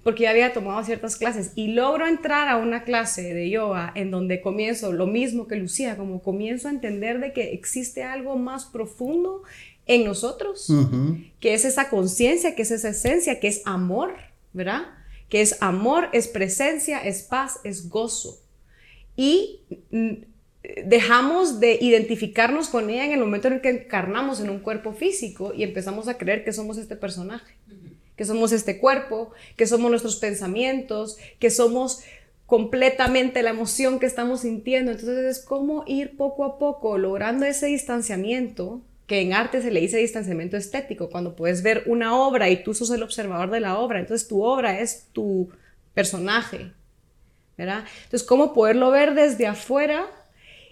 Porque 0.08 0.22
ya 0.22 0.30
había 0.30 0.54
tomado 0.54 0.82
ciertas 0.84 1.16
clases 1.16 1.52
y 1.54 1.74
logro 1.74 2.06
entrar 2.06 2.48
a 2.48 2.56
una 2.56 2.82
clase 2.82 3.34
de 3.34 3.50
yoga 3.50 3.92
en 3.94 4.10
donde 4.10 4.40
comienzo 4.40 4.90
lo 4.90 5.06
mismo 5.06 5.46
que 5.46 5.56
Lucía, 5.56 5.98
como 5.98 6.22
comienzo 6.22 6.68
a 6.68 6.70
entender 6.70 7.20
de 7.20 7.34
que 7.34 7.52
existe 7.52 8.04
algo 8.04 8.36
más 8.36 8.64
profundo 8.64 9.42
en 9.84 10.06
nosotros, 10.06 10.72
que 11.40 11.52
es 11.52 11.66
esa 11.66 11.90
conciencia, 11.90 12.54
que 12.54 12.62
es 12.62 12.70
esa 12.70 12.88
esencia, 12.88 13.38
que 13.38 13.48
es 13.48 13.60
amor, 13.66 14.14
¿verdad? 14.54 14.86
Que 15.28 15.42
es 15.42 15.60
amor, 15.60 16.08
es 16.14 16.26
presencia, 16.26 17.00
es 17.00 17.22
paz, 17.22 17.60
es 17.62 17.90
gozo. 17.90 18.40
y 19.14 19.60
mm, 19.90 20.12
dejamos 20.86 21.60
de 21.60 21.78
identificarnos 21.80 22.68
con 22.68 22.90
ella 22.90 23.04
en 23.04 23.12
el 23.12 23.20
momento 23.20 23.48
en 23.48 23.54
el 23.54 23.60
que 23.60 23.70
encarnamos 23.70 24.40
en 24.40 24.50
un 24.50 24.58
cuerpo 24.58 24.92
físico 24.92 25.52
y 25.54 25.62
empezamos 25.62 26.08
a 26.08 26.18
creer 26.18 26.44
que 26.44 26.52
somos 26.52 26.78
este 26.78 26.96
personaje, 26.96 27.54
que 28.18 28.24
somos 28.24 28.50
este 28.50 28.78
cuerpo, 28.78 29.30
que 29.56 29.68
somos 29.68 29.90
nuestros 29.90 30.16
pensamientos, 30.16 31.18
que 31.38 31.50
somos 31.50 32.00
completamente 32.46 33.44
la 33.44 33.50
emoción 33.50 34.00
que 34.00 34.06
estamos 34.06 34.40
sintiendo. 34.40 34.90
Entonces 34.90 35.24
es 35.24 35.44
como 35.44 35.84
ir 35.86 36.16
poco 36.16 36.44
a 36.44 36.58
poco 36.58 36.98
logrando 36.98 37.46
ese 37.46 37.66
distanciamiento, 37.66 38.82
que 39.06 39.20
en 39.20 39.34
arte 39.34 39.62
se 39.62 39.70
le 39.70 39.80
dice 39.80 39.98
distanciamiento 39.98 40.56
estético, 40.56 41.10
cuando 41.10 41.36
puedes 41.36 41.62
ver 41.62 41.84
una 41.86 42.18
obra 42.18 42.50
y 42.50 42.64
tú 42.64 42.74
sos 42.74 42.90
el 42.90 43.04
observador 43.04 43.50
de 43.50 43.60
la 43.60 43.78
obra, 43.78 44.00
entonces 44.00 44.26
tu 44.26 44.42
obra 44.42 44.80
es 44.80 45.06
tu 45.12 45.50
personaje, 45.94 46.72
¿verdad? 47.56 47.84
Entonces, 48.02 48.26
¿cómo 48.26 48.52
poderlo 48.52 48.90
ver 48.90 49.14
desde 49.14 49.46
afuera 49.46 50.06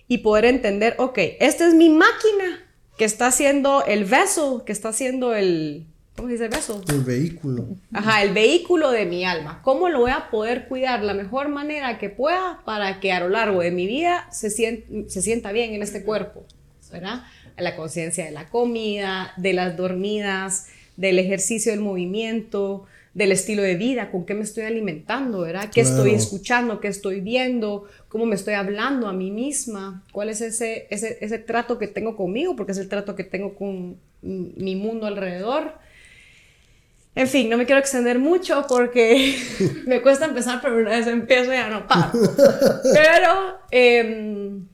y 0.09 0.18
poder 0.18 0.46
entender, 0.46 0.96
ok, 0.98 1.18
esta 1.38 1.66
es 1.66 1.74
mi 1.74 1.90
máquina 1.90 2.66
que 2.98 3.04
está 3.04 3.28
haciendo 3.28 3.85
el 3.85 4.04
vessel, 4.04 4.62
que 4.66 4.72
está 4.72 4.88
haciendo 4.88 5.35
el, 5.35 5.87
¿cómo 6.16 6.29
se 6.29 6.35
dice 6.35 6.48
vessel? 6.48 6.76
El 6.88 7.02
vehículo. 7.02 7.68
Ajá, 7.92 8.22
el 8.22 8.33
vehículo 8.33 8.90
de 8.90 9.07
mi 9.07 9.24
alma. 9.24 9.61
¿Cómo 9.62 9.88
lo 9.88 10.00
voy 10.00 10.11
a 10.11 10.31
poder 10.31 10.66
cuidar 10.68 11.02
la 11.02 11.14
mejor 11.14 11.48
manera 11.48 11.98
que 11.98 12.11
pueda 12.11 12.61
para 12.64 13.00
que 13.00 13.12
a 13.12 13.20
lo 13.20 13.29
largo 13.29 13.61
de 13.61 13.70
mi 13.70 13.87
vida 13.87 14.29
se, 14.33 14.50
se 14.50 15.22
sienta 15.22 15.52
bien 15.52 15.74
en 15.74 15.83
este 15.83 16.02
cuerpo? 16.02 16.44
¿Verdad? 16.90 17.24
La 17.59 17.76
conciencia 17.76 18.24
de 18.24 18.31
la 18.31 18.48
comida, 18.48 19.33
de 19.37 19.52
las 19.52 19.76
dormidas, 19.76 20.68
del 20.96 21.18
ejercicio, 21.18 21.72
del 21.72 21.81
movimiento, 21.81 22.87
del 23.16 23.33
estilo 23.33 23.62
de 23.62 23.76
vida, 23.76 24.11
con 24.11 24.26
qué 24.26 24.35
me 24.35 24.42
estoy 24.42 24.64
alimentando, 24.64 25.40
¿verdad? 25.40 25.70
¿Qué 25.72 25.81
estoy 25.81 26.11
escuchando? 26.11 26.81
¿Qué 26.81 26.88
estoy 26.88 27.20
viendo? 27.22 27.85
¿Cómo 28.09 28.26
me 28.26 28.35
estoy 28.35 28.55
hablando 28.55 29.09
a 29.09 29.14
mí 29.14 29.31
misma? 29.31 30.05
¿Cuál 30.12 30.29
es 30.29 30.42
ese, 30.42 30.87
ese, 30.90 31.16
ese 31.22 31.38
trato 31.38 31.79
que 31.79 31.87
tengo 31.87 32.14
conmigo? 32.14 32.57
Porque 32.57 32.72
es 32.72 32.79
el 32.79 32.90
trato 32.90 33.16
que 33.16 33.24
tengo 33.24 33.55
con 33.55 33.96
mi 34.20 34.76
mundo 34.76 35.07
alrededor. 35.07 35.79
En 37.16 37.26
fin, 37.26 37.50
no 37.50 37.57
me 37.57 37.66
quiero 37.66 37.81
extender 37.81 38.20
mucho 38.20 38.64
porque 38.68 39.37
me 39.87 40.00
cuesta 40.00 40.26
empezar, 40.26 40.61
pero 40.62 40.76
una 40.76 40.90
vez 40.90 41.09
empiezo 41.09 41.52
ya 41.52 41.68
no 41.68 41.88
paro. 41.88 42.12
Pero, 42.92 43.59
em, 43.72 44.68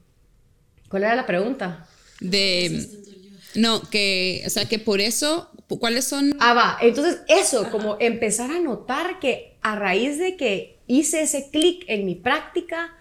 ¿cuál 0.90 1.04
era 1.04 1.16
la 1.16 1.24
pregunta? 1.24 1.86
De, 2.20 2.86
no, 3.54 3.80
que, 3.88 4.42
o 4.46 4.50
sea, 4.50 4.66
que 4.66 4.78
por 4.78 5.00
eso 5.00 5.52
¿Cuáles 5.78 6.04
son? 6.04 6.34
Ah, 6.40 6.54
va. 6.54 6.78
Entonces, 6.80 7.22
eso, 7.28 7.70
como 7.70 7.96
empezar 8.00 8.50
a 8.50 8.58
notar 8.58 9.18
que 9.20 9.56
a 9.62 9.76
raíz 9.76 10.18
de 10.18 10.36
que 10.36 10.78
hice 10.86 11.22
ese 11.22 11.50
clic 11.50 11.84
en 11.88 12.04
mi 12.04 12.14
práctica, 12.14 12.94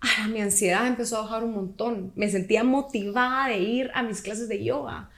ah, 0.00 0.28
mi 0.28 0.40
ansiedad 0.40 0.86
empezó 0.86 1.18
a 1.18 1.22
bajar 1.22 1.44
un 1.44 1.54
montón. 1.54 2.12
Me 2.14 2.28
sentía 2.28 2.64
motivada 2.64 3.48
de 3.48 3.58
ir 3.58 3.90
a 3.94 4.02
mis 4.02 4.20
clases 4.20 4.48
de 4.48 4.62
yoga. 4.62 5.10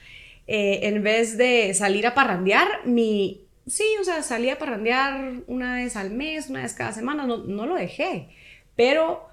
Eh, 0.46 0.80
en 0.82 1.02
vez 1.02 1.36
de 1.38 1.74
salir 1.74 2.06
a 2.06 2.14
parrandear, 2.14 2.86
mi... 2.86 3.40
Sí, 3.66 3.84
o 4.00 4.04
sea, 4.04 4.22
salí 4.22 4.50
a 4.50 4.58
parrandear 4.58 5.42
una 5.46 5.74
vez 5.76 5.96
al 5.96 6.10
mes, 6.10 6.48
una 6.50 6.62
vez 6.62 6.74
cada 6.74 6.92
semana, 6.92 7.26
no, 7.26 7.38
no 7.38 7.66
lo 7.66 7.74
dejé. 7.74 8.28
Pero 8.76 9.26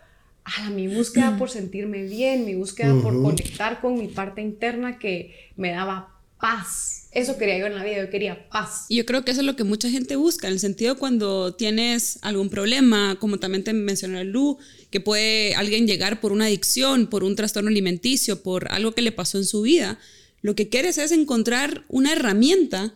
a 0.44 0.70
mi 0.70 0.88
búsqueda 0.88 1.38
por 1.38 1.50
sentirme 1.52 2.04
bien, 2.04 2.46
mi 2.46 2.56
búsqueda 2.56 2.94
por 3.02 3.22
conectar 3.22 3.82
con 3.82 3.98
mi 3.98 4.08
parte 4.08 4.41
interna 4.41 5.00
que 5.00 5.50
me 5.56 5.72
daba 5.72 6.12
paz, 6.39 7.08
eso 7.12 7.38
quería 7.38 7.60
yo 7.60 7.67
en 7.67 7.76
la 7.76 7.84
vida, 7.84 8.04
yo 8.04 8.10
quería 8.10 8.50
paz. 8.50 8.86
Y 8.89 8.96
yo 8.96 9.06
creo 9.06 9.24
que 9.24 9.32
eso 9.32 9.41
es 9.41 9.46
lo 9.46 9.56
que 9.56 9.63
mucha 9.63 9.89
gente 9.89 10.15
busca, 10.15 10.48
en 10.48 10.54
el 10.54 10.60
sentido 10.60 10.98
cuando 10.98 11.54
tienes 11.54 12.20
algún 12.22 12.50
problema, 12.50 13.17
como 13.20 13.38
también 13.38 13.63
te 13.63 13.74
mencionó 13.74 14.24
Lu, 14.24 14.58
que 14.89 15.00
puede 15.00 15.54
alguien 15.56 15.88
llegar 15.88 16.20
por 16.20 16.32
una 16.32 16.46
adicción, 16.46 17.08
por 17.08 17.24
un 17.24 17.36
trastorno 17.36 17.70
alimenticio, 17.70 18.41
por 18.41 18.72
algo 18.72 18.94
que 18.94 19.02
le 19.02 19.12
pasó 19.12 19.38
en 19.38 19.46
su 19.46 19.62
vida, 19.62 20.00
lo 20.41 20.56
que 20.56 20.70
quieres 20.70 20.98
es 20.98 21.12
encontrar 21.12 21.84
una 21.89 22.13
herramienta 22.13 22.94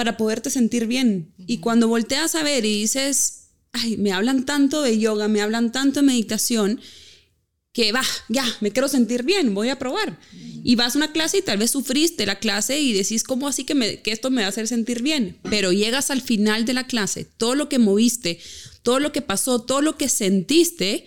para 0.00 0.16
poderte 0.16 0.48
sentir 0.48 0.86
bien. 0.86 1.34
Y 1.46 1.58
cuando 1.58 1.86
volteas 1.86 2.34
a 2.34 2.42
ver 2.42 2.64
y 2.64 2.80
dices, 2.80 3.50
ay, 3.72 3.98
me 3.98 4.12
hablan 4.12 4.46
tanto 4.46 4.80
de 4.80 4.98
yoga, 4.98 5.28
me 5.28 5.42
hablan 5.42 5.72
tanto 5.72 6.00
de 6.00 6.06
meditación, 6.06 6.80
que 7.74 7.92
va, 7.92 8.00
ya, 8.30 8.46
me 8.62 8.70
quiero 8.70 8.88
sentir 8.88 9.24
bien, 9.24 9.52
voy 9.52 9.68
a 9.68 9.78
probar. 9.78 10.18
Y 10.64 10.74
vas 10.74 10.94
a 10.94 10.98
una 11.00 11.12
clase 11.12 11.36
y 11.36 11.42
tal 11.42 11.58
vez 11.58 11.72
sufriste 11.72 12.24
la 12.24 12.38
clase 12.38 12.80
y 12.80 12.94
decís, 12.94 13.24
¿cómo 13.24 13.46
así 13.46 13.64
que, 13.64 13.74
me, 13.74 14.00
que 14.00 14.10
esto 14.10 14.30
me 14.30 14.40
va 14.40 14.46
a 14.46 14.48
hacer 14.48 14.66
sentir 14.68 15.02
bien? 15.02 15.36
Pero 15.50 15.70
llegas 15.70 16.10
al 16.10 16.22
final 16.22 16.64
de 16.64 16.72
la 16.72 16.86
clase, 16.86 17.26
todo 17.36 17.54
lo 17.54 17.68
que 17.68 17.78
moviste, 17.78 18.40
todo 18.82 19.00
lo 19.00 19.12
que 19.12 19.20
pasó, 19.20 19.60
todo 19.60 19.82
lo 19.82 19.98
que 19.98 20.08
sentiste, 20.08 21.04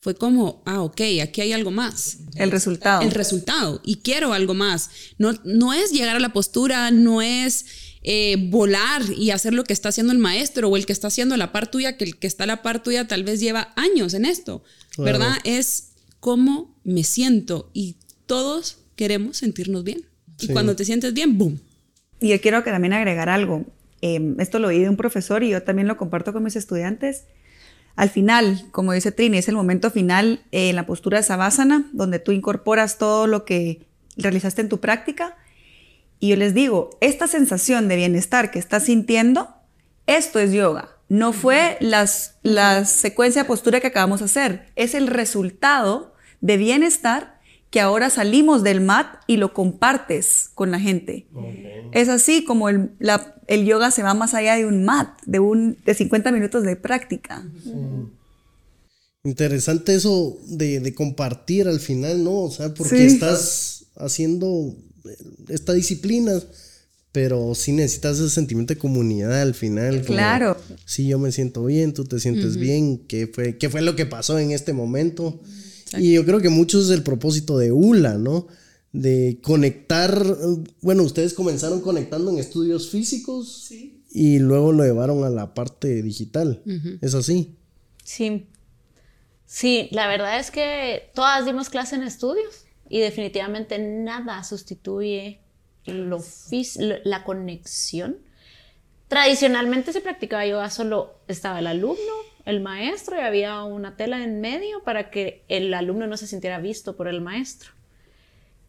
fue 0.00 0.14
como, 0.14 0.62
ah, 0.64 0.80
ok, 0.80 1.02
aquí 1.20 1.42
hay 1.42 1.52
algo 1.52 1.70
más. 1.70 2.18
El 2.36 2.50
resultado. 2.50 3.02
El 3.02 3.10
resultado. 3.10 3.82
Y 3.84 3.96
quiero 3.96 4.32
algo 4.32 4.54
más. 4.54 4.88
No, 5.18 5.34
no 5.44 5.74
es 5.74 5.90
llegar 5.90 6.16
a 6.16 6.20
la 6.20 6.32
postura, 6.32 6.90
no 6.92 7.20
es 7.20 7.66
eh, 8.08 8.36
volar 8.50 9.02
y 9.16 9.32
hacer 9.32 9.52
lo 9.52 9.64
que 9.64 9.72
está 9.72 9.88
haciendo 9.88 10.12
el 10.12 10.18
maestro 10.18 10.68
o 10.68 10.76
el 10.76 10.86
que 10.86 10.92
está 10.92 11.08
haciendo 11.08 11.36
la 11.36 11.50
par 11.50 11.68
tuya, 11.68 11.96
que 11.96 12.04
el 12.04 12.16
que 12.16 12.28
está 12.28 12.44
a 12.44 12.46
la 12.46 12.62
par 12.62 12.80
tuya 12.80 13.08
tal 13.08 13.24
vez 13.24 13.40
lleva 13.40 13.72
años 13.74 14.14
en 14.14 14.24
esto. 14.24 14.62
¿verdad? 14.96 15.32
Es 15.44 15.92
cómo 16.20 16.74
me 16.84 17.04
siento 17.04 17.68
y 17.72 17.96
todos 18.26 18.78
queremos 18.94 19.38
sentirnos 19.38 19.84
bien. 19.84 20.06
Y 20.38 20.48
cuando 20.48 20.76
te 20.76 20.84
sientes 20.84 21.14
bien, 21.14 21.36
¡boom! 21.36 21.58
Y 22.20 22.28
yo 22.28 22.40
quiero 22.40 22.62
que 22.62 22.70
también 22.70 22.92
agregar 22.92 23.28
algo. 23.28 23.64
Em, 24.02 24.38
esto 24.38 24.58
lo 24.58 24.68
oí 24.68 24.80
de 24.80 24.88
un 24.88 24.96
profesor 24.96 25.42
y 25.42 25.50
yo 25.50 25.62
también 25.62 25.88
lo 25.88 25.96
comparto 25.96 26.32
con 26.32 26.44
mis 26.44 26.56
estudiantes. 26.56 27.24
Al 27.96 28.10
final, 28.10 28.66
como 28.70 28.92
dice 28.92 29.10
Trini, 29.10 29.38
es 29.38 29.48
el 29.48 29.54
momento 29.56 29.90
final 29.90 30.42
en 30.52 30.76
la 30.76 30.86
postura 30.86 31.18
de 31.18 31.24
Savasana, 31.24 31.88
donde 31.92 32.18
tú 32.18 32.32
incorporas 32.32 32.98
todo 32.98 33.26
lo 33.26 33.44
que 33.44 33.86
realizaste 34.16 34.60
en 34.60 34.68
tu 34.68 34.80
práctica. 34.80 35.36
Y 36.18 36.28
yo 36.28 36.36
les 36.36 36.54
digo, 36.54 36.90
esta 37.00 37.26
sensación 37.26 37.88
de 37.88 37.96
bienestar 37.96 38.50
que 38.50 38.58
estás 38.58 38.84
sintiendo, 38.84 39.48
esto 40.06 40.38
es 40.38 40.52
yoga. 40.52 40.90
No 41.08 41.32
fue 41.32 41.76
las, 41.80 42.36
la 42.42 42.84
secuencia 42.84 43.42
de 43.42 43.48
postura 43.48 43.80
que 43.80 43.88
acabamos 43.88 44.20
de 44.20 44.26
hacer, 44.26 44.72
es 44.76 44.94
el 44.94 45.06
resultado 45.06 46.14
de 46.40 46.56
bienestar 46.56 47.36
que 47.70 47.80
ahora 47.80 48.10
salimos 48.10 48.62
del 48.62 48.80
mat 48.80 49.06
y 49.26 49.36
lo 49.36 49.52
compartes 49.52 50.50
con 50.54 50.70
la 50.70 50.80
gente. 50.80 51.26
Es 51.92 52.08
así 52.08 52.44
como 52.44 52.68
el, 52.68 52.90
el, 53.46 53.66
yoga 53.66 53.90
se 53.90 54.02
va 54.02 54.14
más 54.14 54.34
allá 54.34 54.56
de 54.56 54.66
un 54.66 54.84
mat, 54.84 55.20
de, 55.26 55.40
un, 55.40 55.76
de 55.84 55.94
50 55.94 56.32
minutos 56.32 56.62
de 56.62 56.76
práctica. 56.76 57.44
Interesante 59.24 59.94
eso 59.94 60.38
de, 60.46 60.80
de, 60.80 60.94
compartir 60.94 61.68
al 61.68 61.80
final, 61.80 62.22
¿no? 62.22 62.44
O 62.44 62.50
sea, 62.50 62.72
porque 62.72 63.04
estás 63.04 63.86
haciendo 63.96 64.76
esta 65.48 65.72
disciplina 65.72 66.42
pero 67.16 67.54
sí 67.54 67.72
necesitas 67.72 68.18
ese 68.18 68.28
sentimiento 68.28 68.74
de 68.74 68.78
comunidad 68.78 69.40
al 69.40 69.54
final. 69.54 70.02
Claro. 70.02 70.54
sí, 70.84 71.08
yo 71.08 71.18
me 71.18 71.32
siento 71.32 71.64
bien, 71.64 71.94
tú 71.94 72.04
te 72.04 72.20
sientes 72.20 72.58
bien, 72.58 72.98
¿qué 73.08 73.26
fue, 73.26 73.56
¿qué 73.56 73.70
fue 73.70 73.80
lo 73.80 73.96
que 73.96 74.04
pasó 74.04 74.38
en 74.38 74.50
este 74.50 74.74
momento? 74.74 75.40
Y 75.96 76.12
yo 76.12 76.26
creo 76.26 76.42
que 76.42 76.50
mucho 76.50 76.78
es 76.78 76.90
el 76.90 77.02
propósito 77.02 77.56
de 77.56 77.72
ULA, 77.72 78.18
¿no? 78.18 78.48
De 78.92 79.38
conectar, 79.40 80.36
bueno, 80.82 81.04
ustedes 81.04 81.32
comenzaron 81.32 81.80
conectando 81.80 82.30
en 82.30 82.36
estudios 82.36 82.90
físicos 82.90 83.64
sí. 83.66 84.02
y 84.12 84.38
luego 84.38 84.72
lo 84.72 84.84
llevaron 84.84 85.24
a 85.24 85.30
la 85.30 85.54
parte 85.54 86.02
digital. 86.02 86.62
¿Es 87.00 87.14
así? 87.14 87.56
Sí. 88.04 88.46
Sí, 89.46 89.88
la 89.90 90.06
verdad 90.06 90.38
es 90.38 90.50
que 90.50 91.04
todas 91.14 91.46
dimos 91.46 91.70
clase 91.70 91.96
en 91.96 92.02
estudios 92.02 92.65
y 92.88 93.00
definitivamente 93.00 93.78
nada 93.78 94.42
sustituye 94.44 95.40
lo 95.86 96.22
la 96.76 97.24
conexión. 97.24 98.18
Tradicionalmente 99.08 99.92
se 99.92 100.00
practicaba 100.00 100.46
yoga 100.46 100.70
solo 100.70 101.20
estaba 101.28 101.60
el 101.60 101.68
alumno, 101.68 102.12
el 102.44 102.60
maestro 102.60 103.16
y 103.16 103.20
había 103.20 103.62
una 103.62 103.96
tela 103.96 104.22
en 104.22 104.40
medio 104.40 104.82
para 104.82 105.10
que 105.10 105.44
el 105.48 105.72
alumno 105.74 106.06
no 106.06 106.16
se 106.16 106.26
sintiera 106.26 106.58
visto 106.58 106.96
por 106.96 107.08
el 107.08 107.20
maestro. 107.20 107.70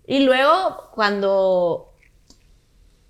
Y 0.06 0.20
luego 0.20 0.92
cuando 0.94 1.94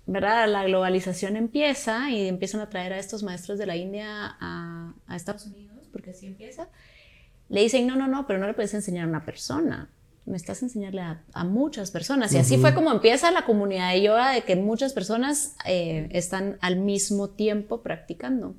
¿verdad? 0.06 0.48
la 0.48 0.64
globalización 0.64 1.36
empieza 1.36 2.10
y 2.10 2.28
empiezan 2.28 2.62
a 2.62 2.70
traer 2.70 2.94
a 2.94 2.98
estos 2.98 3.22
maestros 3.22 3.58
de 3.58 3.66
la 3.66 3.76
India 3.76 4.36
a, 4.40 4.94
a 5.06 5.16
Estados 5.16 5.46
Unidos, 5.46 5.86
porque 5.92 6.10
así 6.10 6.26
empieza, 6.26 6.68
le 7.50 7.60
dicen, 7.60 7.86
no, 7.86 7.94
no, 7.94 8.08
no, 8.08 8.26
pero 8.26 8.38
no 8.38 8.46
le 8.46 8.54
puedes 8.54 8.72
enseñar 8.72 9.04
a 9.04 9.08
una 9.08 9.24
persona 9.24 9.90
necesitas 10.28 10.62
enseñarle 10.62 11.00
a, 11.00 11.44
muchas 11.44 11.90
personas. 11.90 12.32
Y 12.32 12.38
así 12.38 12.58
fue 12.58 12.74
como 12.74 12.92
empieza 12.92 13.30
la 13.30 13.44
comunidad 13.44 13.92
de 13.92 14.02
yoga, 14.02 14.30
de 14.30 14.42
que 14.42 14.56
muchas 14.56 14.92
personas 14.92 15.54
eh, 15.64 16.08
están 16.12 16.58
al 16.60 16.76
mismo 16.76 17.30
tiempo 17.30 17.82
practicando. 17.82 18.54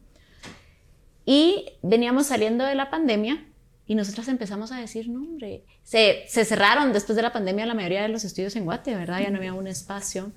Y 1.26 1.66
veníamos 1.82 2.28
saliendo 2.28 2.66
de 2.66 2.76
la 2.76 2.90
pandemia 2.90 3.46
y 3.86 3.96
nosotras 3.96 4.28
empezamos 4.28 4.72
a 4.72 4.80
decir, 4.80 5.10
no, 5.10 5.20
hombre, 5.20 5.64
se, 5.84 6.24
se 6.28 6.46
cerraron 6.46 6.94
después 6.94 7.16
de 7.16 7.22
la 7.22 7.34
pandemia 7.34 7.66
la 7.66 7.74
mayoría 7.74 8.02
de 8.02 8.10
los 8.10 8.24
estudios 8.24 8.56
en 8.56 8.66
Guate, 8.66 8.96
¿verdad? 8.96 9.22
Ya 9.22 9.30
no 9.30 9.38
había 9.38 9.54
un 9.54 9.68
espacio. 9.68 10.32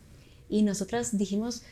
Y 0.48 0.62
nosotras 0.62 1.16
dijimos, 1.16 1.62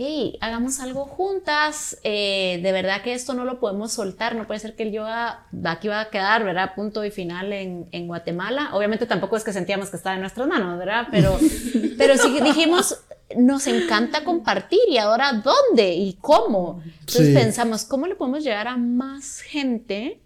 hey, 0.00 0.38
hagamos 0.40 0.78
algo 0.78 1.06
juntas, 1.06 1.98
eh, 2.04 2.60
de 2.62 2.72
verdad 2.72 3.02
que 3.02 3.14
esto 3.14 3.34
no 3.34 3.44
lo 3.44 3.58
podemos 3.58 3.92
soltar, 3.92 4.36
no 4.36 4.46
puede 4.46 4.60
ser 4.60 4.76
que 4.76 4.84
el 4.84 4.92
yoga 4.92 5.46
aquí 5.64 5.88
va 5.88 6.00
a 6.02 6.10
quedar, 6.10 6.44
¿verdad? 6.44 6.74
Punto 6.76 7.04
y 7.04 7.10
final 7.10 7.52
en, 7.52 7.88
en 7.90 8.06
Guatemala. 8.06 8.70
Obviamente 8.74 9.06
tampoco 9.06 9.36
es 9.36 9.42
que 9.42 9.52
sentíamos 9.52 9.90
que 9.90 9.96
estaba 9.96 10.14
en 10.14 10.20
nuestras 10.20 10.46
manos, 10.46 10.78
¿verdad? 10.78 11.08
Pero, 11.10 11.36
pero 11.98 12.16
sí 12.16 12.38
dijimos, 12.40 13.00
nos 13.36 13.66
encanta 13.66 14.22
compartir 14.22 14.78
y 14.88 14.98
ahora 14.98 15.32
dónde 15.32 15.92
y 15.94 16.14
cómo. 16.20 16.80
Entonces 17.00 17.34
pensamos, 17.34 17.84
¿cómo 17.84 18.06
le 18.06 18.14
podemos 18.14 18.44
llegar 18.44 18.68
a 18.68 18.76
más 18.76 19.40
gente? 19.40 20.20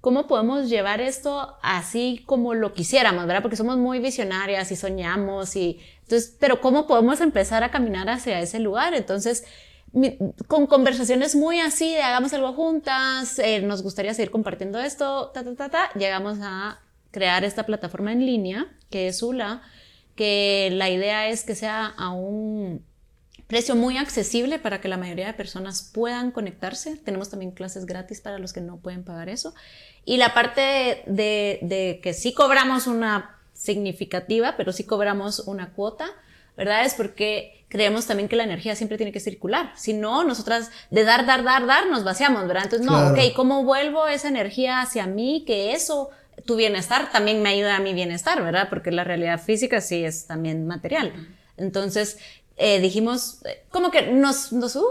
¿Cómo 0.00 0.26
podemos 0.26 0.70
llevar 0.70 1.02
esto 1.02 1.56
así 1.62 2.22
como 2.24 2.54
lo 2.54 2.72
quisiéramos, 2.72 3.26
verdad? 3.26 3.42
Porque 3.42 3.56
somos 3.56 3.76
muy 3.76 3.98
visionarias 3.98 4.72
y 4.72 4.76
soñamos 4.76 5.56
y 5.56 5.78
entonces, 6.10 6.36
pero 6.40 6.60
¿cómo 6.60 6.88
podemos 6.88 7.20
empezar 7.20 7.62
a 7.62 7.70
caminar 7.70 8.10
hacia 8.10 8.40
ese 8.40 8.58
lugar? 8.58 8.94
Entonces, 8.94 9.44
con 10.48 10.66
conversaciones 10.66 11.36
muy 11.36 11.60
así 11.60 11.94
de 11.94 12.02
hagamos 12.02 12.32
algo 12.32 12.52
juntas, 12.52 13.38
eh, 13.38 13.60
nos 13.60 13.84
gustaría 13.84 14.12
seguir 14.12 14.32
compartiendo 14.32 14.80
esto, 14.80 15.30
ta, 15.32 15.44
ta, 15.44 15.54
ta, 15.54 15.68
ta, 15.68 15.90
llegamos 15.94 16.38
a 16.42 16.80
crear 17.12 17.44
esta 17.44 17.64
plataforma 17.64 18.10
en 18.10 18.26
línea 18.26 18.66
que 18.90 19.06
es 19.06 19.22
ULA, 19.22 19.62
que 20.16 20.70
la 20.72 20.90
idea 20.90 21.28
es 21.28 21.44
que 21.44 21.54
sea 21.54 21.86
a 21.86 22.10
un 22.10 22.84
precio 23.46 23.76
muy 23.76 23.96
accesible 23.96 24.58
para 24.58 24.80
que 24.80 24.88
la 24.88 24.96
mayoría 24.96 25.28
de 25.28 25.34
personas 25.34 25.90
puedan 25.94 26.32
conectarse. 26.32 26.96
Tenemos 26.96 27.30
también 27.30 27.52
clases 27.52 27.86
gratis 27.86 28.20
para 28.20 28.38
los 28.38 28.52
que 28.52 28.60
no 28.60 28.78
pueden 28.78 29.04
pagar 29.04 29.28
eso. 29.28 29.54
Y 30.04 30.16
la 30.16 30.34
parte 30.34 31.04
de, 31.06 31.60
de 31.62 32.00
que 32.02 32.14
sí 32.14 32.32
cobramos 32.34 32.88
una 32.88 33.39
significativa, 33.60 34.54
pero 34.56 34.72
sí 34.72 34.84
cobramos 34.84 35.40
una 35.40 35.74
cuota, 35.74 36.06
¿verdad? 36.56 36.86
Es 36.86 36.94
porque 36.94 37.62
creemos 37.68 38.06
también 38.06 38.26
que 38.26 38.36
la 38.36 38.44
energía 38.44 38.74
siempre 38.74 38.96
tiene 38.96 39.12
que 39.12 39.20
circular. 39.20 39.72
Si 39.76 39.92
no, 39.92 40.24
nosotras 40.24 40.70
de 40.90 41.04
dar, 41.04 41.26
dar, 41.26 41.44
dar, 41.44 41.66
dar, 41.66 41.86
nos 41.88 42.02
vaciamos, 42.02 42.46
¿verdad? 42.46 42.64
Entonces, 42.64 42.86
no, 42.86 43.10
ok, 43.10 43.18
¿cómo 43.36 43.62
vuelvo 43.64 44.08
esa 44.08 44.28
energía 44.28 44.80
hacia 44.80 45.06
mí? 45.06 45.44
Que 45.46 45.74
eso, 45.74 46.08
tu 46.46 46.56
bienestar 46.56 47.12
también 47.12 47.42
me 47.42 47.50
ayuda 47.50 47.76
a 47.76 47.80
mi 47.80 47.92
bienestar, 47.92 48.42
¿verdad? 48.42 48.68
Porque 48.70 48.90
la 48.92 49.04
realidad 49.04 49.38
física 49.38 49.82
sí 49.82 50.06
es 50.06 50.26
también 50.26 50.66
material. 50.66 51.12
Entonces, 51.58 52.18
eh, 52.56 52.80
dijimos, 52.80 53.40
eh, 53.44 53.62
como 53.70 53.90
que 53.90 54.06
nos, 54.06 54.52
nos 54.52 54.74
uh, 54.74 54.86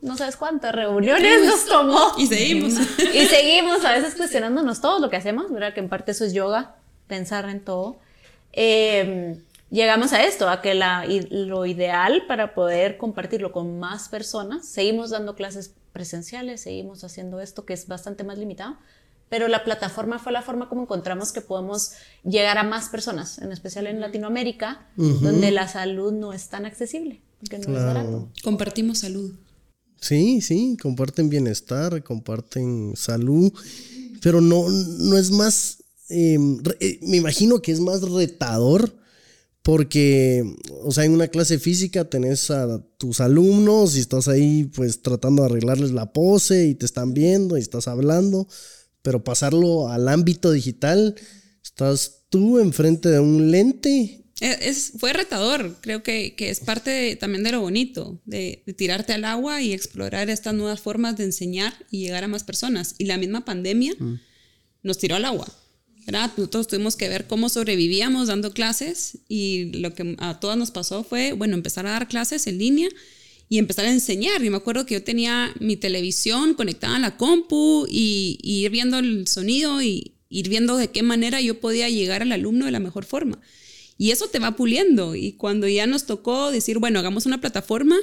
no 0.00 0.16
sabes 0.16 0.36
cuántas 0.36 0.74
reuniones 0.74 1.44
nos 1.46 1.66
tomó. 1.66 2.14
Y 2.18 2.26
seguimos. 2.26 2.72
y 3.14 3.26
seguimos 3.26 3.84
a 3.84 3.92
veces 3.92 4.16
cuestionándonos 4.16 4.80
todo 4.80 4.98
lo 4.98 5.08
que 5.08 5.16
hacemos, 5.16 5.52
¿verdad? 5.52 5.72
Que 5.72 5.80
en 5.80 5.88
parte 5.88 6.10
eso 6.10 6.24
es 6.24 6.32
yoga, 6.32 6.74
pensar 7.06 7.48
en 7.48 7.60
todo. 7.60 8.00
Em, 8.52 9.42
llegamos 9.70 10.12
a 10.12 10.24
esto, 10.24 10.48
a 10.48 10.62
que 10.62 10.74
la, 10.74 11.04
lo 11.30 11.66
ideal 11.66 12.24
para 12.26 12.54
poder 12.54 12.96
compartirlo 12.96 13.52
con 13.52 13.78
más 13.78 14.08
personas, 14.08 14.66
seguimos 14.66 15.10
dando 15.10 15.34
clases 15.34 15.74
presenciales, 15.92 16.62
seguimos 16.62 17.04
haciendo 17.04 17.40
esto 17.40 17.64
que 17.64 17.74
es 17.74 17.86
bastante 17.86 18.24
más 18.24 18.38
limitado, 18.38 18.76
pero 19.28 19.48
la 19.48 19.64
plataforma 19.64 20.18
fue 20.18 20.32
la 20.32 20.42
forma 20.42 20.68
como 20.68 20.82
encontramos 20.82 21.32
que 21.32 21.40
podemos 21.40 21.92
llegar 22.24 22.56
a 22.58 22.62
más 22.62 22.88
personas, 22.88 23.38
en 23.38 23.52
especial 23.52 23.86
en 23.86 24.00
Latinoamérica, 24.00 24.88
donde 24.96 25.50
la 25.50 25.68
salud 25.68 26.12
no 26.12 26.32
es 26.32 26.48
tan 26.48 26.64
accesible, 26.64 27.20
porque 27.40 27.58
no 27.58 27.76
es 27.76 27.84
barato. 27.84 28.28
Compartimos 28.42 29.00
salud. 29.00 29.34
Sí, 30.00 30.40
sí, 30.40 30.76
comparten 30.80 31.28
bienestar, 31.28 32.02
comparten 32.02 32.94
salud, 32.96 33.52
pero 34.22 34.40
no, 34.40 34.68
no 34.68 35.18
es 35.18 35.30
más 35.30 35.82
eh, 36.08 36.38
me 36.38 37.16
imagino 37.16 37.60
que 37.60 37.72
es 37.72 37.80
más 37.80 38.02
retador 38.02 38.98
porque, 39.68 40.56
o 40.82 40.92
sea, 40.92 41.04
en 41.04 41.12
una 41.12 41.28
clase 41.28 41.58
física 41.58 42.08
tenés 42.08 42.50
a 42.50 42.82
tus 42.96 43.20
alumnos 43.20 43.96
y 43.96 44.00
estás 44.00 44.26
ahí 44.26 44.64
pues 44.64 45.02
tratando 45.02 45.42
de 45.42 45.50
arreglarles 45.50 45.90
la 45.90 46.10
pose 46.10 46.68
y 46.68 46.74
te 46.74 46.86
están 46.86 47.12
viendo 47.12 47.58
y 47.58 47.60
estás 47.60 47.86
hablando, 47.86 48.48
pero 49.02 49.22
pasarlo 49.22 49.88
al 49.88 50.08
ámbito 50.08 50.52
digital, 50.52 51.14
estás 51.62 52.22
tú 52.30 52.58
enfrente 52.60 53.10
de 53.10 53.20
un 53.20 53.50
lente. 53.50 54.24
E, 54.40 54.58
es, 54.62 54.92
fue 54.96 55.12
retador, 55.12 55.76
creo 55.82 56.02
que, 56.02 56.34
que 56.34 56.48
es 56.48 56.60
parte 56.60 57.16
también 57.16 57.44
de 57.44 57.52
lo 57.52 57.60
bonito, 57.60 58.22
de, 58.24 58.64
tirarte 58.76 59.12
al 59.12 59.26
agua 59.26 59.60
y 59.60 59.74
explorar 59.74 60.30
estas 60.30 60.54
nuevas 60.54 60.80
formas 60.80 61.18
de 61.18 61.24
enseñar 61.24 61.74
y 61.90 62.00
llegar 62.00 62.24
a 62.24 62.28
más 62.28 62.42
personas. 62.42 62.94
Y 62.96 63.04
la 63.04 63.18
misma 63.18 63.44
pandemia 63.44 63.94
mm. 63.98 64.20
nos 64.82 64.96
tiró 64.96 65.16
al 65.16 65.26
agua. 65.26 65.46
Nosotros 66.10 66.68
tuvimos 66.68 66.96
que 66.96 67.08
ver 67.08 67.26
cómo 67.26 67.48
sobrevivíamos 67.48 68.28
dando 68.28 68.52
clases 68.52 69.18
y 69.28 69.72
lo 69.78 69.94
que 69.94 70.16
a 70.18 70.40
todas 70.40 70.56
nos 70.56 70.70
pasó 70.70 71.04
fue, 71.04 71.32
bueno, 71.32 71.54
empezar 71.54 71.86
a 71.86 71.90
dar 71.90 72.08
clases 72.08 72.46
en 72.46 72.58
línea 72.58 72.88
y 73.48 73.58
empezar 73.58 73.84
a 73.84 73.92
enseñar. 73.92 74.42
Y 74.42 74.50
me 74.50 74.56
acuerdo 74.56 74.86
que 74.86 74.94
yo 74.94 75.04
tenía 75.04 75.52
mi 75.60 75.76
televisión 75.76 76.54
conectada 76.54 76.96
a 76.96 77.00
la 77.00 77.16
compu 77.16 77.86
y, 77.90 78.38
ir 78.42 78.70
viendo 78.70 78.98
el 78.98 79.26
sonido 79.26 79.82
y 79.82 80.14
ir 80.30 80.48
viendo 80.48 80.76
de 80.76 80.90
qué 80.90 81.02
manera 81.02 81.40
yo 81.40 81.60
podía 81.60 81.88
llegar 81.90 82.22
al 82.22 82.32
alumno 82.32 82.64
de 82.64 82.72
la 82.72 82.80
mejor 82.80 83.04
forma. 83.04 83.38
Y 83.98 84.10
eso 84.10 84.28
te 84.28 84.38
va 84.38 84.56
puliendo. 84.56 85.14
Y 85.14 85.32
cuando 85.32 85.68
ya 85.68 85.86
nos 85.86 86.06
tocó 86.06 86.50
decir, 86.50 86.78
bueno, 86.78 87.00
hagamos 87.00 87.26
una 87.26 87.40
plataforma, 87.40 87.96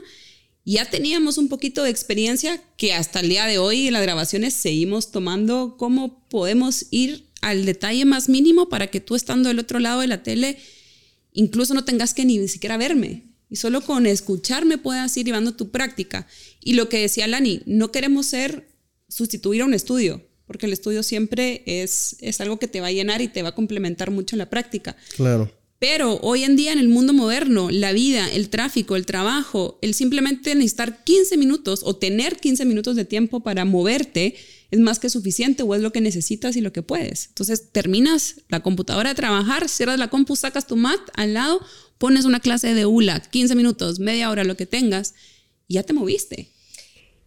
ya 0.64 0.90
teníamos 0.90 1.38
un 1.38 1.48
poquito 1.48 1.84
de 1.84 1.90
experiencia 1.90 2.62
que 2.78 2.94
hasta 2.94 3.20
el 3.20 3.30
día 3.30 3.46
de 3.46 3.58
hoy 3.58 3.88
en 3.88 3.94
las 3.94 4.02
grabaciones 4.02 4.54
seguimos 4.54 5.12
tomando 5.12 5.76
cómo 5.78 6.28
podemos 6.28 6.88
ir 6.92 7.25
al 7.46 7.66
detalle 7.66 8.06
más 8.06 8.28
mínimo 8.28 8.70
para 8.70 8.88
que 8.88 9.00
tú 9.00 9.16
estando 9.16 9.50
del 9.50 9.60
otro 9.60 9.80
lado 9.80 10.02
de 10.02 10.08
la 10.08 10.24
tele 10.24 10.58
incluso 11.36 11.74
no 11.74 11.86
tengas 11.86 12.14
que 12.16 12.26
ni 12.26 12.48
siquiera 12.48 12.78
verme. 12.78 13.24
Y 13.50 13.58
solo 13.58 13.82
con 13.82 14.08
escucharme 14.08 14.80
puedas 14.80 15.16
ir 15.18 15.28
llevando 15.28 15.54
tu 15.54 15.70
práctica. 15.70 16.28
Y 16.62 16.74
lo 16.74 16.90
que 16.90 17.00
decía 17.00 17.28
Lani, 17.28 17.62
no 17.68 17.92
queremos 17.92 18.26
ser 18.26 18.68
sustituir 19.08 19.62
a 19.62 19.66
un 19.66 19.76
estudio, 19.76 20.28
porque 20.48 20.66
el 20.66 20.74
estudio 20.74 21.04
siempre 21.04 21.62
es, 21.68 22.16
es 22.22 22.42
algo 22.42 22.58
que 22.58 22.68
te 22.68 22.82
va 22.82 22.88
a 22.88 22.92
llenar 22.92 23.22
y 23.22 23.28
te 23.28 23.44
va 23.44 23.50
a 23.50 23.56
complementar 23.56 24.10
mucho 24.10 24.36
en 24.36 24.40
la 24.40 24.50
práctica. 24.50 24.98
Claro. 25.16 25.52
Pero 25.78 26.20
hoy 26.22 26.44
en 26.44 26.56
día 26.56 26.72
en 26.72 26.80
el 26.80 26.88
mundo 26.88 27.12
moderno, 27.12 27.70
la 27.70 27.92
vida, 27.92 28.32
el 28.32 28.50
tráfico, 28.50 28.96
el 28.96 29.06
trabajo, 29.06 29.78
el 29.82 29.94
simplemente 29.94 30.56
necesitar 30.56 31.04
15 31.04 31.38
minutos 31.38 31.82
o 31.84 31.98
tener 31.98 32.38
15 32.38 32.64
minutos 32.66 32.96
de 32.96 33.04
tiempo 33.04 33.42
para 33.42 33.66
moverte, 33.66 34.36
es 34.72 34.80
más 34.80 35.00
que 35.00 35.10
suficiente 35.10 35.64
o 35.64 35.76
es 35.76 35.82
lo 35.82 35.92
que 35.92 36.02
necesitas 36.02 36.56
y 36.56 36.62
lo 36.62 36.72
que 36.72 36.82
puedes. 36.82 37.28
Entonces 37.28 37.72
terminas 37.72 38.42
la 38.48 38.62
computadora 38.62 39.10
de 39.10 39.16
trabajar, 39.16 39.68
cierras 39.68 40.00
la 40.00 40.10
compu, 40.10 40.36
sacas 40.36 40.66
tu 40.66 40.78
mat 40.78 41.00
al 41.14 41.34
lado, 41.34 41.60
pones 41.98 42.26
una 42.26 42.40
clase 42.40 42.74
de 42.74 42.86
ULA, 42.86 43.20
15 43.20 43.56
minutos, 43.56 44.00
media 44.00 44.30
hora, 44.30 44.46
lo 44.46 44.56
que 44.56 44.66
tengas, 44.66 45.14
y 45.68 45.76
ya 45.76 45.84
te 45.84 45.94
moviste. 45.94 46.50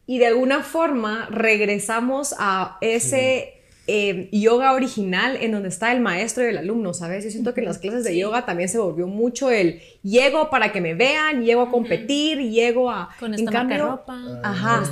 Y 0.06 0.18
de 0.18 0.26
alguna 0.26 0.62
forma 0.62 1.26
regresamos 1.30 2.34
a 2.38 2.78
ese 2.80 3.57
eh, 3.90 4.28
yoga 4.32 4.74
original 4.74 5.38
en 5.40 5.50
donde 5.50 5.70
está 5.70 5.92
el 5.92 6.00
maestro 6.00 6.44
y 6.44 6.48
el 6.48 6.58
alumno, 6.58 6.92
¿sabes? 6.92 7.24
Yo 7.24 7.30
siento 7.30 7.54
que 7.54 7.60
en 7.60 7.66
las 7.66 7.78
clases 7.78 8.04
de 8.04 8.16
yoga 8.18 8.44
también 8.44 8.68
se 8.68 8.78
volvió 8.78 9.06
mucho 9.06 9.50
el 9.50 9.80
llego 10.02 10.50
para 10.50 10.72
que 10.72 10.82
me 10.82 10.94
vean, 10.94 11.42
llego 11.42 11.62
a 11.62 11.70
competir, 11.70 12.38
llego 12.38 12.90
a... 12.90 13.08
Con 13.18 13.32
esta 13.32 13.50
cambio, 13.50 13.86
ropa. 13.86 14.20
Ajá. 14.42 14.82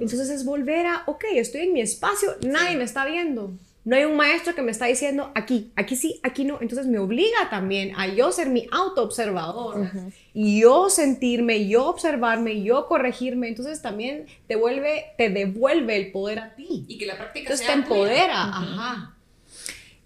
Entonces 0.00 0.28
es 0.28 0.44
volver 0.44 0.86
a, 0.86 1.02
ok, 1.06 1.24
estoy 1.34 1.62
en 1.62 1.72
mi 1.72 1.80
espacio, 1.80 2.36
nadie 2.46 2.76
me 2.76 2.84
está 2.84 3.06
viendo. 3.06 3.54
No 3.84 3.96
hay 3.96 4.04
un 4.04 4.16
maestro 4.16 4.54
que 4.54 4.62
me 4.62 4.70
está 4.70 4.86
diciendo 4.86 5.32
aquí, 5.34 5.72
aquí 5.74 5.96
sí, 5.96 6.20
aquí 6.22 6.44
no. 6.44 6.58
Entonces 6.60 6.86
me 6.86 6.98
obliga 6.98 7.50
también 7.50 7.92
a 7.96 8.06
yo 8.06 8.30
ser 8.30 8.48
mi 8.48 8.68
auto-observador 8.70 9.90
y 10.32 10.60
yo 10.60 10.88
sentirme, 10.88 11.66
yo 11.66 11.86
observarme, 11.86 12.62
yo 12.62 12.86
corregirme. 12.86 13.48
Entonces 13.48 13.82
también 13.82 14.26
te, 14.46 14.54
vuelve, 14.54 15.06
te 15.18 15.30
devuelve 15.30 15.96
el 15.96 16.12
poder 16.12 16.38
a 16.38 16.54
ti. 16.54 16.84
Y 16.86 16.96
que 16.96 17.06
la 17.06 17.16
práctica 17.16 17.52
Entonces 17.52 17.66
te 17.66 17.72
empodera. 17.72 18.42
Ajá. 18.42 19.16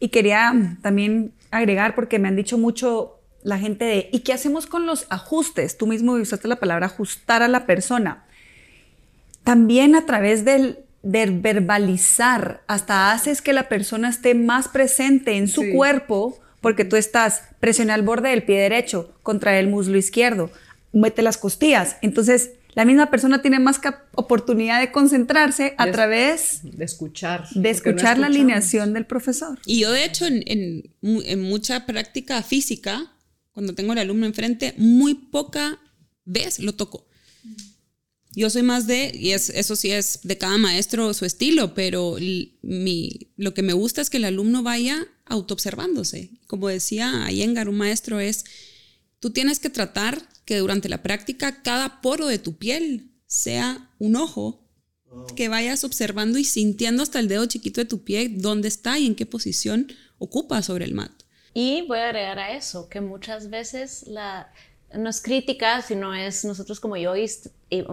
Y 0.01 0.09
quería 0.09 0.79
también 0.81 1.33
agregar, 1.51 1.95
porque 1.95 2.19
me 2.19 2.29
han 2.29 2.37
dicho 2.37 2.57
mucho 2.57 3.19
la 3.43 3.59
gente 3.59 3.85
de, 3.85 4.09
¿y 4.11 4.21
qué 4.21 4.33
hacemos 4.33 4.67
con 4.67 4.87
los 4.87 5.07
ajustes? 5.11 5.77
Tú 5.77 5.87
mismo 5.87 6.15
usaste 6.15 6.49
la 6.49 6.57
palabra 6.57 6.87
ajustar 6.87 7.43
a 7.43 7.49
la 7.49 7.67
persona. 7.67 8.25
También 9.45 9.95
a 9.95 10.07
través 10.07 10.45
del 10.45 10.86
de 11.07 11.27
verbalizar, 11.27 12.65
hasta 12.67 13.13
haces 13.13 13.41
que 13.41 13.53
la 13.53 13.69
persona 13.69 14.09
esté 14.09 14.35
más 14.35 14.67
presente 14.67 15.37
en 15.37 15.47
su 15.47 15.63
cuerpo, 15.73 16.37
porque 16.61 16.85
tú 16.85 16.97
estás 16.97 17.43
presiona 17.61 17.95
al 17.95 18.03
borde 18.03 18.31
del 18.31 18.43
pie 18.43 18.59
derecho 18.59 19.15
contra 19.23 19.57
el 19.61 19.69
muslo 19.69 19.97
izquierdo, 19.97 20.51
mete 20.93 21.23
las 21.23 21.39
costillas. 21.39 21.97
Entonces, 22.03 22.51
la 22.75 22.85
misma 22.85 23.09
persona 23.09 23.41
tiene 23.41 23.61
más 23.61 23.81
oportunidad 24.17 24.81
de 24.81 24.91
concentrarse 24.91 25.77
a 25.79 25.93
través 25.93 26.63
de 26.65 26.85
escuchar. 26.85 27.47
De 27.55 27.71
escuchar 27.71 28.19
la 28.19 28.27
alineación 28.27 28.93
del 28.93 29.07
profesor. 29.07 29.61
Y 29.65 29.83
yo, 29.83 29.93
de 29.93 30.05
hecho, 30.05 30.27
en, 30.27 30.43
en 31.03 31.41
mucha 31.41 31.87
práctica 31.87 32.43
física, 32.43 33.13
cuando 33.53 33.77
tengo 33.77 33.93
al 33.93 33.99
alumno 33.99 34.27
enfrente, 34.27 34.75
muy 34.77 35.15
poca 35.15 35.79
vez 36.25 36.59
lo 36.59 36.75
toco. 36.75 37.07
Yo 38.37 38.51
soy 38.51 38.63
más 38.63 38.87
de, 38.87 39.13
y 39.15 39.31
es, 39.33 39.49
eso 39.49 39.77
sí 39.77 39.91
es 39.91 40.21
de 40.23 40.37
cada 40.37 40.59
maestro 40.59 41.15
su 41.15 41.25
estilo, 41.25 41.73
pero 41.73 42.17
mi, 42.61 43.31
lo 43.39 43.55
que 43.55 43.63
me 43.63 43.73
gusta 43.73 44.03
es 44.03 44.11
que 44.11 44.19
el 44.19 44.27
alumno 44.27 44.63
vaya 44.63 45.07
autoobservándose. 45.25 46.29
Como 46.47 46.69
decía 46.69 47.25
Ayengar, 47.25 47.71
un 47.71 47.79
maestro 47.79 48.21
es, 48.21 48.45
tú 49.21 49.31
tienes 49.31 49.59
que 49.59 49.71
tratar 49.71 50.29
que 50.45 50.59
durante 50.59 50.91
la 50.91 51.03
práctica 51.03 51.63
cada 51.63 52.03
poro 52.03 52.27
de 52.27 52.39
tu 52.39 52.59
piel 52.59 53.11
sea 53.27 53.91
un 53.99 54.17
ojo 54.17 54.69
que 55.35 55.49
vayas 55.49 55.83
observando 55.83 56.39
y 56.39 56.45
sintiendo 56.45 57.03
hasta 57.03 57.21
el 57.21 57.29
dedo 57.29 57.47
chiquito 57.47 57.81
de 57.81 57.87
tu 57.87 58.05
pie 58.05 58.29
dónde 58.29 58.69
está 58.69 58.99
y 58.99 59.07
en 59.07 59.15
qué 59.15 59.25
posición 59.25 59.91
ocupa 60.19 60.61
sobre 60.61 60.85
el 60.85 60.93
mat. 60.93 61.11
Y 61.55 61.87
voy 61.89 62.01
a 62.01 62.09
agregar 62.09 62.39
a 62.39 62.55
eso 62.55 62.91
que 62.91 63.01
muchas 63.01 63.49
veces 63.49 64.05
la, 64.07 64.53
no 64.95 65.11
es 65.11 65.21
crítica, 65.21 65.83
sino 65.83 66.15
es 66.15 66.45
nosotros 66.45 66.81
como 66.81 66.97
yo 66.97 67.15
y 67.17 67.29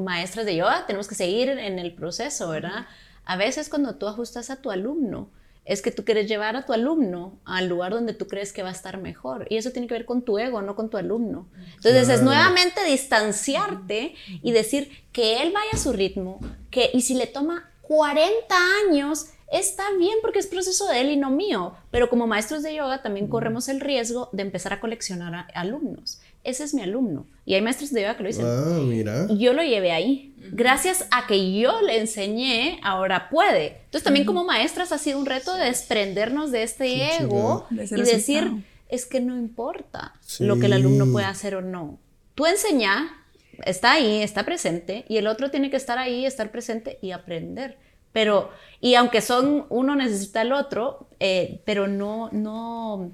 maestras 0.01 0.45
de 0.45 0.55
yoga 0.55 0.85
tenemos 0.85 1.07
que 1.07 1.15
seguir 1.15 1.49
en 1.49 1.79
el 1.79 1.93
proceso, 1.93 2.49
¿verdad? 2.49 2.85
A 3.25 3.37
veces 3.37 3.69
cuando 3.69 3.95
tú 3.95 4.07
ajustas 4.07 4.49
a 4.49 4.57
tu 4.57 4.71
alumno, 4.71 5.29
es 5.65 5.81
que 5.81 5.91
tú 5.91 6.03
quieres 6.03 6.27
llevar 6.27 6.55
a 6.57 6.65
tu 6.65 6.73
alumno 6.73 7.39
al 7.45 7.67
lugar 7.67 7.93
donde 7.93 8.13
tú 8.13 8.27
crees 8.27 8.51
que 8.51 8.63
va 8.63 8.69
a 8.69 8.73
estar 8.73 8.97
mejor. 8.97 9.47
Y 9.49 9.57
eso 9.57 9.71
tiene 9.71 9.87
que 9.87 9.93
ver 9.93 10.05
con 10.05 10.21
tu 10.21 10.37
ego, 10.37 10.61
no 10.61 10.75
con 10.75 10.89
tu 10.89 10.97
alumno. 10.97 11.47
Entonces 11.75 12.09
es 12.09 12.21
nuevamente 12.21 12.83
distanciarte 12.83 14.15
y 14.41 14.51
decir 14.51 14.91
que 15.13 15.41
él 15.41 15.53
vaya 15.53 15.71
a 15.73 15.77
su 15.77 15.93
ritmo, 15.93 16.39
que 16.69 16.89
y 16.93 17.01
si 17.01 17.13
le 17.13 17.27
toma 17.27 17.71
40 17.83 18.55
años, 18.89 19.27
está 19.51 19.83
bien 19.97 20.17
porque 20.21 20.39
es 20.39 20.47
proceso 20.47 20.87
de 20.87 20.99
él 20.99 21.11
y 21.11 21.17
no 21.17 21.29
mío. 21.29 21.75
Pero 21.91 22.09
como 22.09 22.27
maestros 22.27 22.61
de 22.61 22.75
yoga 22.75 23.01
también 23.01 23.27
corremos 23.27 23.69
el 23.69 23.79
riesgo 23.79 24.29
de 24.33 24.43
empezar 24.43 24.73
a 24.73 24.81
coleccionar 24.81 25.47
alumnos 25.55 26.19
ese 26.43 26.63
es 26.63 26.73
mi 26.73 26.81
alumno. 26.81 27.27
Y 27.45 27.53
hay 27.53 27.61
maestros 27.61 27.91
de 27.91 28.01
yoga 28.01 28.17
que 28.17 28.23
lo 28.23 28.27
dicen. 28.27 28.45
Ah, 28.45 28.79
mira. 28.81 29.27
Yo 29.29 29.53
lo 29.53 29.63
llevé 29.63 29.91
ahí. 29.91 30.35
Gracias 30.51 31.07
a 31.11 31.25
que 31.25 31.53
yo 31.57 31.81
le 31.81 31.99
enseñé, 31.99 32.79
ahora 32.83 33.29
puede. 33.29 33.77
Entonces 33.85 34.03
también 34.03 34.25
como 34.25 34.43
maestras 34.43 34.91
ha 34.91 34.97
sido 34.97 35.19
un 35.19 35.25
reto 35.25 35.55
de 35.55 35.65
desprendernos 35.65 36.51
de 36.51 36.63
este 36.63 37.15
ego 37.15 37.65
y 37.71 38.01
decir, 38.01 38.63
es 38.89 39.05
que 39.05 39.21
no 39.21 39.37
importa 39.37 40.13
lo 40.39 40.59
que 40.59 40.65
el 40.65 40.73
alumno 40.73 41.11
pueda 41.11 41.29
hacer 41.29 41.55
o 41.55 41.61
no. 41.61 41.99
Tú 42.35 42.45
enseña, 42.45 43.25
está 43.65 43.93
ahí, 43.93 44.21
está 44.21 44.43
presente, 44.43 45.05
y 45.07 45.17
el 45.17 45.27
otro 45.27 45.49
tiene 45.49 45.69
que 45.69 45.77
estar 45.77 45.97
ahí, 45.97 46.25
estar 46.25 46.51
presente 46.51 46.97
y 47.01 47.11
aprender. 47.11 47.77
Pero, 48.11 48.51
y 48.79 48.95
aunque 48.95 49.21
son, 49.21 49.65
uno 49.69 49.95
necesita 49.95 50.41
el 50.43 50.51
otro, 50.51 51.07
eh, 51.19 51.61
pero 51.65 51.87
no, 51.87 52.29
no, 52.31 53.11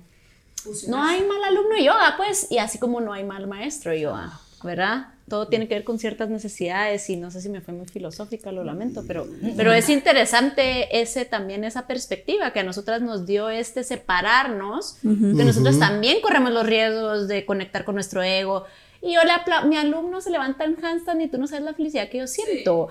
no 0.88 1.04
hay 1.04 1.24
mal 1.24 1.44
alumno 1.44 1.76
de 1.76 1.84
yoga, 1.84 2.16
pues, 2.18 2.48
y 2.50 2.58
así 2.58 2.80
como 2.80 3.02
no 3.02 3.14
hay 3.14 3.24
mal 3.24 3.48
maestro 3.48 3.92
de 3.92 4.02
yoga, 4.02 4.40
¿verdad? 4.64 5.08
Todo 5.28 5.48
tiene 5.48 5.68
que 5.68 5.76
ver 5.76 5.84
con 5.84 6.00
ciertas 6.00 6.30
necesidades 6.30 7.10
y 7.10 7.16
no 7.16 7.30
sé 7.30 7.42
si 7.42 7.50
me 7.50 7.62
fue 7.62 7.74
muy 7.74 7.86
filosófica, 7.86 8.52
lo 8.52 8.64
lamento, 8.64 9.04
pero, 9.08 9.28
pero 9.56 9.74
es 9.74 9.90
interesante 9.90 11.02
ese 11.02 11.26
también 11.26 11.64
esa 11.64 11.86
perspectiva 11.86 12.52
que 12.52 12.62
a 12.62 12.64
nosotras 12.64 13.02
nos 13.02 13.28
dio 13.28 13.50
este 13.50 13.84
separarnos, 13.84 14.98
que 15.02 15.44
nosotros 15.44 15.78
también 15.78 16.20
corremos 16.22 16.52
los 16.52 16.66
riesgos 16.66 17.28
de 17.28 17.46
conectar 17.46 17.86
con 17.86 17.96
nuestro 17.96 18.24
ego. 18.24 18.66
Y 19.02 19.14
yo 19.14 19.22
le 19.24 19.68
mi 19.68 19.78
alumno 19.78 20.20
se 20.20 20.30
levanta 20.30 20.66
en 20.66 20.84
handstand 20.84 21.22
y 21.22 21.28
tú 21.28 21.38
no 21.38 21.48
sabes 21.48 21.64
la 21.64 21.74
felicidad 21.74 22.10
que 22.10 22.18
yo 22.18 22.28
siento. 22.28 22.90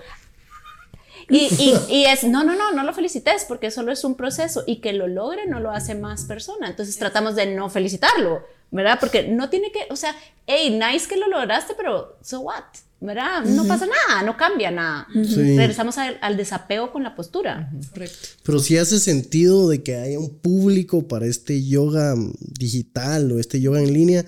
Y, 1.29 1.49
y, 1.88 2.05
es, 2.05 2.25
no, 2.25 2.45
no, 2.45 2.55
no, 2.57 2.73
no 2.73 2.83
lo 2.85 2.93
felicites 2.93 3.45
porque 3.47 3.71
solo 3.71 3.93
es 3.93 4.05
un 4.05 4.14
proceso 4.14 4.64
y 4.67 4.77
que 4.77 4.93
lo 4.93 5.07
logre 5.07 5.47
no 5.47 5.61
lo 5.61 5.71
hace 5.71 5.95
más 5.95 6.25
persona. 6.25 6.69
Entonces 6.69 6.97
tratamos 6.99 7.37
de 7.37 7.47
no 7.47 7.71
felicitarlo, 7.71 8.43
¿verdad? 8.71 8.99
Porque 9.01 9.29
no 9.29 9.51
tiene 9.51 9.71
que, 9.73 9.87
o 9.91 9.97
sea, 9.97 10.14
hey, 10.47 10.71
nice 10.71 11.09
que 11.09 11.17
lo 11.17 11.29
lograste, 11.29 11.75
pero 11.77 12.19
so 12.23 12.41
what? 12.41 12.64
¿verdad? 13.01 13.45
No 13.45 13.64
pasa 13.67 13.87
nada, 13.87 14.23
no 14.25 14.37
cambia 14.37 14.71
nada. 14.71 15.07
Regresamos 15.14 15.99
al, 15.99 16.19
al, 16.21 16.37
desapego 16.37 16.91
con 16.91 17.05
la 17.05 17.14
postura. 17.14 17.71
Correcto. 17.91 18.29
Pero 18.43 18.59
sí 18.59 18.77
hace 18.77 18.99
sentido 18.99 19.69
de 19.69 19.83
que 19.83 19.95
haya 19.95 20.19
un 20.19 20.38
público 20.38 21.07
para 21.07 21.27
este 21.27 21.64
yoga 21.64 22.17
digital 22.41 23.31
o 23.31 23.38
este 23.38 23.61
yoga 23.61 23.81
en 23.81 23.93
línea. 23.93 24.25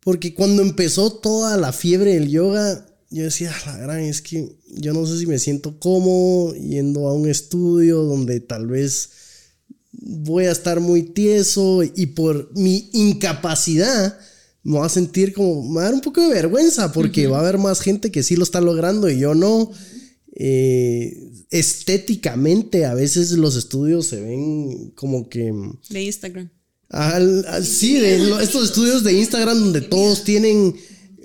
Porque 0.00 0.32
cuando 0.32 0.62
empezó 0.62 1.12
toda 1.12 1.58
la 1.58 1.72
fiebre 1.72 2.14
del 2.14 2.30
yoga, 2.30 2.86
yo 3.10 3.24
decía, 3.24 3.54
la 3.66 3.76
gran, 3.78 4.00
es 4.00 4.20
que 4.20 4.56
yo 4.68 4.92
no 4.92 5.06
sé 5.06 5.18
si 5.18 5.26
me 5.26 5.38
siento 5.38 5.78
cómodo 5.78 6.54
yendo 6.54 7.08
a 7.08 7.14
un 7.14 7.28
estudio 7.28 8.02
donde 8.02 8.40
tal 8.40 8.66
vez 8.66 9.10
voy 9.92 10.44
a 10.44 10.52
estar 10.52 10.80
muy 10.80 11.02
tieso 11.02 11.82
y 11.82 12.06
por 12.06 12.50
mi 12.56 12.90
incapacidad 12.92 14.18
me 14.62 14.78
va 14.78 14.86
a 14.86 14.90
sentir 14.90 15.32
como, 15.32 15.66
me 15.66 15.76
va 15.76 15.80
a 15.82 15.84
dar 15.84 15.94
un 15.94 16.00
poco 16.00 16.20
de 16.20 16.28
vergüenza 16.28 16.92
porque 16.92 17.26
va 17.26 17.38
a 17.38 17.40
haber 17.40 17.58
más 17.58 17.80
gente 17.80 18.10
que 18.10 18.22
sí 18.22 18.36
lo 18.36 18.44
está 18.44 18.60
logrando 18.60 19.08
y 19.08 19.18
yo 19.18 19.34
no. 19.34 19.70
Eh, 20.40 21.32
estéticamente 21.50 22.84
a 22.84 22.94
veces 22.94 23.32
los 23.32 23.56
estudios 23.56 24.06
se 24.06 24.20
ven 24.20 24.90
como 24.94 25.28
que... 25.28 25.52
De 25.88 26.02
Instagram. 26.02 26.50
sí, 27.62 27.98
de 27.98 28.42
estos 28.42 28.64
estudios 28.64 29.02
de 29.02 29.14
Instagram 29.14 29.58
donde 29.58 29.80
todos 29.80 30.24
tienen 30.24 30.76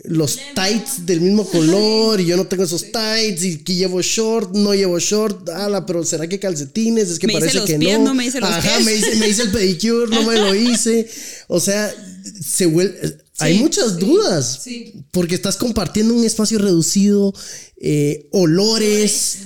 los 0.03 0.37
tights 0.53 1.05
del 1.05 1.21
mismo 1.21 1.45
color 1.47 2.19
y 2.19 2.25
yo 2.25 2.35
no 2.35 2.45
tengo 2.45 2.63
esos 2.63 2.91
tights 2.91 3.43
y 3.43 3.57
que 3.59 3.75
llevo 3.75 4.01
short, 4.01 4.53
no 4.53 4.73
llevo 4.73 4.99
short, 4.99 5.47
ala, 5.49 5.85
pero 5.85 6.03
¿será 6.03 6.27
que 6.27 6.39
calcetines? 6.39 7.09
Es 7.09 7.19
que 7.19 7.27
parece 7.27 7.63
que 7.63 7.77
no. 7.77 8.13
me 8.13 8.25
dice 8.25 8.39
los 8.39 8.49
Ajá, 8.49 8.79
Me, 8.81 8.95
hice, 8.95 9.15
me 9.15 9.27
hice 9.29 9.43
el 9.43 9.51
pedicure, 9.51 10.07
no 10.07 10.23
me 10.23 10.35
lo 10.35 10.53
hice. 10.53 11.09
O 11.47 11.59
sea, 11.59 11.93
se 12.41 12.65
vuelve 12.65 13.17
hay 13.39 13.59
muchas 13.59 13.97
dudas. 13.99 14.61
Porque 15.11 15.35
estás 15.35 15.57
compartiendo 15.57 16.13
un 16.13 16.23
espacio 16.23 16.59
reducido, 16.59 17.33
eh, 17.85 18.29
olores, 18.31 19.39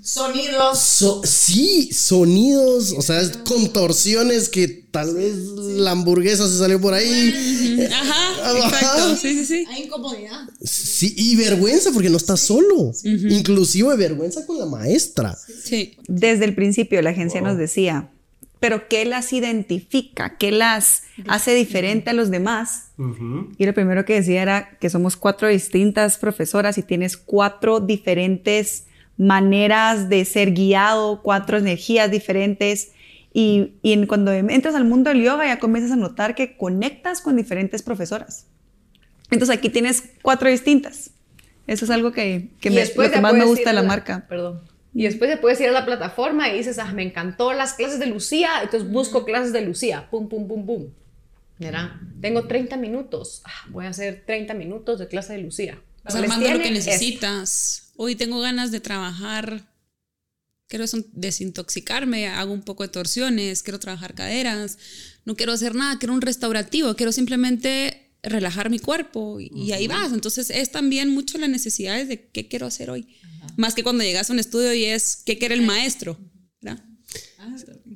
sonidos. 0.00 1.20
sí, 1.24 1.90
sonidos, 1.92 2.94
o 2.96 3.02
sea, 3.02 3.20
contorsiones 3.44 4.48
que 4.48 4.68
tal 4.68 5.16
vez 5.16 5.34
la 5.36 5.90
hamburguesa 5.90 6.48
se 6.48 6.58
salió 6.58 6.80
por 6.80 6.94
ahí. 6.94 7.84
Ajá, 7.92 8.56
exacto. 8.56 9.16
Sí, 9.16 9.34
sí, 9.34 9.44
sí. 9.44 9.64
Hay 9.68 9.82
incomodidad. 9.82 10.48
Sí, 10.62 11.12
y 11.16 11.34
vergüenza 11.34 11.90
porque 11.90 12.08
no 12.08 12.18
estás 12.18 12.38
solo. 12.38 12.92
Inclusive 13.02 13.96
vergüenza 13.96 14.46
con 14.46 14.60
la 14.60 14.66
maestra. 14.66 15.36
Sí. 15.64 15.96
Desde 16.06 16.44
el 16.44 16.54
principio 16.54 17.02
la 17.02 17.10
agencia 17.10 17.40
nos 17.40 17.58
decía, 17.58 18.12
pero 18.60 18.88
¿qué 18.88 19.04
las 19.04 19.32
identifica? 19.32 20.36
¿Qué 20.38 20.50
las 20.50 21.04
hace 21.28 21.54
diferente 21.54 22.10
a 22.10 22.12
los 22.14 22.30
demás? 22.30 22.92
Y 23.58 23.66
lo 23.66 23.74
primero 23.74 24.04
que 24.04 24.14
decía 24.14 24.42
era 24.42 24.70
que 24.78 24.88
somos 24.88 25.16
cuatro 25.16 25.48
distintas 25.48 26.16
profesoras 26.16 26.78
y 26.78 26.82
tienes 26.82 27.16
cuatro 27.16 27.80
diferentes 27.80 28.86
maneras 29.18 30.08
de 30.08 30.24
ser 30.24 30.52
guiado, 30.52 31.22
cuatro 31.22 31.58
energías 31.58 32.10
diferentes. 32.10 32.92
Y, 33.32 33.72
cuando 34.06 34.32
entras 34.32 34.74
al 34.74 34.86
mundo 34.86 35.10
del 35.10 35.22
yoga 35.22 35.44
ya 35.44 35.58
comienzas 35.58 35.92
a 35.92 35.96
notar 35.96 36.34
que 36.34 36.56
conectas 36.56 37.20
con 37.20 37.36
diferentes 37.36 37.82
profesoras. 37.82 38.46
Entonces 39.30 39.54
aquí 39.54 39.68
tienes 39.68 40.04
cuatro 40.22 40.48
distintas. 40.48 41.10
Eso 41.66 41.84
es 41.84 41.90
algo 41.90 42.12
que, 42.12 42.48
que, 42.60 42.70
me, 42.70 42.86
lo 42.86 43.10
que 43.10 43.20
más 43.20 43.34
me 43.34 43.44
gusta 43.44 43.70
de 43.70 43.74
la 43.74 43.82
marca. 43.82 44.24
Perdón 44.28 44.75
y 44.96 45.02
después 45.02 45.30
te 45.30 45.36
puedes 45.36 45.60
ir 45.60 45.68
a 45.68 45.72
la 45.72 45.84
plataforma 45.84 46.48
y 46.48 46.56
dices, 46.56 46.78
ah, 46.78 46.90
me 46.90 47.02
encantó 47.02 47.52
las 47.52 47.74
clases 47.74 47.98
de 47.98 48.06
Lucía, 48.06 48.48
entonces 48.62 48.90
busco 48.90 49.26
clases 49.26 49.52
de 49.52 49.60
Lucía, 49.60 50.08
pum, 50.10 50.26
pum, 50.26 50.48
pum, 50.48 50.64
pum. 50.64 50.86
Mira, 51.58 52.00
tengo 52.22 52.46
30 52.46 52.78
minutos, 52.78 53.42
ah, 53.44 53.66
voy 53.68 53.84
a 53.84 53.90
hacer 53.90 54.24
30 54.24 54.54
minutos 54.54 54.98
de 54.98 55.06
clase 55.06 55.34
de 55.34 55.40
Lucía. 55.40 55.78
Vas 56.02 56.14
armando 56.14 56.50
lo 56.50 56.60
que 56.60 56.70
necesitas. 56.70 57.92
Hoy 57.96 58.14
tengo 58.16 58.40
ganas 58.40 58.72
de 58.72 58.80
trabajar, 58.80 59.70
quiero 60.66 60.86
desintoxicarme, 61.12 62.28
hago 62.28 62.54
un 62.54 62.62
poco 62.62 62.82
de 62.82 62.88
torsiones, 62.88 63.62
quiero 63.62 63.78
trabajar 63.78 64.14
caderas, 64.14 64.78
no 65.26 65.36
quiero 65.36 65.52
hacer 65.52 65.74
nada, 65.74 65.98
quiero 65.98 66.14
un 66.14 66.22
restaurativo, 66.22 66.96
quiero 66.96 67.12
simplemente 67.12 68.14
relajar 68.22 68.70
mi 68.70 68.78
cuerpo 68.78 69.40
y, 69.40 69.72
ahí 69.72 69.88
vas. 69.88 70.14
Entonces 70.14 70.48
es 70.48 70.70
también 70.70 71.10
mucho 71.10 71.36
la 71.36 71.48
necesidad 71.48 72.02
de 72.02 72.28
qué 72.28 72.48
quiero 72.48 72.66
hacer 72.66 72.88
hoy. 72.88 73.06
Más 73.56 73.74
que 73.74 73.82
cuando 73.82 74.04
llegas 74.04 74.30
a 74.30 74.32
un 74.32 74.38
estudio 74.38 74.72
y 74.74 74.84
es 74.84 75.16
qué 75.24 75.38
quiere 75.38 75.54
el 75.54 75.62
maestro. 75.62 76.18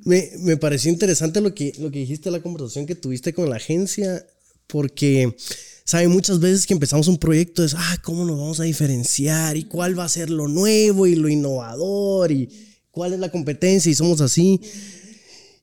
Me, 0.05 0.31
me, 0.41 0.57
pareció 0.57 0.91
interesante 0.91 1.41
lo 1.41 1.55
que, 1.55 1.73
lo 1.79 1.91
que 1.91 1.99
dijiste, 1.99 2.31
la 2.31 2.41
conversación 2.41 2.87
que 2.87 2.95
tuviste 2.95 3.35
con 3.35 3.51
la 3.51 3.57
agencia, 3.57 4.25
porque, 4.67 5.37
¿sabe? 5.85 6.09
Muchas 6.09 6.41
veces 6.41 6.67
que 6.67 6.73
empezamos 6.73 7.09
un 7.09 7.19
proyecto 7.19 7.65
es, 7.65 7.75
ah, 7.77 7.99
¿cómo 8.03 8.25
nos 8.25 8.39
vamos 8.39 8.61
a 8.61 8.65
diferenciar? 8.65 9.57
¿Y 9.57 9.65
cuál 9.65 9.99
va 9.99 10.05
a 10.05 10.09
ser 10.09 10.31
lo 10.31 10.49
nuevo 10.49 11.07
y 11.07 11.17
lo 11.17 11.29
innovador? 11.29 12.33
¿Y 12.33 12.49
cuál 12.91 13.13
es 13.13 13.19
la 13.19 13.31
competencia? 13.31 13.91
Y 13.91 13.95
somos 13.95 14.21
así. 14.21 14.61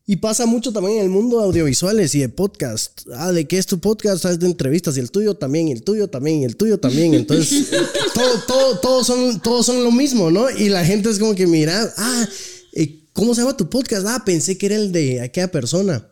Y 0.09 0.15
pasa 0.15 0.45
mucho 0.45 0.71
también 0.71 0.99
en 0.99 1.03
el 1.03 1.09
mundo 1.09 1.37
de 1.37 1.43
audiovisuales 1.43 2.15
y 2.15 2.21
de 2.21 2.29
podcast. 2.29 3.01
Ah, 3.13 3.33
¿de 3.33 3.45
qué 3.45 3.57
es 3.57 3.65
tu 3.65 3.79
podcast? 3.79 4.23
¿Sabes? 4.23 4.39
De 4.39 4.45
entrevistas 4.45 4.95
y 4.95 5.01
el 5.01 5.11
tuyo 5.11 5.35
también, 5.35 5.67
y 5.67 5.73
el 5.73 5.83
tuyo 5.83 6.07
también, 6.07 6.41
y 6.41 6.45
el 6.45 6.55
tuyo 6.55 6.79
también. 6.79 7.13
Entonces, 7.13 7.67
todo, 8.13 8.39
todo, 8.47 8.79
todos, 8.79 9.05
son, 9.05 9.41
todos 9.41 9.65
son 9.65 9.83
lo 9.83 9.91
mismo, 9.91 10.31
¿no? 10.31 10.49
Y 10.49 10.69
la 10.69 10.85
gente 10.85 11.09
es 11.09 11.19
como 11.19 11.35
que 11.35 11.45
mira, 11.45 11.93
ah, 11.97 12.29
eh, 12.71 13.01
¿cómo 13.11 13.35
se 13.35 13.41
llama 13.41 13.57
tu 13.57 13.69
podcast? 13.69 14.07
Ah, 14.07 14.23
pensé 14.25 14.57
que 14.57 14.67
era 14.67 14.77
el 14.77 14.93
de 14.93 15.19
aquella 15.19 15.51
persona. 15.51 16.09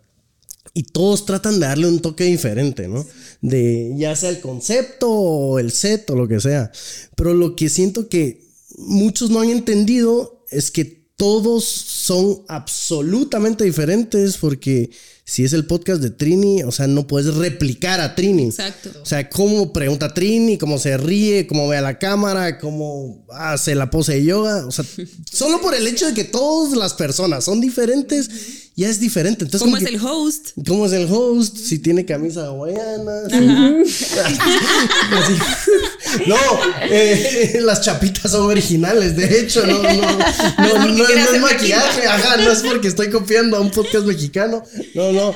Y 0.73 0.83
todos 0.83 1.25
tratan 1.25 1.61
de 1.61 1.67
darle 1.67 1.87
un 1.87 2.01
toque 2.01 2.25
diferente, 2.25 2.89
¿no? 2.89 3.07
De 3.39 3.93
ya 3.95 4.13
sea 4.17 4.29
el 4.29 4.41
concepto 4.41 5.09
o 5.09 5.57
el 5.57 5.71
set 5.71 6.09
o 6.09 6.17
lo 6.17 6.27
que 6.27 6.41
sea. 6.41 6.69
Pero 7.15 7.33
lo 7.33 7.55
que 7.55 7.69
siento 7.69 8.09
que 8.09 8.45
muchos 8.77 9.29
no 9.29 9.39
han 9.39 9.51
entendido 9.51 10.43
es 10.51 10.69
que 10.69 11.04
todos 11.17 11.63
son 11.63 12.43
absolutamente 12.47 13.63
diferentes 13.63 14.37
porque 14.37 14.89
si 15.27 15.43
es 15.43 15.53
el 15.53 15.65
podcast 15.65 16.01
de 16.03 16.11
Trini, 16.11 16.61
o 16.61 16.71
sea, 16.71 16.85
no 16.85 17.07
puedes 17.07 17.33
replicar 17.33 17.99
a 17.99 18.13
Trini. 18.13 18.43
Exacto. 18.45 18.91
O 19.01 19.05
sea, 19.07 19.27
cómo 19.27 19.73
pregunta 19.73 20.13
Trini, 20.13 20.59
cómo 20.59 20.77
se 20.77 20.97
ríe, 20.97 21.47
cómo 21.47 21.67
ve 21.67 21.77
a 21.77 21.81
la 21.81 21.97
cámara, 21.97 22.59
cómo 22.59 23.25
hace 23.31 23.73
la 23.73 23.89
pose 23.89 24.13
de 24.13 24.23
yoga. 24.25 24.67
O 24.67 24.71
sea, 24.71 24.85
solo 25.31 25.59
por 25.61 25.73
el 25.73 25.87
hecho 25.87 26.05
de 26.05 26.13
que 26.13 26.25
todas 26.25 26.77
las 26.77 26.93
personas 26.93 27.43
son 27.43 27.59
diferentes, 27.59 28.29
ya 28.75 28.87
es 28.87 28.99
diferente. 28.99 29.45
Entonces, 29.45 29.65
¿Cómo 29.65 29.77
es 29.77 29.83
que- 29.83 29.95
el 29.95 30.01
host? 30.05 30.49
¿Cómo 30.67 30.85
es 30.85 30.91
el 30.93 31.07
host? 31.11 31.57
Si 31.57 31.79
tiene 31.79 32.05
camisa 32.05 32.45
hawaiana. 32.45 33.23
No, 36.27 36.37
eh, 36.89 37.59
las 37.61 37.81
chapitas 37.81 38.31
son 38.31 38.45
originales, 38.45 39.17
de 39.17 39.39
hecho, 39.41 39.65
no, 39.65 39.83
no, 39.83 39.91
no, 39.91 40.01
no, 40.57 40.85
no, 40.85 40.93
no 40.95 41.05
es 41.07 41.41
maquillaje, 41.41 42.07
ajá, 42.07 42.37
no 42.37 42.51
es 42.51 42.59
porque 42.61 42.87
estoy 42.87 43.09
copiando 43.09 43.57
a 43.57 43.59
un 43.59 43.69
podcast 43.69 44.05
mexicano, 44.05 44.63
no, 44.93 45.11
no, 45.15 45.33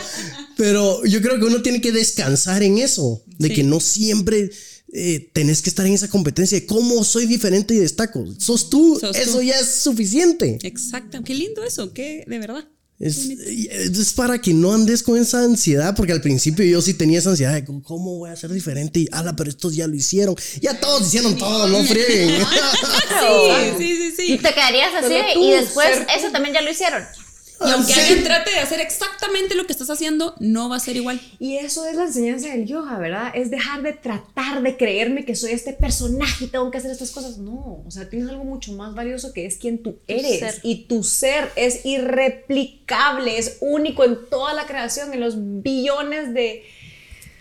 pero 0.57 1.03
yo 1.05 1.21
creo 1.21 1.39
que 1.39 1.45
uno 1.45 1.61
tiene 1.61 1.81
que 1.81 1.91
descansar 1.91 2.63
en 2.63 2.77
eso, 2.77 3.23
de 3.37 3.47
Sí. 3.49 3.53
que 3.55 3.63
no 3.63 3.79
siempre 3.79 4.49
eh, 4.91 5.29
tenés 5.33 5.61
que 5.61 5.69
estar 5.69 5.85
en 5.85 5.93
esa 5.93 6.07
competencia 6.09 6.59
de 6.59 6.65
cómo 6.65 7.03
soy 7.03 7.27
diferente 7.27 7.75
y 7.75 7.77
destaco, 7.77 8.25
sos 8.39 8.69
tú, 8.71 8.97
Sos 8.99 9.15
eso 9.15 9.37
tú. 9.37 9.41
ya 9.43 9.59
es 9.59 9.67
suficiente. 9.83 10.57
Exacto. 10.63 11.21
Qué 11.23 11.35
lindo 11.35 11.63
eso, 11.63 11.93
qué 11.93 12.23
de 12.27 12.39
verdad. 12.39 12.67
Es, 12.99 13.17
es 13.29 14.11
para 14.13 14.41
que 14.41 14.51
no 14.53 14.73
andes 14.73 15.03
con 15.03 15.17
esa 15.17 15.41
ansiedad, 15.43 15.95
porque 15.95 16.11
al 16.11 16.19
principio 16.21 16.65
yo 16.65 16.81
sí 16.81 16.93
tenía 16.95 17.19
esa 17.19 17.29
ansiedad 17.29 17.53
de 17.53 17.63
cómo 17.63 18.17
voy 18.17 18.29
a 18.29 18.35
ser 18.35 18.51
diferente 18.51 18.99
y 18.99 19.07
ala, 19.13 19.35
pero 19.37 19.49
estos 19.49 19.73
ya 19.73 19.87
lo 19.87 19.95
hicieron. 19.95 20.35
Ya 20.59 20.77
todos 20.81 21.07
hicieron 21.07 21.37
todo, 21.37 21.67
no 21.67 21.81
frieguen. 21.85 22.41
Sí, 23.19 23.71
sí, 23.77 23.95
sí, 23.95 24.13
sí. 24.17 24.33
Y 24.33 24.37
te 24.37 24.53
quedarías 24.53 24.93
así 24.95 25.13
tú, 25.33 25.43
y 25.43 25.51
después 25.51 25.89
eso 26.17 26.31
también 26.31 26.53
ya 26.55 26.61
lo 26.61 26.71
hicieron. 26.71 27.03
Y 27.65 27.69
aunque 27.71 27.93
Sí. 27.93 27.99
alguien 27.99 28.23
trate 28.23 28.51
de 28.51 28.59
hacer 28.59 28.79
exactamente 28.79 29.55
lo 29.55 29.65
que 29.65 29.73
estás 29.73 29.89
haciendo, 29.89 30.33
no 30.39 30.69
va 30.69 30.77
a 30.77 30.79
ser 30.79 30.95
igual. 30.95 31.19
Y 31.39 31.57
eso 31.57 31.85
es 31.85 31.95
la 31.95 32.03
enseñanza 32.05 32.47
del 32.49 32.65
yoga, 32.65 32.97
¿verdad? 32.97 33.31
Es 33.35 33.51
dejar 33.51 33.81
de 33.81 33.93
tratar 33.93 34.61
de 34.61 34.77
creerme 34.77 35.25
que 35.25 35.35
soy 35.35 35.51
este 35.51 35.73
personaje 35.73 36.45
y 36.45 36.47
tengo 36.47 36.71
que 36.71 36.77
hacer 36.77 36.91
estas 36.91 37.11
cosas. 37.11 37.37
No, 37.37 37.83
o 37.85 37.91
sea, 37.91 38.09
tienes 38.09 38.29
algo 38.29 38.45
mucho 38.45 38.71
más 38.73 38.95
valioso 38.95 39.33
que 39.33 39.45
es 39.45 39.57
quien 39.57 39.83
tú 39.83 39.99
eres. 40.07 40.59
Y 40.63 40.85
tu 40.85 41.03
ser 41.03 41.49
es 41.55 41.85
irreplicable, 41.85 43.37
es 43.37 43.57
único 43.61 44.03
en 44.03 44.17
toda 44.29 44.53
la 44.53 44.65
creación, 44.65 45.13
en 45.13 45.19
los 45.19 45.35
billones 45.37 46.33
de 46.33 46.63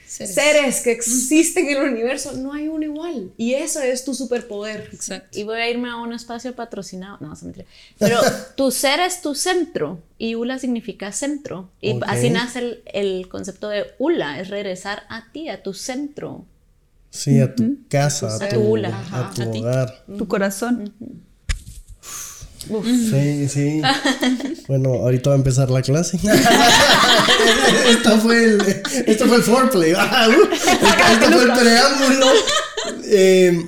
seres, 0.08 0.80
que 0.80 0.92
existen 0.92 1.68
en 1.68 1.76
el 1.78 1.92
universo. 1.92 2.32
No 2.32 2.52
hay 2.52 2.68
uno 2.68 2.84
igual. 2.84 3.30
Y 3.36 3.54
eso 3.54 3.80
es 3.80 4.04
tu 4.04 4.14
superpoder. 4.14 4.88
Exacto. 4.92 5.38
Y 5.38 5.44
voy 5.44 5.58
a 5.60 5.68
irme 5.70 5.88
a 5.90 5.96
un 5.96 6.12
espacio 6.12 6.54
patrocinado. 6.54 7.18
No, 7.20 7.34
se 7.36 7.44
mentira. 7.44 7.66
Pero 7.98 8.20
tu 8.56 8.70
ser 8.70 9.00
es 9.00 9.20
tu 9.22 9.34
centro 9.34 10.00
y 10.18 10.34
Ula 10.34 10.58
significa 10.58 11.12
centro. 11.12 11.70
Y 11.80 12.00
así 12.06 12.30
nace 12.30 12.58
el, 12.60 12.82
el 12.86 13.28
concepto 13.28 13.68
de 13.68 13.86
Ula, 13.98 14.40
es 14.40 14.48
regresar 14.48 15.02
a 15.08 15.30
ti, 15.32 15.48
a 15.48 15.62
tu 15.62 15.74
centro. 15.74 16.44
Sí, 17.10 17.40
a 17.40 17.54
tu 17.54 17.78
casa, 17.88 18.28
a 18.28 18.44
A 18.44 18.48
tu, 18.48 18.56
tu 18.56 18.62
hula, 18.62 18.88
a 18.88 19.00
ajá, 19.00 19.32
tu 19.34 19.42
a 19.42 19.50
ti. 19.50 19.58
hogar. 19.60 20.04
Sí, 22.84 23.48
sí. 23.48 23.82
Bueno, 24.68 24.90
ahorita 24.94 25.30
va 25.30 25.36
a 25.36 25.38
empezar 25.38 25.70
la 25.70 25.80
clase. 25.82 26.18
esto, 27.90 28.20
fue 28.20 28.44
el, 28.44 28.60
esto 29.06 29.26
fue 29.26 29.36
el 29.38 29.42
foreplay. 29.42 29.92
Ah, 29.96 30.28
uh, 30.28 30.32
esto, 30.52 31.30
fue 31.32 31.42
el 31.44 31.52
preámbulo. 31.52 32.26
Eh, 33.04 33.64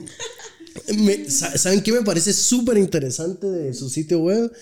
me- 0.99 1.31
sa- 1.31 1.57
¿Saben 1.57 1.83
qué 1.83 1.93
me 1.93 2.03
parece 2.03 2.33
súper 2.33 2.77
interesante 2.79 3.47
de 3.47 3.73
su 3.75 3.89
sitio 3.89 4.19
web? 4.21 4.53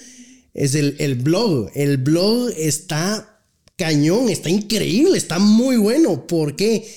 Es 0.54 0.74
el, 0.74 0.96
el 0.98 1.16
blog. 1.16 1.70
El 1.74 1.98
blog 1.98 2.50
está 2.56 3.40
cañón, 3.76 4.28
está 4.28 4.48
increíble, 4.50 5.18
está 5.18 5.38
muy 5.38 5.76
bueno. 5.76 6.26
¿Por 6.26 6.54
qué? 6.56 6.88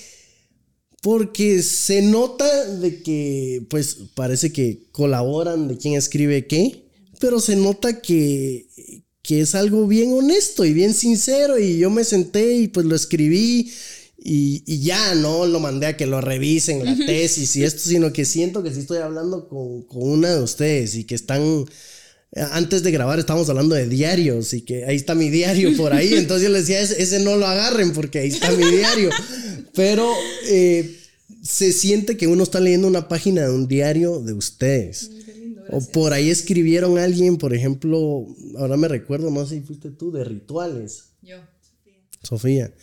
Porque 1.01 1.63
se 1.63 2.03
nota 2.03 2.65
de 2.65 3.01
que, 3.01 3.65
pues, 3.69 3.97
parece 4.13 4.51
que 4.53 4.83
colaboran 4.91 5.67
de 5.67 5.77
quién 5.77 5.95
escribe 5.95 6.45
qué, 6.45 6.85
pero 7.21 7.39
se 7.39 7.55
nota 7.55 8.01
que, 8.01 8.65
que 9.21 9.41
es 9.41 9.55
algo 9.55 9.87
bien 9.87 10.11
honesto 10.11 10.65
y 10.65 10.73
bien 10.73 10.93
sincero 10.93 11.57
y 11.57 11.77
yo 11.77 11.89
me 11.89 12.03
senté 12.03 12.55
y 12.55 12.67
pues 12.67 12.85
lo 12.85 12.95
escribí 12.95 13.71
y, 14.17 14.63
y 14.65 14.81
ya 14.81 15.15
no 15.15 15.45
lo 15.45 15.59
mandé 15.59 15.85
a 15.85 15.97
que 15.97 16.07
lo 16.07 16.19
revisen 16.19 16.83
la 16.83 16.95
tesis 17.05 17.55
y 17.55 17.63
esto, 17.63 17.87
sino 17.87 18.11
que 18.11 18.25
siento 18.25 18.63
que 18.63 18.73
sí 18.73 18.79
estoy 18.79 18.97
hablando 18.97 19.47
con, 19.47 19.83
con 19.83 20.01
una 20.03 20.35
de 20.35 20.41
ustedes 20.41 20.95
y 20.95 21.05
que 21.05 21.15
están... 21.15 21.65
Antes 22.53 22.81
de 22.81 22.91
grabar 22.91 23.19
estábamos 23.19 23.49
hablando 23.49 23.75
de 23.75 23.89
diarios 23.89 24.53
y 24.53 24.61
que 24.61 24.85
ahí 24.85 24.95
está 24.95 25.15
mi 25.15 25.29
diario 25.29 25.75
por 25.77 25.93
ahí. 25.93 26.13
Entonces 26.13 26.47
yo 26.47 26.53
les 26.53 26.65
decía, 26.67 26.81
ese, 26.81 27.01
ese 27.01 27.19
no 27.19 27.35
lo 27.35 27.45
agarren 27.45 27.91
porque 27.91 28.19
ahí 28.19 28.29
está 28.29 28.51
mi 28.51 28.63
diario. 28.71 29.09
Pero 29.73 30.09
eh, 30.47 30.97
se 31.43 31.73
siente 31.73 32.15
que 32.17 32.27
uno 32.27 32.43
está 32.43 32.59
leyendo 32.59 32.87
una 32.87 33.07
página 33.07 33.43
de 33.43 33.51
un 33.51 33.67
diario 33.67 34.19
de 34.19 34.33
ustedes. 34.33 35.09
O 35.71 35.81
por 35.91 36.13
ahí 36.13 36.29
escribieron 36.29 36.97
a 36.97 37.03
alguien, 37.03 37.37
por 37.37 37.53
ejemplo, 37.53 38.27
ahora 38.57 38.77
me 38.77 38.87
recuerdo, 38.87 39.31
no 39.31 39.45
sé 39.45 39.55
si 39.55 39.61
fuiste 39.61 39.89
tú, 39.89 40.11
de 40.11 40.23
rituales. 40.23 41.13
Yo. 41.21 41.37
Sofía. 42.23 42.73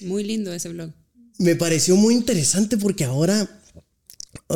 Muy 0.00 0.24
lindo 0.24 0.52
ese 0.52 0.68
blog. 0.70 0.92
Me 1.38 1.56
pareció 1.56 1.96
muy 1.96 2.14
interesante 2.14 2.76
porque 2.76 3.04
ahora, 3.04 3.60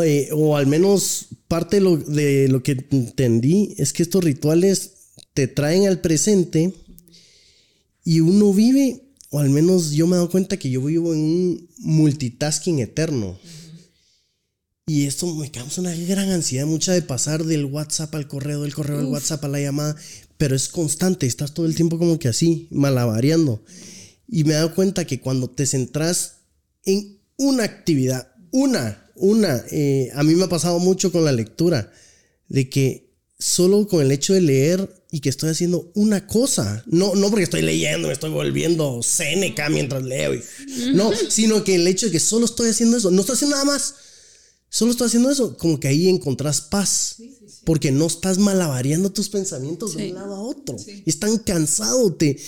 eh, 0.03 0.29
o 0.33 0.57
al 0.57 0.67
menos 0.67 1.27
parte 1.49 1.77
de 1.77 1.83
lo, 1.83 1.97
de 1.97 2.49
lo 2.49 2.63
que 2.63 2.87
entendí, 2.91 3.75
es 3.79 3.93
que 3.93 4.03
estos 4.03 4.23
rituales 4.25 4.93
te 5.35 5.47
traen 5.47 5.87
al 5.87 6.01
presente 6.01 6.73
y 8.05 8.21
uno 8.21 8.53
vive, 8.53 9.03
o 9.31 9.41
al 9.41 9.51
menos 9.51 9.91
yo 9.91 10.07
me 10.07 10.13
he 10.13 10.17
dado 10.17 10.31
cuenta 10.31 10.57
que 10.57 10.71
yo 10.71 10.83
vivo 10.83 11.13
en 11.13 11.21
un 11.21 11.69
multitasking 11.79 12.79
eterno. 12.79 13.39
Y 14.89 15.07
esto 15.07 15.35
me 15.35 15.51
causa 15.51 15.81
una 15.81 15.93
gran 15.97 16.31
ansiedad, 16.31 16.65
mucha 16.65 16.93
de 16.93 17.03
pasar 17.03 17.43
del 17.45 17.65
WhatsApp 17.65 18.15
al 18.15 18.29
correo, 18.29 18.63
del 18.63 18.73
correo 18.73 19.01
al 19.01 19.07
WhatsApp 19.07 19.45
a 19.45 19.49
la 19.49 19.59
llamada, 19.61 19.97
pero 20.39 20.55
es 20.55 20.69
constante, 20.69 21.27
estás 21.27 21.53
todo 21.55 21.67
el 21.67 21.75
tiempo 21.75 21.99
como 21.99 22.21
que 22.21 22.29
así, 22.29 22.69
malabareando. 22.71 23.65
Y 24.29 24.45
me 24.45 24.53
he 24.53 24.55
dado 24.55 24.77
cuenta 24.77 25.05
que 25.05 25.19
cuando 25.19 25.51
te 25.51 25.67
centras 25.67 26.35
en 26.85 27.19
una 27.37 27.65
actividad, 27.65 28.29
una, 28.53 29.11
una, 29.17 29.65
eh, 29.73 30.11
a 30.15 30.23
mí 30.23 30.37
me 30.37 30.45
ha 30.45 30.49
pasado 30.49 30.79
mucho 30.79 31.11
con 31.11 31.25
la 31.25 31.33
lectura, 31.33 31.91
de 32.49 32.71
que 32.71 33.13
solo 33.41 33.89
con 33.89 34.03
el 34.03 34.13
hecho 34.13 34.35
de 34.35 34.41
leer 34.41 35.05
y 35.11 35.19
que 35.19 35.31
estoy 35.31 35.51
haciendo 35.51 35.91
una 35.97 36.29
cosa, 36.29 36.85
no, 36.87 37.17
no 37.17 37.29
porque 37.31 37.43
estoy 37.43 37.63
leyendo, 37.63 38.07
me 38.07 38.15
estoy 38.15 38.31
volviendo 38.31 39.03
Seneca 39.03 39.69
mientras 39.69 40.05
leo, 40.05 40.33
y- 40.33 40.43
no, 40.95 41.11
sino 41.29 41.65
que 41.65 41.75
el 41.75 41.89
hecho 41.89 42.07
de 42.07 42.13
que 42.13 42.21
solo 42.21 42.45
estoy 42.45 42.71
haciendo 42.71 42.97
eso, 42.99 43.11
no 43.11 43.23
estoy 43.23 43.35
haciendo 43.35 43.57
nada 43.57 43.67
más, 43.67 43.95
solo 44.77 44.91
estoy 44.91 45.07
haciendo 45.07 45.31
eso, 45.31 45.57
como 45.57 45.81
que 45.81 45.89
ahí 45.89 46.07
encontrás 46.07 46.61
paz. 46.61 47.17
Porque 47.65 47.91
no 47.91 48.07
estás 48.07 48.39
malabareando 48.39 49.11
tus 49.11 49.29
pensamientos 49.29 49.97
de 49.97 50.11
un 50.11 50.15
lado 50.15 50.35
a 50.37 50.41
otro. 50.41 50.77
Están 51.05 51.39
cansado. 51.39 52.13
Te, 52.15 52.39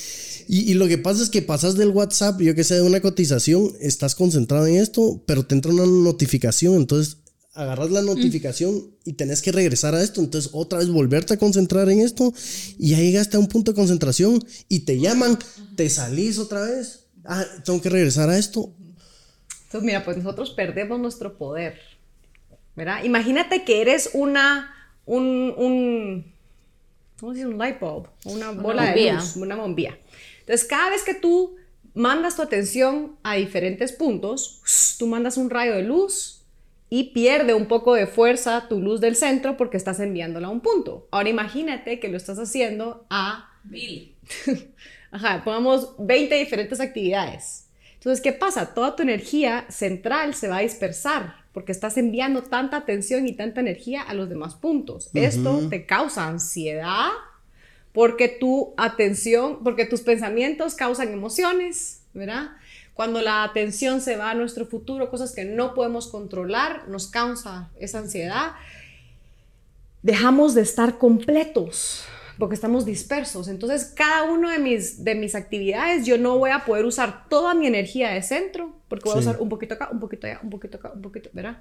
y, 0.47 0.71
y 0.71 0.75
lo 0.75 0.87
que 0.87 0.99
pasa 0.99 1.23
es 1.23 1.31
que 1.31 1.43
pasas 1.43 1.75
del 1.75 1.89
WhatsApp, 1.89 2.41
yo 2.41 2.55
que 2.55 2.63
sé, 2.63 2.75
de 2.75 2.83
una 2.83 3.01
cotización, 3.01 3.73
estás 3.81 4.15
concentrado 4.15 4.67
en 4.67 4.77
esto, 4.77 5.23
pero 5.27 5.45
te 5.45 5.55
entra 5.55 5.73
una 5.73 5.87
notificación. 5.87 6.77
Entonces 6.77 7.17
agarras 7.55 7.91
la 7.91 8.03
notificación 8.03 8.95
y 9.05 9.15
tenés 9.15 9.43
que 9.43 9.51
regresar 9.51 9.95
a 9.95 10.03
esto. 10.03 10.21
Entonces 10.21 10.51
otra 10.53 10.79
vez 10.79 10.89
volverte 10.89 11.35
a 11.35 11.39
concentrar 11.39 11.89
en 11.89 12.01
esto. 12.01 12.33
Y 12.79 12.91
ya 12.91 12.99
llegaste 12.99 13.39
a 13.39 13.41
un 13.41 13.49
punto 13.49 13.73
de 13.73 13.77
concentración 13.77 14.45
y 14.69 14.81
te 14.81 15.01
llaman, 15.01 15.39
te 15.75 15.89
salís 15.89 16.39
otra 16.39 16.61
vez. 16.61 17.07
Ah, 17.25 17.45
tengo 17.65 17.81
que 17.81 17.89
regresar 17.89 18.29
a 18.29 18.39
esto. 18.39 18.75
Entonces, 19.69 19.87
mira, 19.87 20.03
pues 20.03 20.17
nosotros 20.17 20.51
perdemos 20.51 20.99
nuestro 20.99 21.37
poder, 21.37 21.75
¿verdad? 22.79 23.03
Imagínate 23.03 23.65
que 23.65 23.83
eres 23.83 24.11
una, 24.15 24.73
un, 25.05 25.53
un, 25.57 26.33
¿cómo 27.19 27.33
se 27.33 27.41
dice? 27.41 27.49
Un 27.49 27.59
light 27.59 27.81
bulb, 27.81 28.09
una 28.25 28.53
bola 28.53 28.93
de 28.93 29.13
luz, 29.13 29.35
una 29.37 29.57
bombilla. 29.57 29.99
Entonces, 30.41 30.67
cada 30.67 30.91
vez 30.91 31.03
que 31.03 31.15
tú 31.15 31.57
mandas 31.95 32.37
tu 32.37 32.43
atención 32.43 33.17
a 33.25 33.35
diferentes 33.35 33.91
puntos, 33.91 34.63
tú 34.97 35.09
mandas 35.09 35.37
un 35.37 35.51
rayo 35.51 35.75
de 35.75 35.83
luz 35.83 36.45
y 36.89 37.11
pierde 37.11 37.53
un 37.53 37.67
poco 37.67 37.95
de 37.95 38.07
fuerza 38.07 38.69
tu 38.69 38.81
luz 38.81 39.01
del 39.01 39.17
centro 39.17 39.57
porque 39.57 39.77
estás 39.77 39.99
enviándola 39.99 40.47
a 40.47 40.51
un 40.51 40.61
punto. 40.61 41.09
Ahora 41.11 41.29
imagínate 41.29 41.99
que 41.99 42.09
lo 42.09 42.17
estás 42.17 42.39
haciendo 42.39 43.07
a 43.11 43.51
Ajá, 45.11 45.43
pongamos 45.43 45.97
20 45.99 46.33
diferentes 46.37 46.79
actividades. 46.79 47.67
Entonces, 47.95 48.23
¿qué 48.23 48.33
pasa? 48.33 48.73
Toda 48.73 48.95
tu 48.95 49.03
energía 49.03 49.67
central 49.69 50.35
se 50.35 50.47
va 50.47 50.59
a 50.59 50.61
dispersar 50.61 51.48
porque 51.59 51.73
estás 51.73 51.97
enviando 51.97 52.45
tanta 52.45 52.77
atención 52.77 53.27
y 53.27 53.33
tanta 53.33 53.59
energía 53.59 54.03
a 54.03 54.15
los 54.15 54.29
demás 54.29 54.55
puntos. 54.55 55.11
Esto 55.13 55.69
te 55.69 55.87
causa 55.87 56.29
ansiedad 56.29 57.09
porque 57.93 58.29
tu 58.29 58.75
atención, 58.77 59.65
porque 59.65 59.85
tus 59.85 60.03
pensamientos 60.03 60.77
causan 60.77 61.13
emociones, 61.13 62.03
¿verdad? 62.15 62.51
Cuando 62.95 63.21
la 63.23 63.43
atención 63.43 64.01
se 64.01 64.17
va 64.17 64.31
a 64.31 64.35
nuestro 64.35 64.67
futuro, 64.67 65.11
cosas 65.11 65.35
que 65.35 65.45
no 65.45 65.75
podemos 65.75 66.07
controlar, 66.07 66.87
nos 66.87 67.09
causa 67.09 67.71
esa 67.81 67.99
ansiedad. 67.99 68.53
Dejamos 70.05 70.55
de 70.55 70.63
estar 70.63 70.97
completos, 70.97 72.05
porque 72.39 72.55
estamos 72.55 72.85
dispersos. 72.85 73.49
Entonces, 73.49 73.93
cada 73.95 74.23
una 74.25 74.53
de 74.53 74.59
mis, 74.59 75.05
de 75.05 75.15
mis 75.15 75.35
actividades, 75.35 76.07
yo 76.07 76.19
no 76.19 76.39
voy 76.39 76.51
a 76.51 76.65
poder 76.65 76.85
usar 76.85 77.29
toda 77.29 77.55
mi 77.55 77.67
energía 77.67 78.11
de 78.11 78.23
centro, 78.23 78.77
porque 78.89 79.09
voy 79.09 79.19
a 79.19 79.21
usar 79.21 79.41
un 79.41 79.49
poquito 79.49 79.75
acá, 79.75 79.89
un 79.91 80.01
poquito 80.01 80.27
allá, 80.27 80.41
un 80.43 80.51
poquito 80.51 80.79
acá, 80.79 80.93
un 80.95 81.03
poquito, 81.03 81.31
¿verdad? 81.33 81.59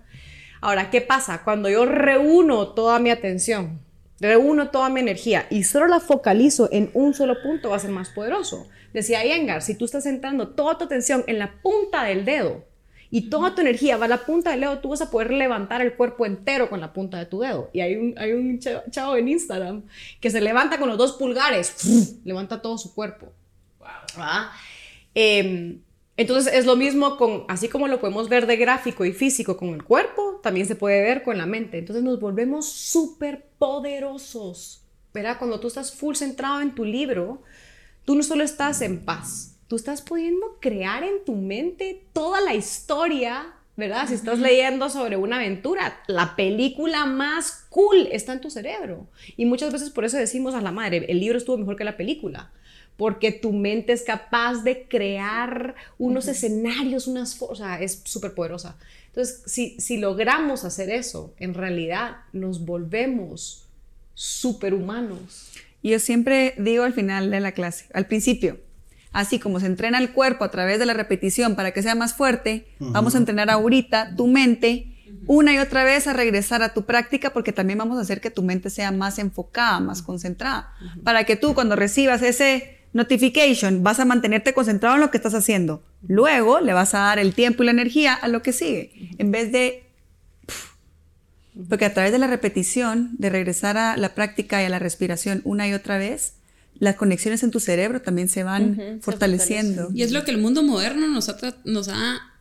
Ahora, 0.61 0.89
¿qué 0.89 1.01
pasa? 1.01 1.43
Cuando 1.43 1.69
yo 1.69 1.85
reúno 1.85 2.69
toda 2.69 2.99
mi 2.99 3.09
atención, 3.09 3.79
reúno 4.19 4.69
toda 4.69 4.89
mi 4.89 4.99
energía 4.99 5.45
y 5.49 5.63
solo 5.63 5.87
la 5.87 5.99
focalizo 5.99 6.69
en 6.71 6.89
un 6.93 7.13
solo 7.13 7.41
punto, 7.41 7.69
va 7.69 7.77
a 7.77 7.79
ser 7.79 7.91
más 7.91 8.09
poderoso. 8.09 8.67
Decía 8.93 9.25
Iyengar, 9.25 9.61
si 9.61 9.75
tú 9.75 9.85
estás 9.85 10.03
centrando 10.03 10.49
toda 10.49 10.77
tu 10.77 10.85
atención 10.85 11.23
en 11.27 11.39
la 11.39 11.61
punta 11.61 12.03
del 12.03 12.25
dedo, 12.25 12.65
y 13.09 13.29
toda 13.29 13.55
tu 13.55 13.61
energía 13.61 13.97
va 13.97 14.05
a 14.05 14.09
la 14.09 14.25
punta 14.25 14.51
del 14.51 14.61
dedo, 14.61 14.79
tú 14.79 14.89
vas 14.89 15.01
a 15.01 15.09
poder 15.09 15.31
levantar 15.31 15.81
el 15.81 15.93
cuerpo 15.93 16.25
entero 16.25 16.69
con 16.69 16.81
la 16.81 16.93
punta 16.93 17.17
de 17.17 17.25
tu 17.25 17.39
dedo. 17.39 17.69
Y 17.73 17.81
hay 17.81 17.95
un, 17.95 18.15
hay 18.17 18.33
un 18.33 18.59
chavo 18.59 19.15
en 19.15 19.27
Instagram 19.27 19.83
que 20.19 20.29
se 20.29 20.41
levanta 20.41 20.77
con 20.77 20.89
los 20.89 20.97
dos 20.97 21.13
pulgares, 21.13 22.19
levanta 22.25 22.61
todo 22.61 22.77
su 22.77 22.93
cuerpo. 22.93 23.31
Wow. 24.15 24.25
Em, 25.13 25.79
entonces 26.17 26.53
es 26.53 26.65
lo 26.65 26.75
mismo 26.75 27.17
con, 27.17 27.45
así 27.47 27.69
como 27.69 27.87
lo 27.87 27.99
podemos 27.99 28.27
ver 28.27 28.47
de 28.47 28.57
gráfico 28.57 29.05
y 29.05 29.13
físico 29.13 29.55
con 29.55 29.69
el 29.69 29.83
cuerpo, 29.83 30.39
también 30.43 30.65
se 30.67 30.75
puede 30.75 31.01
ver 31.01 31.23
con 31.23 31.37
la 31.37 31.45
mente. 31.45 31.77
Entonces 31.77 32.03
nos 32.03 32.19
volvemos 32.19 32.69
súper 32.71 33.45
poderosos. 33.57 34.83
¿Verdad? 35.13 35.37
Cuando 35.39 35.59
tú 35.59 35.67
estás 35.67 35.93
full 35.93 36.15
centrado 36.15 36.61
en 36.61 36.75
tu 36.75 36.83
libro, 36.83 37.41
tú 38.05 38.15
no 38.15 38.21
solo 38.21 38.43
estás 38.43 38.81
en 38.81 39.03
paz, 39.03 39.56
tú 39.67 39.75
estás 39.75 40.01
pudiendo 40.01 40.57
crear 40.59 41.03
en 41.03 41.23
tu 41.25 41.35
mente 41.35 42.03
toda 42.13 42.41
la 42.41 42.55
historia, 42.55 43.53
¿verdad? 43.75 44.07
Si 44.07 44.13
estás 44.13 44.39
leyendo 44.39 44.89
sobre 44.89 45.17
una 45.17 45.37
aventura, 45.37 46.01
la 46.07 46.35
película 46.35 47.05
más 47.05 47.65
cool 47.69 48.07
está 48.11 48.33
en 48.33 48.41
tu 48.41 48.49
cerebro. 48.49 49.07
Y 49.35 49.45
muchas 49.45 49.71
veces 49.71 49.89
por 49.89 50.05
eso 50.05 50.17
decimos 50.17 50.55
a 50.55 50.61
la 50.61 50.71
madre, 50.71 51.05
el 51.09 51.19
libro 51.19 51.37
estuvo 51.37 51.57
mejor 51.57 51.75
que 51.75 51.83
la 51.83 51.97
película. 51.97 52.51
Porque 52.95 53.31
tu 53.31 53.53
mente 53.53 53.93
es 53.93 54.01
capaz 54.01 54.63
de 54.63 54.87
crear 54.87 55.75
unos 55.99 56.27
escenarios, 56.27 57.05
unas 57.05 57.39
o 57.39 57.53
sea, 57.53 57.79
es 57.79 58.01
súper 58.05 58.33
poderosa. 58.33 58.75
Entonces, 59.07 59.43
si, 59.45 59.79
si 59.79 59.97
logramos 59.97 60.63
hacer 60.63 60.89
eso, 60.89 61.33
en 61.37 61.53
realidad 61.53 62.17
nos 62.33 62.65
volvemos 62.65 63.67
superhumanos. 64.15 65.51
Yo 65.83 65.99
siempre 65.99 66.55
digo 66.57 66.83
al 66.83 66.93
final 66.93 67.29
de 67.29 67.39
la 67.39 67.51
clase, 67.51 67.85
al 67.93 68.07
principio, 68.07 68.59
Así 69.17 69.39
como 69.39 69.59
se 69.59 69.65
entrena 69.65 69.97
el 69.97 70.11
cuerpo 70.11 70.43
a 70.43 70.51
través 70.51 70.77
de 70.77 70.85
la 70.85 70.93
repetición 70.93 71.55
para 71.55 71.71
que 71.71 71.81
sea 71.81 71.95
más 71.95 72.13
fuerte, 72.13 72.67
vamos 72.77 73.15
a 73.15 73.17
entrenar 73.17 73.49
ahorita 73.49 74.15
tu 74.15 74.27
mente 74.27 74.95
una 75.25 75.55
y 75.55 75.57
otra 75.57 75.83
vez 75.83 76.05
a 76.05 76.13
regresar 76.13 76.61
a 76.61 76.75
tu 76.75 76.85
práctica 76.85 77.31
porque 77.31 77.51
también 77.51 77.79
vamos 77.79 77.97
a 77.97 78.01
hacer 78.01 78.21
que 78.21 78.29
tu 78.29 78.43
mente 78.43 78.69
sea 78.69 78.91
más 78.91 79.17
enfocada, 79.17 79.79
más 79.79 80.03
concentrada, 80.03 80.71
para 81.03 81.23
que 81.23 81.35
tú 81.35 81.55
cuando 81.55 81.75
recibas 81.75 82.21
ese 82.21 82.77
notification 82.93 83.81
vas 83.81 83.99
a 83.99 84.05
mantenerte 84.05 84.53
concentrado 84.53 84.93
en 84.93 85.01
lo 85.01 85.09
que 85.09 85.17
estás 85.17 85.33
haciendo. 85.33 85.81
Luego 86.07 86.59
le 86.59 86.73
vas 86.73 86.93
a 86.93 86.99
dar 86.99 87.17
el 87.17 87.33
tiempo 87.33 87.63
y 87.63 87.65
la 87.65 87.71
energía 87.71 88.13
a 88.13 88.27
lo 88.27 88.43
que 88.43 88.53
sigue, 88.53 89.15
en 89.17 89.31
vez 89.31 89.51
de... 89.51 89.89
Porque 91.67 91.85
a 91.85 91.93
través 91.95 92.11
de 92.11 92.19
la 92.19 92.27
repetición, 92.27 93.15
de 93.17 93.31
regresar 93.31 93.79
a 93.79 93.97
la 93.97 94.13
práctica 94.13 94.61
y 94.61 94.67
a 94.67 94.69
la 94.69 94.77
respiración 94.77 95.41
una 95.43 95.67
y 95.67 95.73
otra 95.73 95.97
vez, 95.97 96.36
las 96.79 96.95
conexiones 96.95 97.43
en 97.43 97.51
tu 97.51 97.59
cerebro 97.59 98.01
también 98.01 98.29
se 98.29 98.43
van 98.43 98.99
fortaleciendo. 99.01 99.89
y 99.93 100.03
es 100.03 100.11
lo 100.11 100.23
que 100.23 100.31
el 100.31 100.37
mundo 100.37 100.63
moderno 100.63 101.07
nos 101.07 101.29
ha, 101.29 101.37
nos 101.65 101.87
ha 101.89 102.33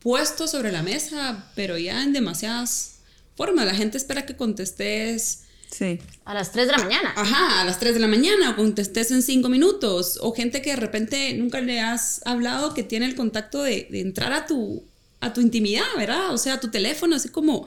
puesto 0.00 0.46
sobre 0.46 0.70
la 0.70 0.82
mesa, 0.82 1.50
pero 1.54 1.78
ya 1.78 2.02
en 2.02 2.12
demasiadas 2.12 2.98
formas. 3.36 3.66
La 3.66 3.74
gente 3.74 3.96
espera 3.96 4.26
que 4.26 4.36
contestes. 4.36 5.40
Sí. 5.70 5.98
A 6.24 6.34
las 6.34 6.52
3 6.52 6.66
de 6.66 6.72
la 6.72 6.78
mañana. 6.78 7.12
Ajá, 7.16 7.62
a 7.62 7.64
las 7.64 7.80
3 7.80 7.94
de 7.94 8.00
la 8.00 8.06
mañana, 8.06 8.50
o 8.50 8.56
contestes 8.56 9.10
en 9.10 9.22
5 9.22 9.48
minutos. 9.48 10.18
O 10.20 10.32
gente 10.32 10.62
que 10.62 10.70
de 10.70 10.76
repente 10.76 11.34
nunca 11.34 11.60
le 11.60 11.80
has 11.80 12.20
hablado 12.26 12.74
que 12.74 12.82
tiene 12.82 13.06
el 13.06 13.16
contacto 13.16 13.62
de, 13.62 13.88
de 13.90 14.00
entrar 14.00 14.32
a 14.32 14.46
tu, 14.46 14.84
a 15.20 15.32
tu 15.32 15.40
intimidad, 15.40 15.86
¿verdad? 15.96 16.32
O 16.32 16.38
sea, 16.38 16.54
a 16.54 16.60
tu 16.60 16.70
teléfono, 16.70 17.16
así 17.16 17.30
como 17.30 17.66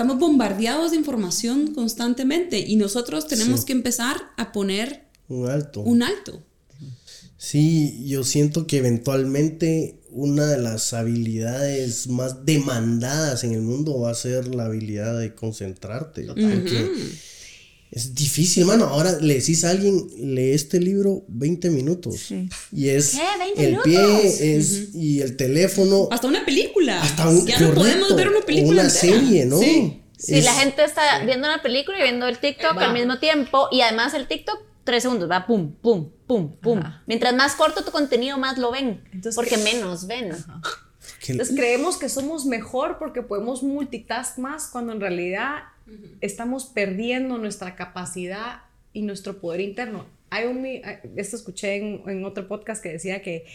estamos 0.00 0.18
bombardeados 0.18 0.92
de 0.92 0.96
información 0.96 1.74
constantemente 1.74 2.58
y 2.58 2.76
nosotros 2.76 3.26
tenemos 3.26 3.66
que 3.66 3.72
empezar 3.72 4.16
a 4.38 4.50
poner 4.50 5.04
un 5.28 5.46
alto. 5.46 5.82
Un 5.82 6.02
alto. 6.02 6.42
Sí, 7.36 8.02
yo 8.06 8.24
siento 8.24 8.66
que 8.66 8.78
eventualmente 8.78 10.00
una 10.10 10.46
de 10.46 10.56
las 10.56 10.94
habilidades 10.94 12.08
más 12.08 12.46
demandadas 12.46 13.44
en 13.44 13.52
el 13.52 13.60
mundo 13.60 14.00
va 14.00 14.12
a 14.12 14.14
ser 14.14 14.54
la 14.54 14.64
habilidad 14.64 15.18
de 15.18 15.34
concentrarte. 15.34 16.26
Es 17.90 18.14
difícil, 18.14 18.66
mano. 18.66 18.84
Ahora 18.84 19.18
le 19.20 19.34
decís 19.34 19.64
a 19.64 19.70
alguien, 19.70 20.06
lee 20.16 20.52
este 20.52 20.78
libro 20.78 21.24
20 21.28 21.70
minutos. 21.70 22.30
Y 22.72 22.88
es 22.88 23.18
el 23.56 23.78
pie 23.78 24.56
es, 24.56 24.94
y 24.94 25.20
el 25.20 25.36
teléfono. 25.36 26.08
Hasta 26.10 26.28
una 26.28 26.44
película. 26.44 27.02
Hasta 27.02 27.28
un, 27.28 27.44
ya 27.46 27.58
no 27.58 27.74
podemos 27.74 28.14
ver 28.14 28.28
una 28.28 28.40
película. 28.42 28.82
Una 28.82 28.90
serie, 28.90 29.44
¿no? 29.44 29.58
Sí. 29.58 30.02
Si 30.16 30.40
la 30.42 30.52
gente 30.52 30.84
está 30.84 31.24
viendo 31.24 31.48
una 31.48 31.62
película 31.62 31.98
y 31.98 32.02
viendo 32.02 32.28
el 32.28 32.38
TikTok 32.38 32.76
al 32.78 32.92
mismo 32.92 33.18
tiempo. 33.18 33.68
Y 33.72 33.80
además 33.80 34.14
el 34.14 34.28
TikTok, 34.28 34.60
tres 34.84 35.02
segundos, 35.02 35.28
va 35.28 35.46
pum, 35.46 35.72
pum, 35.80 36.10
pum, 36.26 36.56
pum. 36.60 36.80
Mientras 37.06 37.34
más 37.34 37.56
corto 37.56 37.82
tu 37.84 37.90
contenido, 37.90 38.38
más 38.38 38.58
lo 38.58 38.70
ven. 38.70 39.02
porque 39.34 39.56
menos 39.56 40.06
ven. 40.06 40.36
Entonces 41.26 41.56
creemos 41.56 41.96
que 41.96 42.08
somos 42.08 42.46
mejor 42.46 42.98
porque 42.98 43.22
podemos 43.22 43.62
multitask 43.62 44.38
más 44.38 44.68
cuando 44.68 44.92
en 44.92 45.00
realidad 45.00 45.64
estamos 46.20 46.66
perdiendo 46.66 47.38
nuestra 47.38 47.76
capacidad 47.76 48.62
y 48.92 49.02
nuestro 49.02 49.38
poder 49.38 49.60
interno. 49.60 50.06
Hay 50.30 50.46
un, 50.46 50.64
esto 51.16 51.36
escuché 51.36 51.76
en, 51.76 52.24
otro 52.24 52.46
podcast 52.46 52.82
que 52.82 52.92
decía 52.92 53.22
que 53.22 53.46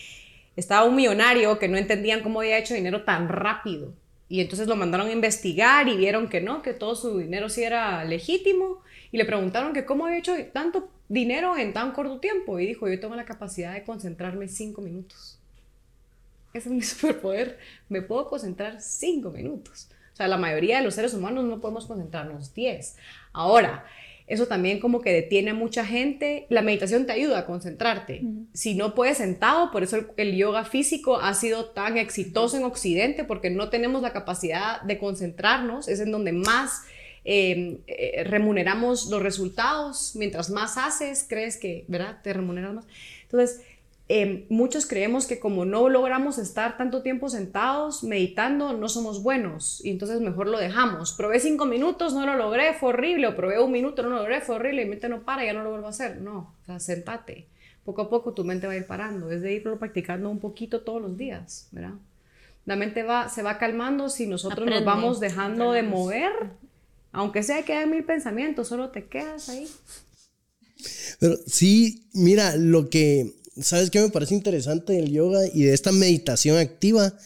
estaba 0.56 0.86
un 0.86 0.96
millonario 0.96 1.60
que 1.60 1.68
no 1.68 1.78
entendían 1.78 2.22
cómo 2.22 2.42
había 2.42 2.58
hecho 2.58 2.74
dinero 2.74 3.04
tan 3.04 3.30
rápido. 3.30 3.94
Y 4.28 4.42
entonces 4.42 4.68
lo 4.68 4.76
mandaron 4.76 5.08
a 5.08 5.12
investigar 5.12 5.88
y 5.88 5.98
vieron 5.98 6.30
que 6.30 6.42
no, 6.42 6.62
que 6.62 6.74
todo 6.74 6.96
su 6.96 7.20
dinero 7.20 7.50
sí 7.50 7.64
era 7.64 8.04
legítimo. 8.04 8.82
Y 9.12 9.18
le 9.18 9.26
preguntaron 9.26 9.74
que 9.74 9.86
cómo 9.86 10.06
había 10.06 10.18
hecho 10.18 10.34
tanto 10.52 10.90
dinero 11.08 11.56
en 11.58 11.74
tan 11.74 11.92
corto 11.92 12.20
tiempo. 12.20 12.60
Y 12.60 12.66
dijo, 12.66 12.90
yo 12.90 13.00
tengo 13.00 13.16
la 13.16 13.26
capacidad 13.26 13.74
de 13.74 13.84
concentrarme 13.84 14.48
cinco 14.48 14.82
minutos. 14.82 15.40
Ese 16.54 16.70
es 16.70 16.76
mi 16.76 16.82
superpoder. 16.82 17.60
Me 17.90 18.02
puedo 18.02 18.28
concentrar 18.28 18.82
cinco 18.82 19.30
minutos. 19.30 19.90
O 20.16 20.18
sea, 20.18 20.30
la 20.30 20.38
mayoría 20.38 20.78
de 20.78 20.86
los 20.86 20.94
seres 20.94 21.14
humanos 21.14 21.44
no 21.44 21.60
podemos 21.60 21.88
concentrarnos 21.88 22.54
10. 22.54 22.96
Ahora, 23.34 23.84
eso 24.28 24.48
también 24.48 24.80
como 24.80 25.02
que 25.02 25.12
detiene 25.12 25.52
a 25.52 25.54
mucha 25.54 25.86
gente. 25.86 26.48
La 26.48 26.62
meditación 26.62 27.06
te 27.06 27.12
ayuda 27.12 27.40
a 27.40 27.46
concentrarte. 27.46 28.22
Si 28.54 28.76
no 28.76 28.96
puedes 28.96 29.18
sentado, 29.18 29.72
por 29.72 29.84
eso 29.84 29.98
el, 30.16 30.38
yoga 30.38 30.64
físico 30.64 31.18
ha 31.20 31.34
sido 31.34 31.66
tan 31.66 31.98
exitoso 31.98 32.56
en 32.56 32.64
Occidente, 32.64 33.26
porque 33.26 33.50
no 33.50 33.68
tenemos 33.68 34.02
la 34.02 34.14
capacidad 34.14 34.82
de 34.84 34.98
concentrarnos. 34.98 35.90
Es 35.90 36.00
en 36.00 36.12
donde 36.12 36.32
más 36.32 36.84
em, 37.26 37.80
eh, 37.88 38.24
remuneramos 38.24 39.08
los 39.08 39.22
resultados. 39.22 40.14
Mientras 40.16 40.50
más 40.50 40.78
haces, 40.78 41.26
crees 41.28 41.58
que, 41.58 41.84
¿verdad? 41.90 42.22
Te 42.24 42.32
remuneras 42.32 42.74
más. 42.74 42.86
Entonces, 43.24 43.66
Em, 44.08 44.46
muchos 44.50 44.86
creemos 44.86 45.26
que 45.26 45.40
como 45.40 45.66
no 45.66 45.90
logramos 45.90 46.38
estar 46.38 46.78
tanto 46.78 47.02
tiempo 47.02 47.28
sentados 47.28 48.04
meditando, 48.04 48.74
no 48.74 48.88
somos 48.88 49.24
buenos 49.24 49.84
y 49.84 49.90
entonces 49.90 50.22
mejor 50.22 50.48
lo 50.48 50.60
dejamos. 50.60 51.14
Probé 51.14 51.40
cinco 51.40 51.66
minutos, 51.66 52.14
no 52.14 52.24
lo 52.26 52.36
logré, 52.36 52.76
fue 52.76 52.90
horrible, 52.90 53.28
o 53.28 53.36
probé 53.36 53.60
un 53.60 53.72
minuto, 53.72 54.04
no 54.04 54.10
lo 54.10 54.18
logré, 54.18 54.42
fue 54.42 54.56
horrible, 54.56 54.84
y 54.84 54.86
mi 54.86 54.92
mente 54.92 55.10
no 55.10 55.24
para, 55.24 55.44
ya 55.44 55.54
no 55.54 55.64
lo 55.64 55.72
vuelvo 55.72 55.88
a 55.88 55.90
hacer. 55.90 56.22
No, 56.22 56.54
o 56.62 56.66
sea, 56.66 56.80
sentate. 56.80 57.48
Poco 57.84 58.04
a 58.04 58.10
poco 58.10 58.34
tu 58.34 58.44
mente 58.44 58.68
va 58.68 58.74
a 58.74 58.78
ir 58.78 58.86
parando, 58.86 59.32
es 59.32 59.42
de 59.42 59.54
irlo 59.54 59.80
practicando 59.80 60.30
un 60.30 60.40
poquito 60.40 60.82
todos 60.82 61.02
los 61.02 61.18
días, 61.18 61.68
¿verdad? 61.72 61.96
La 62.66 62.76
mente 62.76 63.04
va, 63.04 63.30
se 63.30 63.42
va 63.42 63.58
calmando 63.58 64.10
si 64.10 64.28
nosotros 64.28 64.68
nos 64.68 64.86
vamos 64.86 65.20
dejando 65.20 65.72
de 65.72 65.84
mover, 65.84 66.32
aunque 67.12 67.44
sea 67.44 67.64
que 67.64 67.74
hay 67.74 67.88
mil 67.88 68.04
pensamientos, 68.04 68.68
solo 68.68 68.90
te 68.90 69.06
quedas 69.06 69.50
ahí. 69.50 69.68
Pero 71.20 71.38
sí, 71.46 72.08
mira, 72.14 72.56
lo 72.56 72.90
que 72.90 73.34
¿sabes 73.62 73.90
qué 73.90 74.02
me 74.02 74.10
parece 74.10 74.34
interesante 74.34 74.94
del 74.94 75.12
yoga 75.12 75.42
y 75.54 75.64
de 75.64 75.74
esta 75.74 75.92
meditación 75.92 76.58
activa? 76.58 77.18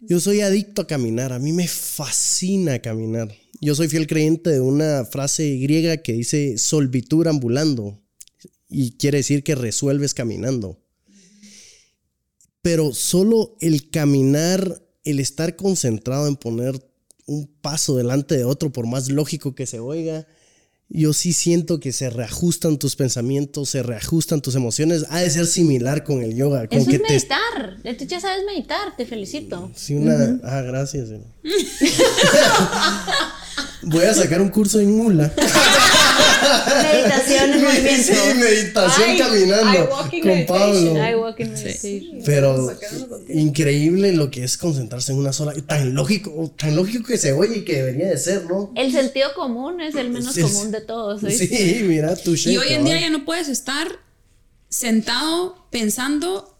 Yo 0.00 0.20
soy 0.20 0.40
adicto 0.40 0.82
a 0.82 0.86
caminar, 0.86 1.32
a 1.32 1.38
mí 1.38 1.52
me 1.52 1.68
fascina 1.68 2.80
caminar. 2.80 3.34
Yo 3.60 3.74
soy 3.74 3.88
fiel 3.88 4.06
creyente 4.06 4.50
de 4.50 4.60
una 4.60 5.04
frase 5.04 5.56
griega 5.56 5.98
que 5.98 6.12
dice 6.12 6.58
solvitur 6.58 7.28
ambulando 7.28 8.02
y 8.68 8.92
quiere 8.92 9.18
decir 9.18 9.42
que 9.42 9.54
resuelves 9.54 10.12
caminando. 10.12 10.78
Pero 12.60 12.92
solo 12.92 13.56
el 13.60 13.90
caminar, 13.90 14.82
el 15.04 15.20
estar 15.20 15.56
concentrado 15.56 16.26
en 16.26 16.36
poner 16.36 16.74
un 17.26 17.46
paso 17.46 17.96
delante 17.96 18.36
de 18.36 18.44
otro, 18.44 18.72
por 18.72 18.86
más 18.86 19.10
lógico 19.10 19.54
que 19.54 19.66
se 19.66 19.78
oiga, 19.78 20.26
yo 20.88 21.12
sí 21.12 21.32
siento 21.32 21.80
que 21.80 21.92
se 21.92 22.10
reajustan 22.10 22.78
tus 22.78 22.94
pensamientos, 22.96 23.70
se 23.70 23.82
reajustan 23.82 24.40
tus 24.40 24.54
emociones. 24.54 25.06
Ha 25.10 25.20
de 25.20 25.30
ser 25.30 25.46
similar 25.46 26.04
con 26.04 26.22
el 26.22 26.36
yoga. 26.36 26.68
Con 26.68 26.78
Eso 26.78 26.90
es 26.90 27.00
meditar. 27.00 27.78
Tú 27.98 28.04
ya 28.04 28.20
sabes 28.20 28.44
meditar, 28.46 28.96
te 28.96 29.06
felicito. 29.06 29.70
Sí, 29.74 29.94
una. 29.94 30.38
Ah, 30.44 30.62
gracias. 30.62 31.08
Voy 33.86 34.04
a 34.04 34.14
sacar 34.14 34.40
un 34.40 34.48
curso 34.48 34.80
en 34.80 34.96
mula. 34.96 35.32
Meditación 36.82 37.52
en 37.52 37.62
movimiento. 37.64 38.12
Sí, 38.14 38.34
meditación 38.38 39.10
Ay, 39.10 39.18
caminando 39.18 39.78
I 39.78 39.82
walking 39.90 40.20
con 40.20 40.28
meditation. 40.30 40.94
Pablo. 40.94 41.08
I 41.10 41.14
walk 41.14 41.40
in 41.40 41.52
meditation. 41.52 42.22
Pero 42.24 42.72
increíble 43.28 44.12
lo 44.12 44.30
que 44.30 44.44
es 44.44 44.56
concentrarse 44.56 45.12
en 45.12 45.18
una 45.18 45.32
sola. 45.32 45.52
Tan 45.66 45.94
lógico, 45.94 46.52
tan 46.56 46.76
lógico 46.76 47.04
que 47.06 47.18
se 47.18 47.32
oye 47.32 47.58
y 47.58 47.64
que 47.64 47.76
debería 47.76 48.08
de 48.08 48.18
ser, 48.18 48.44
¿no? 48.46 48.72
El 48.76 48.92
sentido 48.92 49.34
común 49.34 49.80
es 49.80 49.94
el 49.94 50.10
menos 50.10 50.34
Sí, 50.34 50.42
común 50.42 50.70
de 50.70 50.80
todos. 50.80 51.22
¿oíste? 51.22 51.46
Sí, 51.46 51.80
mira, 51.84 52.14
tu 52.16 52.34
Y 52.34 52.56
hoy 52.56 52.68
en 52.72 52.84
día 52.84 53.00
ya 53.00 53.10
no 53.10 53.24
puedes 53.24 53.48
estar 53.48 53.88
sentado 54.68 55.66
pensando 55.70 56.56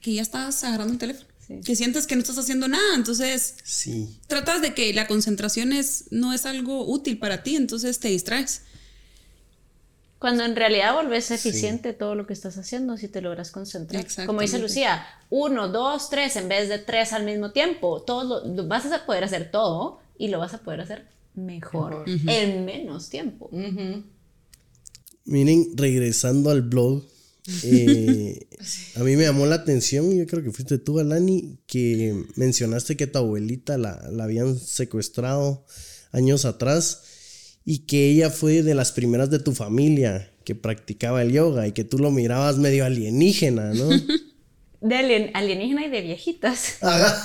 que 0.00 0.14
ya 0.14 0.22
estás 0.22 0.62
agarrando 0.64 0.92
el 0.92 0.98
teléfono. 0.98 1.26
Sí. 1.46 1.60
Que 1.64 1.76
sientes 1.76 2.06
que 2.06 2.14
no 2.16 2.22
estás 2.22 2.38
haciendo 2.38 2.68
nada. 2.68 2.94
Entonces, 2.94 3.56
Sí. 3.64 4.18
tratas 4.28 4.62
de 4.62 4.74
que 4.74 4.92
la 4.94 5.06
concentración 5.06 5.72
es, 5.72 6.04
no 6.10 6.32
es 6.32 6.46
algo 6.46 6.86
útil 6.86 7.18
para 7.18 7.42
ti, 7.42 7.56
entonces 7.56 7.98
te 8.00 8.08
distraes. 8.08 8.62
Cuando 10.18 10.42
en 10.44 10.56
realidad 10.56 10.94
volvés 10.94 11.30
eficiente 11.30 11.92
todo 11.92 12.14
lo 12.14 12.26
que 12.26 12.32
estás 12.32 12.56
haciendo 12.56 12.96
si 12.96 13.08
te 13.08 13.20
logras 13.20 13.50
concentrar. 13.50 14.06
Como 14.24 14.40
dice. 14.40 14.58
Lucía, 14.58 15.04
uno, 15.28 15.68
dos, 15.68 16.08
tres, 16.08 16.36
en 16.36 16.48
vez 16.48 16.70
de 16.70 16.78
tres 16.78 17.12
al 17.12 17.24
mismo 17.26 17.50
tiempo. 17.52 18.00
Todo 18.02 18.24
lo- 18.42 18.54
lo- 18.54 18.66
vas 18.66 18.86
a 18.86 19.04
poder 19.04 19.24
hacer 19.24 19.50
todo 19.50 20.00
y 20.16 20.28
lo 20.28 20.38
vas 20.38 20.54
a 20.54 20.58
poder 20.62 20.80
hacer 20.80 21.08
mejor, 21.34 22.04
en 22.06 22.64
menos 22.64 23.10
tiempo. 23.10 23.50
Miren, 25.26 25.66
regresando 25.76 26.50
al 26.50 26.62
blog, 26.62 27.02
eh, 27.62 28.46
a 28.96 29.00
mí 29.04 29.16
me 29.16 29.24
llamó 29.24 29.46
la 29.46 29.56
atención, 29.56 30.14
yo 30.16 30.26
creo 30.26 30.42
que 30.42 30.50
fuiste 30.52 30.78
tú, 30.78 30.98
Alani, 30.98 31.58
que 31.66 32.24
mencionaste 32.36 32.96
que 32.96 33.06
tu 33.06 33.18
abuelita 33.18 33.78
la, 33.78 34.02
la 34.10 34.24
habían 34.24 34.58
secuestrado 34.58 35.64
años 36.12 36.44
atrás 36.44 37.02
y 37.64 37.80
que 37.86 38.10
ella 38.10 38.30
fue 38.30 38.62
de 38.62 38.74
las 38.74 38.92
primeras 38.92 39.30
de 39.30 39.38
tu 39.38 39.52
familia 39.52 40.30
que 40.44 40.54
practicaba 40.54 41.22
el 41.22 41.32
yoga 41.32 41.66
y 41.66 41.72
que 41.72 41.84
tú 41.84 41.98
lo 41.98 42.10
mirabas 42.10 42.58
medio 42.58 42.84
alienígena, 42.84 43.72
¿no? 43.74 43.88
De 44.80 44.96
alien- 44.96 45.30
alienígena 45.32 45.86
y 45.86 45.88
de 45.90 46.02
viejitas. 46.02 46.74
Ajá. 46.82 47.24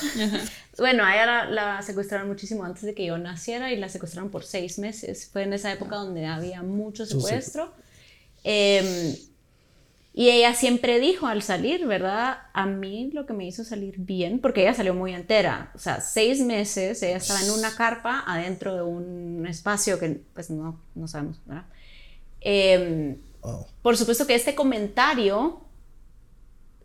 Bueno, 0.77 1.03
a 1.03 1.13
ella 1.13 1.25
la, 1.25 1.49
la 1.49 1.81
secuestraron 1.81 2.29
muchísimo 2.29 2.63
antes 2.63 2.83
de 2.83 2.93
que 2.93 3.05
yo 3.05 3.17
naciera 3.17 3.73
y 3.73 3.75
la 3.75 3.89
secuestraron 3.89 4.31
por 4.31 4.45
seis 4.45 4.79
meses. 4.79 5.27
Fue 5.29 5.43
en 5.43 5.51
esa 5.51 5.69
época 5.73 5.97
donde 5.97 6.25
había 6.25 6.63
mucho 6.63 7.05
secuestro. 7.05 7.73
Em, 8.45 9.13
y 10.19 10.31
ella 10.31 10.53
siempre 10.53 10.99
dijo 10.99 11.27
al 11.27 11.41
salir, 11.41 11.87
¿verdad? 11.87 12.39
A 12.51 12.65
mí 12.65 13.09
lo 13.13 13.25
que 13.25 13.31
me 13.31 13.47
hizo 13.47 13.63
salir 13.63 13.99
bien, 13.99 14.39
porque 14.39 14.63
ella 14.63 14.73
salió 14.73 14.93
muy 14.93 15.13
entera. 15.13 15.71
O 15.75 15.79
sea, 15.79 16.01
seis 16.01 16.41
meses, 16.41 17.01
ella 17.03 17.15
estaba 17.15 17.41
en 17.41 17.51
una 17.51 17.73
carpa 17.73 18.25
adentro 18.27 18.75
de 18.75 18.81
un 18.81 19.47
espacio 19.47 19.97
que 19.97 20.19
pues 20.33 20.49
no, 20.49 20.77
no 20.93 21.07
sabemos, 21.07 21.39
¿verdad? 21.45 21.63
Em, 22.41 23.15
por 23.81 23.95
supuesto 23.95 24.27
que 24.27 24.35
este 24.35 24.55
comentario 24.55 25.61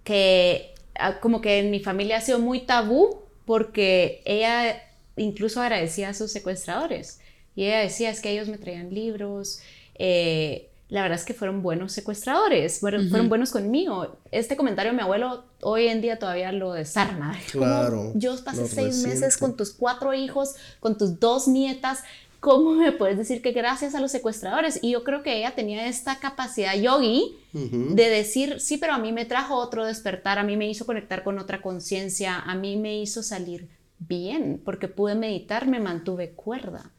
que 0.05 0.73
ah, 0.95 1.19
como 1.19 1.41
que 1.41 1.59
en 1.59 1.73
mi 1.73 1.81
familia 1.81 2.19
ha 2.19 2.21
sido 2.21 2.39
muy 2.39 2.61
tabú 2.61 3.25
porque 3.47 4.23
ella 4.27 4.81
incluso 5.17 5.61
agradecía 5.61 6.11
a 6.11 6.15
sus 6.15 6.31
secuestradores 6.31 7.19
y 7.57 7.65
ella 7.65 7.81
decía 7.81 8.11
es 8.11 8.21
que 8.21 8.31
ellos 8.31 8.47
me 8.47 8.59
traían 8.59 8.95
libros 8.95 9.61
eh, 9.97 10.71
la 10.95 11.03
verdad 11.03 11.19
es 11.19 11.25
que 11.25 11.35
fueron 11.35 11.61
buenos 11.61 11.91
secuestradores 11.91 12.79
fueron, 12.79 13.09
fueron 13.11 13.29
buenos 13.29 13.51
conmigo. 13.51 14.17
Este 14.31 14.57
comentario 14.57 14.93
mi 14.93 15.01
abuelo 15.01 15.43
hoy 15.61 15.89
en 15.89 16.01
día 16.01 16.21
todavía 16.21 16.53
lo 16.53 16.73
desarma. 16.73 17.37
Claro, 17.51 18.13
yo 18.15 18.33
pasé 18.45 18.69
seis 18.69 19.05
meses 19.05 19.37
con 19.37 19.57
tus 19.57 19.73
cuatro 19.73 20.15
hijos 20.15 20.55
con 20.79 20.97
tus 20.97 21.19
dos 21.19 21.49
nietas 21.49 22.05
¿Cómo 22.39 22.75
me 22.75 22.93
puedes 22.93 23.17
decir 23.17 23.41
que 23.41 23.53
gracias 23.53 23.95
a 23.95 24.01
los 24.01 24.13
secuestradores? 24.13 24.79
Y 24.83 24.91
yo 24.91 25.03
creo 25.03 25.23
que 25.23 25.39
ella 25.39 25.55
tenía 25.55 25.89
esta 25.89 26.21
capacidad 26.21 26.75
yogi 26.75 27.35
de 27.53 28.09
decir, 28.11 28.61
sí, 28.61 28.77
pero 28.77 28.93
a 28.93 28.99
mí 28.99 29.13
me 29.13 29.25
trajo 29.25 29.57
otro 29.57 29.87
despertar, 29.87 30.39
a 30.39 30.43
mí 30.43 30.55
me 30.55 30.69
hizo 30.69 30.85
conectar 30.85 31.25
con 31.25 31.39
otra 31.39 31.63
conciencia, 31.63 32.39
a 32.39 32.55
mí 32.55 32.77
me 32.77 33.01
hizo 33.01 33.23
salir 33.23 33.71
bien, 33.99 34.61
porque 34.63 34.89
pude 34.89 35.15
meditar, 35.15 35.67
me 35.67 35.81
mantuve 35.81 36.33
cuerda 36.33 36.91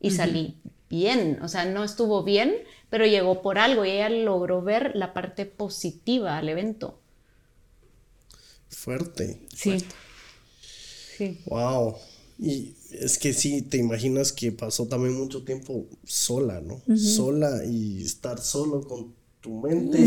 y 0.00 0.10
salí 0.10 0.56
bien, 0.88 1.38
o 1.42 1.48
sea, 1.48 1.64
no 1.64 1.84
estuvo 1.84 2.22
bien, 2.22 2.54
pero 2.90 3.06
llegó 3.06 3.42
por 3.42 3.58
algo 3.58 3.84
y 3.84 3.90
ella 3.90 4.08
logró 4.08 4.62
ver 4.62 4.92
la 4.94 5.12
parte 5.12 5.46
positiva 5.46 6.38
al 6.38 6.48
evento. 6.48 6.98
Fuerte. 8.68 9.40
Sí. 9.54 9.78
Sí. 11.16 11.40
Wow. 11.46 11.96
Y 12.38 12.74
es 12.92 13.18
que 13.18 13.32
sí, 13.32 13.62
te 13.62 13.76
imaginas 13.76 14.32
que 14.32 14.52
pasó 14.52 14.86
también 14.86 15.14
mucho 15.14 15.42
tiempo 15.42 15.86
sola, 16.04 16.60
¿no? 16.60 16.80
Sola 16.96 17.64
y 17.64 18.02
estar 18.02 18.40
solo 18.40 18.82
con 18.82 19.14
tu 19.40 19.60
mente 19.60 20.04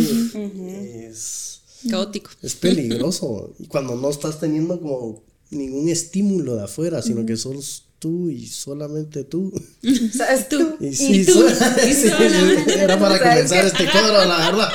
es, 1.07 1.61
Caótico. 1.89 2.32
es 2.41 2.55
peligroso. 2.55 3.53
y 3.59 3.67
cuando 3.67 3.95
no 3.95 4.09
estás 4.09 4.39
teniendo 4.39 4.79
como 4.79 5.23
ningún 5.49 5.89
estímulo 5.89 6.55
de 6.55 6.63
afuera, 6.63 7.01
sino 7.01 7.25
que 7.25 7.36
sos 7.36 7.86
tú 8.02 8.30
y 8.30 8.47
solamente 8.47 9.24
tú. 9.24 9.54
¿Sabes 10.14 10.49
tú? 10.49 10.76
Y 10.80 10.91
sí, 10.93 11.24
tú, 11.26 11.34
so- 11.34 11.47
y 11.88 11.93
sí, 11.93 12.10
solamente 12.10 12.74
sí, 12.74 12.80
era 12.80 12.97
para 12.99 13.18
¿Sabes 13.20 13.30
comenzar 13.49 13.66
este 13.68 13.86
coro, 13.91 14.26
la 14.26 14.38
verdad. 14.49 14.70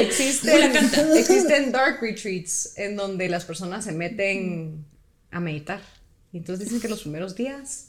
existen, 0.00 0.72
existen 1.16 1.72
dark 1.72 1.98
retreats 2.00 2.72
en 2.78 2.96
donde 2.96 3.28
las 3.28 3.44
personas 3.44 3.84
se 3.84 3.92
meten 3.92 4.84
a 5.30 5.40
meditar. 5.40 5.80
Y 6.32 6.38
entonces 6.38 6.64
dicen 6.66 6.80
que 6.80 6.88
los 6.88 7.00
primeros 7.02 7.34
días, 7.34 7.88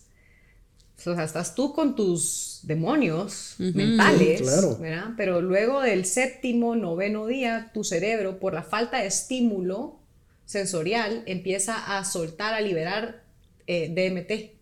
o 1.06 1.14
sea, 1.16 1.24
estás 1.24 1.54
tú 1.56 1.74
con 1.74 1.96
tus 1.96 2.60
demonios 2.64 3.56
mentales, 3.60 4.42
Claro. 4.42 4.78
¿verdad? 4.80 5.12
Pero 5.16 5.42
luego 5.42 5.82
del 5.82 6.06
séptimo, 6.06 6.76
noveno 6.76 7.28
día, 7.28 7.72
tu 7.74 7.84
cerebro, 7.84 8.40
por 8.40 8.54
la 8.54 8.64
falta 8.64 8.98
de 8.98 9.08
estímulo 9.08 10.00
sensorial, 10.46 11.24
empieza 11.26 11.98
a 11.98 12.04
soltar, 12.04 12.54
a 12.54 12.62
liberar 12.62 13.23
eh, 13.68 13.90
DMT. 13.90 14.54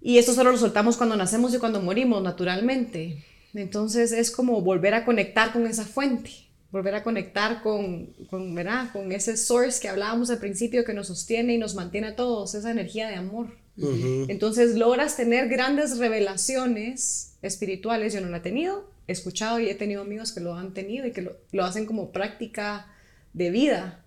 Y 0.00 0.18
esto 0.18 0.32
solo 0.32 0.52
lo 0.52 0.58
soltamos 0.58 0.96
cuando 0.96 1.16
nacemos 1.16 1.54
y 1.54 1.58
cuando 1.58 1.80
morimos, 1.80 2.22
naturalmente. 2.22 3.24
Entonces 3.54 4.12
es 4.12 4.30
como 4.30 4.60
volver 4.60 4.94
a 4.94 5.04
conectar 5.04 5.52
con 5.52 5.66
esa 5.66 5.84
fuente, 5.84 6.30
volver 6.70 6.94
a 6.94 7.02
conectar 7.02 7.62
con, 7.62 8.06
con, 8.30 8.54
¿verdad? 8.54 8.92
con 8.92 9.10
ese 9.10 9.36
source 9.36 9.80
que 9.80 9.88
hablábamos 9.88 10.30
al 10.30 10.38
principio 10.38 10.84
que 10.84 10.94
nos 10.94 11.08
sostiene 11.08 11.54
y 11.54 11.58
nos 11.58 11.74
mantiene 11.74 12.08
a 12.08 12.16
todos, 12.16 12.54
esa 12.54 12.70
energía 12.70 13.08
de 13.08 13.16
amor. 13.16 13.48
Entonces 13.80 14.74
logras 14.74 15.16
tener 15.16 15.48
grandes 15.48 15.98
revelaciones 15.98 17.36
espirituales. 17.42 18.12
Yo 18.12 18.20
no 18.20 18.28
la 18.28 18.38
he 18.38 18.40
tenido, 18.40 18.90
he 19.06 19.12
escuchado 19.12 19.60
y 19.60 19.68
he 19.68 19.74
tenido 19.76 20.02
amigos 20.02 20.32
que 20.32 20.40
lo 20.40 20.54
han 20.54 20.74
tenido 20.74 21.06
y 21.06 21.12
que 21.12 21.22
lo, 21.22 21.36
lo 21.52 21.64
hacen 21.64 21.86
como 21.86 22.10
práctica 22.10 22.92
de 23.34 23.50
vida. 23.50 24.04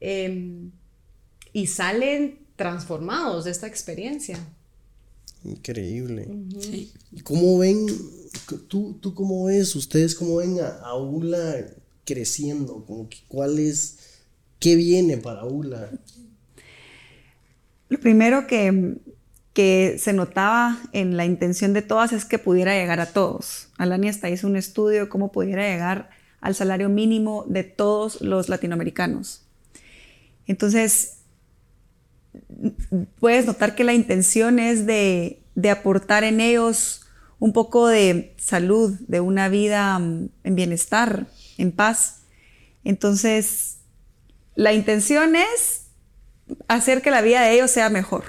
Em, 0.00 0.70
y 1.52 1.66
salen 1.66 2.38
transformados 2.60 3.46
de 3.46 3.52
esta 3.52 3.66
experiencia. 3.66 4.38
Increíble. 5.44 6.28
Sí. 6.60 6.92
¿Y 7.10 7.22
cómo 7.22 7.56
ven, 7.56 7.86
tú, 8.68 8.98
tú 9.00 9.14
cómo 9.14 9.46
ves, 9.46 9.74
ustedes 9.74 10.14
cómo 10.14 10.36
ven 10.36 10.60
a, 10.60 10.68
a 10.80 10.94
Ula 10.94 11.68
creciendo? 12.04 12.84
Como 12.84 13.08
que, 13.08 13.16
¿Cuál 13.28 13.58
es, 13.58 13.96
qué 14.58 14.76
viene 14.76 15.16
para 15.16 15.46
Ula? 15.46 15.90
Lo 17.88 17.98
primero 17.98 18.46
que, 18.46 18.98
que 19.54 19.96
se 19.98 20.12
notaba 20.12 20.82
en 20.92 21.16
la 21.16 21.24
intención 21.24 21.72
de 21.72 21.80
todas 21.80 22.12
es 22.12 22.26
que 22.26 22.38
pudiera 22.38 22.74
llegar 22.74 23.00
a 23.00 23.06
todos. 23.06 23.68
Alani 23.78 24.10
hasta 24.10 24.28
hizo 24.28 24.46
un 24.46 24.56
estudio 24.56 25.00
de 25.00 25.08
cómo 25.08 25.32
pudiera 25.32 25.62
llegar 25.62 26.10
al 26.42 26.54
salario 26.54 26.90
mínimo 26.90 27.46
de 27.48 27.64
todos 27.64 28.20
los 28.20 28.50
latinoamericanos. 28.50 29.46
Entonces, 30.46 31.19
puedes 33.18 33.46
notar 33.46 33.74
que 33.74 33.84
la 33.84 33.94
intención 33.94 34.58
es 34.58 34.86
de, 34.86 35.42
de 35.54 35.70
aportar 35.70 36.24
en 36.24 36.40
ellos 36.40 37.02
un 37.38 37.52
poco 37.52 37.86
de 37.88 38.34
salud, 38.38 38.92
de 39.08 39.20
una 39.20 39.48
vida 39.48 39.98
mm, 39.98 40.28
en 40.44 40.54
bienestar, 40.54 41.26
en 41.58 41.72
paz. 41.72 42.22
Entonces, 42.84 43.78
la 44.54 44.72
intención 44.72 45.36
es 45.36 45.86
hacer 46.68 47.00
que 47.02 47.10
la 47.10 47.22
vida 47.22 47.42
de 47.42 47.54
ellos 47.54 47.70
sea 47.70 47.88
mejor. 47.88 48.24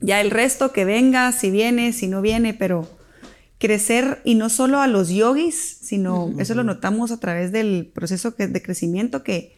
Ya 0.00 0.20
el 0.20 0.30
resto 0.30 0.72
que 0.72 0.84
venga, 0.84 1.30
si 1.32 1.50
viene, 1.50 1.92
si 1.92 2.08
no 2.08 2.22
viene, 2.22 2.54
pero 2.54 2.88
crecer 3.58 4.22
y 4.24 4.34
no 4.34 4.48
solo 4.48 4.80
a 4.80 4.86
los 4.86 5.10
yogis, 5.10 5.78
sino 5.82 6.32
eso 6.38 6.54
lo 6.54 6.64
notamos 6.64 7.10
a 7.12 7.20
través 7.20 7.52
del 7.52 7.90
proceso 7.94 8.34
que- 8.34 8.46
de 8.48 8.62
crecimiento 8.62 9.22
que 9.22 9.54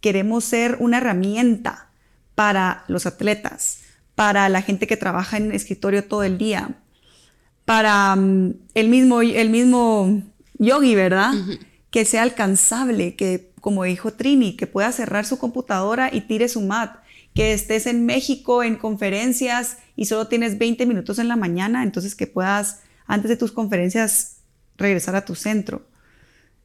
queremos 0.00 0.44
ser 0.44 0.78
una 0.80 0.96
herramienta 0.98 1.90
para 2.42 2.82
los 2.88 3.06
atletas, 3.06 3.82
para 4.16 4.48
la 4.48 4.62
gente 4.62 4.88
que 4.88 4.96
trabaja 4.96 5.36
en 5.36 5.52
escritorio 5.52 6.02
todo 6.02 6.24
el 6.24 6.38
día, 6.38 6.74
para 7.64 8.16
mm, 8.16 8.54
el, 8.74 8.88
mismo, 8.88 9.22
el 9.22 9.48
mismo 9.48 10.24
yogi, 10.58 10.96
¿verdad? 10.96 11.34
Que 11.92 12.04
sea 12.04 12.22
alcanzable, 12.22 13.14
que 13.14 13.52
como 13.60 13.84
dijo 13.84 14.12
Trini, 14.14 14.56
que 14.56 14.66
pueda 14.66 14.90
cerrar 14.90 15.24
su 15.24 15.38
computadora 15.38 16.10
y 16.12 16.22
tire 16.22 16.48
su 16.48 16.62
mat, 16.62 16.96
que 17.32 17.52
estés 17.52 17.86
en 17.86 18.06
México 18.06 18.64
en 18.64 18.74
conferencias 18.74 19.76
y 19.94 20.06
solo 20.06 20.26
tienes 20.26 20.58
20 20.58 20.84
minutos 20.84 21.20
en 21.20 21.28
la 21.28 21.36
mañana, 21.36 21.84
entonces 21.84 22.16
que 22.16 22.26
puedas 22.26 22.80
antes 23.06 23.28
de 23.28 23.36
tus 23.36 23.52
conferencias, 23.52 24.38
regresar 24.76 25.14
a 25.14 25.24
tu 25.24 25.36
centro. 25.36 25.86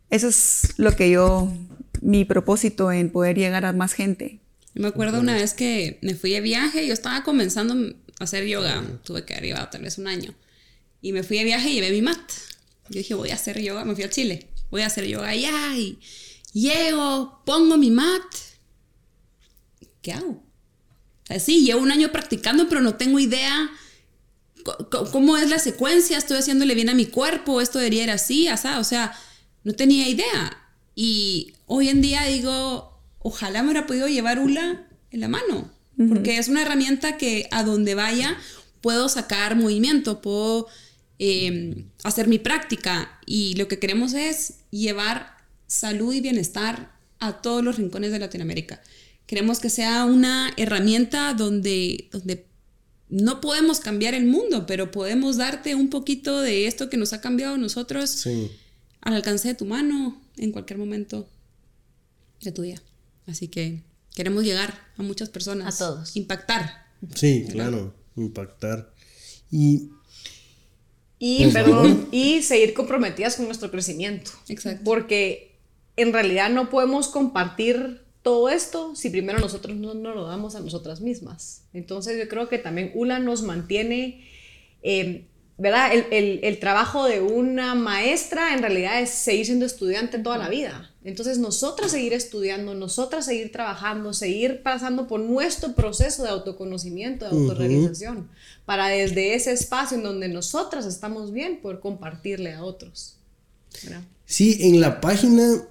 Eso 0.10 0.28
es 0.28 0.74
lo 0.78 0.96
que 0.96 1.12
yo, 1.12 1.54
mi 2.02 2.26
propósito 2.26 2.92
en 2.92 3.12
poder 3.12 3.38
llegar 3.38 3.64
a 3.64 3.74
más 3.74 3.94
gente. 3.94 4.40
Me 4.80 4.88
acuerdo 4.88 5.20
una 5.20 5.34
vez 5.34 5.54
que 5.54 6.00
me 6.02 6.16
fui 6.16 6.32
de 6.32 6.42
viaje, 6.42 6.86
yo 6.86 6.94
estaba 6.94 7.24
comenzando 7.24 7.96
a 8.20 8.24
hacer 8.24 8.46
yoga, 8.46 8.84
tuve 9.04 9.26
que 9.26 9.36
haber 9.36 9.70
tal 9.70 9.82
vez 9.82 9.98
un 9.98 10.08
año, 10.08 10.36
y 11.02 11.12
me 11.12 11.24
fui 11.24 11.38
de 11.38 11.44
viaje 11.44 11.70
y 11.70 11.76
llevé 11.76 11.92
mi 11.92 12.02
mat. 12.02 12.20
Yo 12.90 13.00
dije, 13.00 13.14
voy 13.14 13.32
a 13.32 13.36
hacer 13.36 13.62
yoga, 13.62 13.86
me 13.86 13.96
fui 13.96 14.04
a 14.04 14.10
Chile, 14.10 14.50
voy 14.70 14.82
a 14.82 14.88
hacer 14.88 15.06
yoga 15.06 15.30
allá 15.30 15.76
y 15.76 16.00
llego, 16.54 17.42
pongo 17.46 17.78
mi 17.78 17.92
mat. 17.92 18.24
¿Qué 20.02 20.14
hago? 20.14 20.44
Así, 21.30 21.66
llevo 21.66 21.82
un 21.82 21.92
año 21.92 22.12
practicando, 22.12 22.70
pero 22.70 22.82
no 22.82 22.96
tengo 22.96 23.20
idea 23.20 23.70
cómo 25.12 25.38
es 25.38 25.50
la 25.50 25.60
secuencia, 25.60 26.18
estoy 26.18 26.38
haciéndole 26.38 26.76
bien 26.76 26.90
a 26.90 26.94
mi 26.94 27.06
cuerpo, 27.06 27.62
esto 27.62 27.80
debería 27.80 28.04
ir 28.04 28.12
así, 28.12 28.50
o 28.50 28.84
sea, 28.84 29.18
no 29.64 29.74
tenía 29.74 30.08
idea. 30.08 30.58
Y 30.96 31.54
hoy 31.66 31.90
en 31.90 32.02
día 32.02 32.24
digo, 32.24 32.97
ojalá 33.28 33.62
me 33.62 33.72
hubiera 33.72 33.86
podido 33.86 34.08
llevar 34.08 34.40
ULA 34.40 34.88
en 35.12 35.20
la 35.20 35.28
mano, 35.28 35.70
porque 36.08 36.38
es 36.38 36.48
una 36.48 36.62
herramienta 36.62 37.18
que 37.18 37.50
a 37.52 37.64
donde 37.64 37.94
vaya 37.94 38.38
puedo 38.80 39.10
sacar 39.10 39.58
movimiento, 39.58 40.22
puedo 40.22 40.68
em, 41.20 41.90
hacer 42.06 42.30
mi 42.30 42.40
práctica 42.40 43.20
y 43.26 43.56
lo 43.56 43.68
que 43.68 43.80
queremos 43.80 44.14
es 44.14 44.60
llevar 44.72 45.36
salud 45.66 46.14
y 46.14 46.22
bienestar 46.22 46.94
a 47.20 47.42
todos 47.42 47.62
los 47.66 47.76
rincones 47.76 48.14
de 48.14 48.20
Latinoamérica. 48.20 48.82
Queremos 49.26 49.60
que 49.60 49.70
sea 49.70 50.06
una 50.06 50.54
herramienta 50.56 51.34
donde, 51.34 52.08
donde 52.14 52.46
no 53.10 53.42
podemos 53.42 53.82
cambiar 53.82 54.14
el 54.14 54.26
mundo, 54.26 54.66
pero 54.66 54.90
podemos 54.90 55.36
darte 55.36 55.76
un 55.76 55.90
poquito 55.90 56.40
de 56.40 56.68
esto 56.68 56.90
que 56.90 56.96
nos 56.96 57.12
ha 57.12 57.20
cambiado 57.20 57.56
a 57.56 57.58
nosotros 57.58 58.26
al 59.02 59.14
alcance 59.14 59.50
de 59.50 59.56
tu 59.56 59.66
mano 59.66 60.22
en 60.38 60.54
cualquier 60.54 60.80
momento 60.80 61.28
de 62.42 62.54
tu 62.54 62.62
día. 62.62 62.82
Así 63.28 63.48
que 63.48 63.84
queremos 64.16 64.44
llegar 64.44 64.74
a 64.98 65.04
muchas 65.04 65.30
personas. 65.30 65.76
A 65.76 65.78
todos. 65.78 66.16
Impactar. 66.16 66.88
Sí, 67.14 67.46
claro, 67.52 67.94
impactar. 68.16 68.92
Y 69.52 69.90
y, 71.20 71.48
perdón, 71.52 72.08
y 72.12 72.44
seguir 72.44 72.74
comprometidas 72.74 73.36
con 73.36 73.46
nuestro 73.46 73.72
crecimiento. 73.72 74.32
Exacto. 74.50 74.84
Porque 74.84 75.56
en 75.96 76.14
realidad 76.14 76.50
no 76.50 76.70
podemos 76.70 77.08
compartir 77.08 78.02
todo 78.22 78.50
esto 78.50 78.96
si 78.96 79.10
primero 79.10 79.40
nosotros 79.40 79.78
no 79.78 79.94
nos 79.94 80.16
lo 80.16 80.28
damos 80.28 80.56
a 80.56 80.60
nosotras 80.60 81.02
mismas. 81.02 81.64
Entonces 81.74 82.20
yo 82.20 82.28
creo 82.28 82.50
que 82.50 82.60
también 82.60 82.92
ULA 82.94 83.20
nos 83.20 83.42
mantiene, 83.42 84.28
eh, 84.84 85.26
¿verdad? 85.58 85.91
El, 85.93 86.39
el, 86.43 86.60
trabajo 86.60 87.05
de 87.05 87.22
una 87.22 87.74
maestra 87.74 88.53
en 88.53 88.62
realidad 88.62 89.01
es 89.01 89.10
seguir 89.10 89.47
siendo 89.47 89.66
estudiante 89.66 90.20
toda 90.20 90.38
la 90.38 90.49
vida. 90.49 90.91
Entonces 91.03 91.39
nosotras 91.39 91.91
seguir 91.91 92.14
estudiando, 92.14 92.76
nosotras 92.76 93.26
seguir 93.26 93.51
trabajando, 93.51 94.14
seguir 94.14 94.62
pasando 94.62 95.08
por 95.08 95.20
nuestro 95.20 95.74
proceso 95.74 96.24
de 96.24 96.30
autoconocimiento, 96.30 97.26
de 97.26 97.32
autorrealización, 97.32 98.30
para 98.66 98.88
desde 98.88 99.34
ese 99.34 99.51
espacio 99.51 99.97
en 99.97 100.03
donde 100.03 100.28
nosotras 100.28 100.86
estamos 100.86 101.32
bien 101.32 101.62
poder 101.62 101.80
compartirle 101.80 102.53
a 102.53 102.64
otros. 102.64 103.16
Sí, 104.26 104.58
en 104.62 104.80
la 104.80 105.01
página 105.01 105.64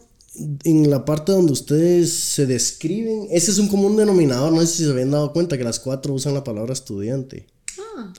en 0.64 0.90
la 0.90 1.04
parte 1.04 1.32
donde 1.32 1.52
ustedes 1.52 2.12
se 2.12 2.46
describen, 2.46 3.26
ese 3.30 3.50
es 3.50 3.58
un 3.58 3.68
común 3.68 3.96
denominador, 3.96 4.52
no 4.52 4.60
sé 4.60 4.66
si 4.66 4.84
se 4.84 4.90
habían 4.90 5.10
dado 5.10 5.32
cuenta 5.32 5.56
que 5.56 5.64
las 5.64 5.80
cuatro 5.80 6.12
usan 6.12 6.34
la 6.34 6.44
palabra 6.44 6.72
estudiante. 6.72 7.46
Ah. 7.78 8.12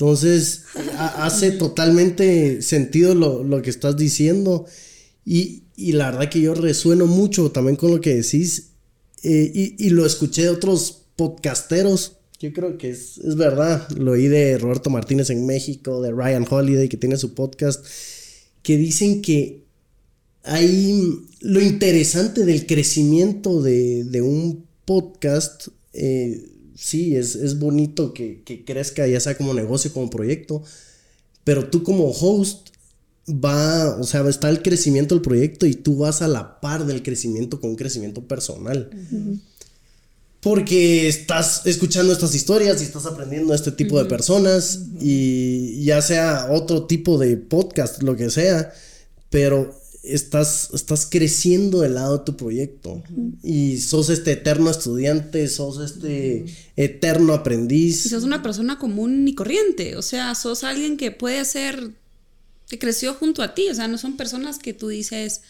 Entonces, 0.00 0.62
hace 0.96 1.50
totalmente 1.50 2.62
sentido 2.62 3.14
lo, 3.14 3.60
que 3.60 3.68
estás 3.68 3.98
diciendo 3.98 4.64
y, 5.26 5.64
la 5.76 6.10
verdad 6.10 6.30
que 6.30 6.40
yo 6.40 6.54
resueno 6.54 7.06
mucho 7.06 7.50
también 7.50 7.76
con 7.76 7.90
lo 7.90 8.00
que 8.00 8.14
decís 8.14 8.70
eh, 9.22 9.74
y, 9.78 9.90
lo 9.90 10.06
escuché 10.06 10.44
de 10.44 10.48
otros 10.48 11.02
podcasteros. 11.16 12.16
Yo 12.38 12.50
creo 12.54 12.78
que 12.78 12.88
es, 12.88 13.18
es 13.18 13.36
verdad, 13.36 13.90
lo 13.90 14.12
oí 14.12 14.26
de 14.26 14.56
Roberto 14.56 14.88
Martínez 14.88 15.28
en 15.28 15.44
México, 15.44 16.00
de 16.00 16.12
Ryan 16.12 16.46
Holiday 16.48 16.88
que 16.88 16.96
tiene 16.96 17.18
su 17.18 17.34
podcast, 17.34 17.84
que 18.62 18.78
dicen 18.78 19.20
que 19.20 19.66
hay 20.44 21.26
lo 21.40 21.60
interesante 21.60 22.46
del 22.46 22.64
crecimiento 22.64 23.60
de, 23.60 24.22
un 24.22 24.64
podcast. 24.86 25.68
Eh, 25.92 26.42
sí, 26.80 27.14
es, 27.14 27.58
bonito 27.58 28.14
que, 28.14 28.42
crezca, 28.66 29.06
ya 29.06 29.20
sea 29.20 29.36
como 29.36 29.52
negocio, 29.52 29.92
como 29.92 30.08
proyecto. 30.08 30.62
Pero 31.44 31.68
tú 31.68 31.82
como 31.82 32.10
host 32.10 32.70
va, 33.28 33.96
o 33.96 34.04
sea, 34.04 34.26
está 34.28 34.48
el 34.48 34.62
crecimiento 34.62 35.14
del 35.14 35.22
proyecto 35.22 35.66
y 35.66 35.74
tú 35.74 35.98
vas 35.98 36.22
a 36.22 36.28
la 36.28 36.60
par 36.60 36.86
del 36.86 37.02
crecimiento 37.02 37.60
con 37.60 37.70
un 37.70 37.76
crecimiento 37.76 38.22
personal. 38.26 38.90
Porque 40.40 41.06
estás 41.06 41.66
escuchando 41.66 42.12
estas 42.12 42.34
historias 42.34 42.80
y 42.80 42.84
estás 42.84 43.04
aprendiendo 43.04 43.52
a 43.52 43.56
este 43.56 43.72
tipo 43.72 43.98
de 43.98 44.06
personas 44.08 44.80
y 45.00 45.84
ya 45.84 46.00
sea 46.00 46.48
otro 46.50 46.86
tipo 46.86 47.18
de 47.18 47.36
podcast, 47.36 48.02
lo 48.02 48.16
que 48.16 48.30
sea, 48.30 48.72
pero 49.28 49.79
estás, 50.02 50.70
estás 50.72 51.06
creciendo 51.06 51.80
del 51.80 51.94
lado 51.94 52.18
de 52.18 52.24
tu 52.24 52.36
proyecto 52.36 53.02
y 53.42 53.78
sos 53.78 54.08
este 54.08 54.32
eterno 54.32 54.70
estudiante, 54.70 55.46
sos 55.48 55.78
este 55.80 56.46
eterno 56.76 57.34
aprendiz. 57.34 58.06
Y 58.06 58.08
sos 58.08 58.24
una 58.24 58.42
persona 58.42 58.78
común 58.78 59.26
y 59.28 59.34
corriente, 59.34 59.96
o 59.96 60.02
sea, 60.02 60.34
sos 60.34 60.64
alguien 60.64 60.96
que 60.96 61.10
puede 61.10 61.44
ser, 61.44 61.92
que 62.68 62.78
creció 62.78 63.14
junto 63.14 63.42
a 63.42 63.54
ti, 63.54 63.68
o 63.68 63.74
sea, 63.74 63.88
no 63.88 63.98
son 63.98 64.16
personas 64.16 64.58
que 64.58 64.72
tú 64.72 64.88
dices 64.88 65.42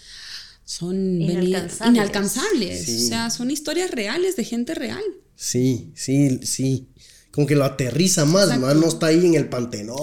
son 0.64 1.20
inalcanzables, 1.20 2.88
o 2.88 3.08
sea, 3.08 3.30
son 3.30 3.50
historias 3.50 3.90
reales 3.90 4.36
de 4.36 4.44
gente 4.44 4.74
real. 4.74 5.02
Sí, 5.34 5.90
sí, 5.96 6.38
sí. 6.44 6.86
Como 7.32 7.46
que 7.46 7.56
lo 7.56 7.64
aterriza 7.64 8.24
más, 8.24 8.56
no 8.56 8.86
está 8.86 9.06
ahí 9.06 9.26
en 9.26 9.34
el 9.34 9.48
pantenón 9.48 9.98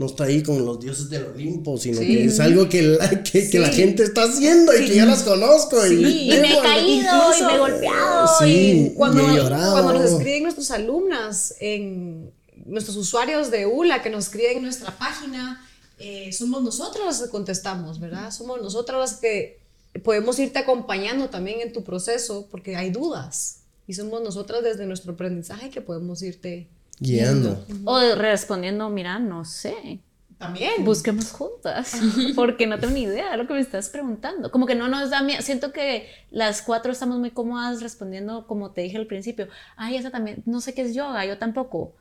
no 0.00 0.06
está 0.06 0.24
ahí 0.24 0.42
con 0.42 0.64
los 0.64 0.80
dioses 0.80 1.10
del 1.10 1.26
Olimpo, 1.26 1.76
sino 1.76 2.00
que 2.00 2.24
es 2.24 2.40
algo 2.40 2.70
que 2.70 2.80
la, 2.80 3.22
que, 3.22 3.58
la 3.58 3.68
gente 3.68 4.02
está 4.02 4.22
haciendo 4.22 4.74
y 4.74 4.86
que 4.86 4.94
ya 4.94 5.04
las 5.04 5.24
conozco. 5.24 5.76
Y, 5.86 6.30
y, 6.32 6.40
me 6.40 6.54
he 6.54 6.58
caído 6.62 7.12
y 7.38 7.42
me 7.42 7.54
he 7.54 7.58
golpeado. 7.58 8.46
y 8.46 8.94
cuando, 8.94 9.22
cuando 9.22 9.92
nos 9.92 10.12
escriben 10.12 10.44
nuestros 10.44 10.70
alumnas, 10.70 11.54
en 11.60 12.32
nuestros 12.64 12.96
usuarios 12.96 13.50
de 13.50 13.66
ULA 13.66 14.00
que 14.00 14.08
nos 14.08 14.24
escriben 14.24 14.56
en 14.56 14.62
nuestra 14.62 14.96
página, 14.96 15.62
eh, 15.98 16.32
somos 16.32 16.62
nosotros 16.62 17.04
las 17.04 17.20
que 17.20 17.28
contestamos, 17.28 18.00
¿verdad? 18.00 18.30
Somos 18.30 18.62
nosotros 18.62 18.98
las 18.98 19.20
que 19.20 19.60
podemos 20.02 20.38
irte 20.38 20.60
acompañando 20.60 21.28
también 21.28 21.60
en 21.60 21.74
tu 21.74 21.84
proceso 21.84 22.48
porque 22.50 22.74
hay 22.74 22.88
dudas. 22.88 23.64
Y 23.86 23.92
somos 23.92 24.22
nosotras 24.22 24.62
desde 24.64 24.86
nuestro 24.86 25.12
aprendizaje 25.12 25.68
que 25.68 25.82
podemos 25.82 26.22
irte 26.22 26.70
guiando. 27.00 27.64
O 27.84 28.14
respondiendo, 28.14 28.88
mira, 28.90 29.18
no 29.18 29.44
sé. 29.44 30.00
También. 30.38 30.84
Busquemos 30.86 31.32
juntas, 31.32 32.00
porque 32.34 32.66
no 32.66 32.78
tengo 32.78 32.94
ni 32.94 33.02
idea 33.02 33.32
de 33.32 33.36
lo 33.36 33.46
que 33.46 33.52
me 33.52 33.60
estás 33.60 33.90
preguntando. 33.90 34.50
Como 34.50 34.64
que 34.64 34.74
no 34.74 34.88
nos 34.88 35.10
da 35.10 35.22
miedo. 35.22 35.42
Siento 35.42 35.70
que 35.70 36.06
las 36.30 36.62
cuatro 36.62 36.92
estamos 36.92 37.18
muy 37.18 37.30
cómodas 37.30 37.82
respondiendo, 37.82 38.46
como 38.46 38.70
te 38.70 38.80
dije 38.80 38.96
al 38.96 39.06
principio. 39.06 39.48
Ay, 39.76 39.96
esa 39.96 40.10
también, 40.10 40.42
no 40.46 40.62
sé 40.62 40.72
qué 40.72 40.82
es 40.82 40.94
yoga, 40.94 41.26
yo 41.26 41.36
tampoco. 41.36 41.94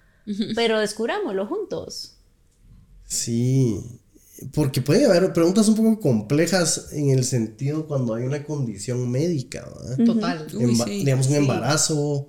Pero 0.56 0.80
descubrámoslo 0.80 1.47
juntos. 1.47 2.16
Sí, 3.04 3.82
porque 4.54 4.82
puede 4.82 5.06
haber 5.06 5.34
preguntas 5.34 5.68
un 5.68 5.76
poco 5.76 6.00
complejas 6.00 6.93
en 6.93 7.10
el 7.10 7.26
sentido 7.26 7.88
cuando 7.88 8.14
hay 8.14 8.24
una 8.24 8.43
condición 8.43 9.10
médica, 9.10 9.68
¿verdad? 9.68 10.06
Total. 10.06 10.47
Digamos, 10.88 11.28
un 11.28 11.36
embarazo 11.36 12.28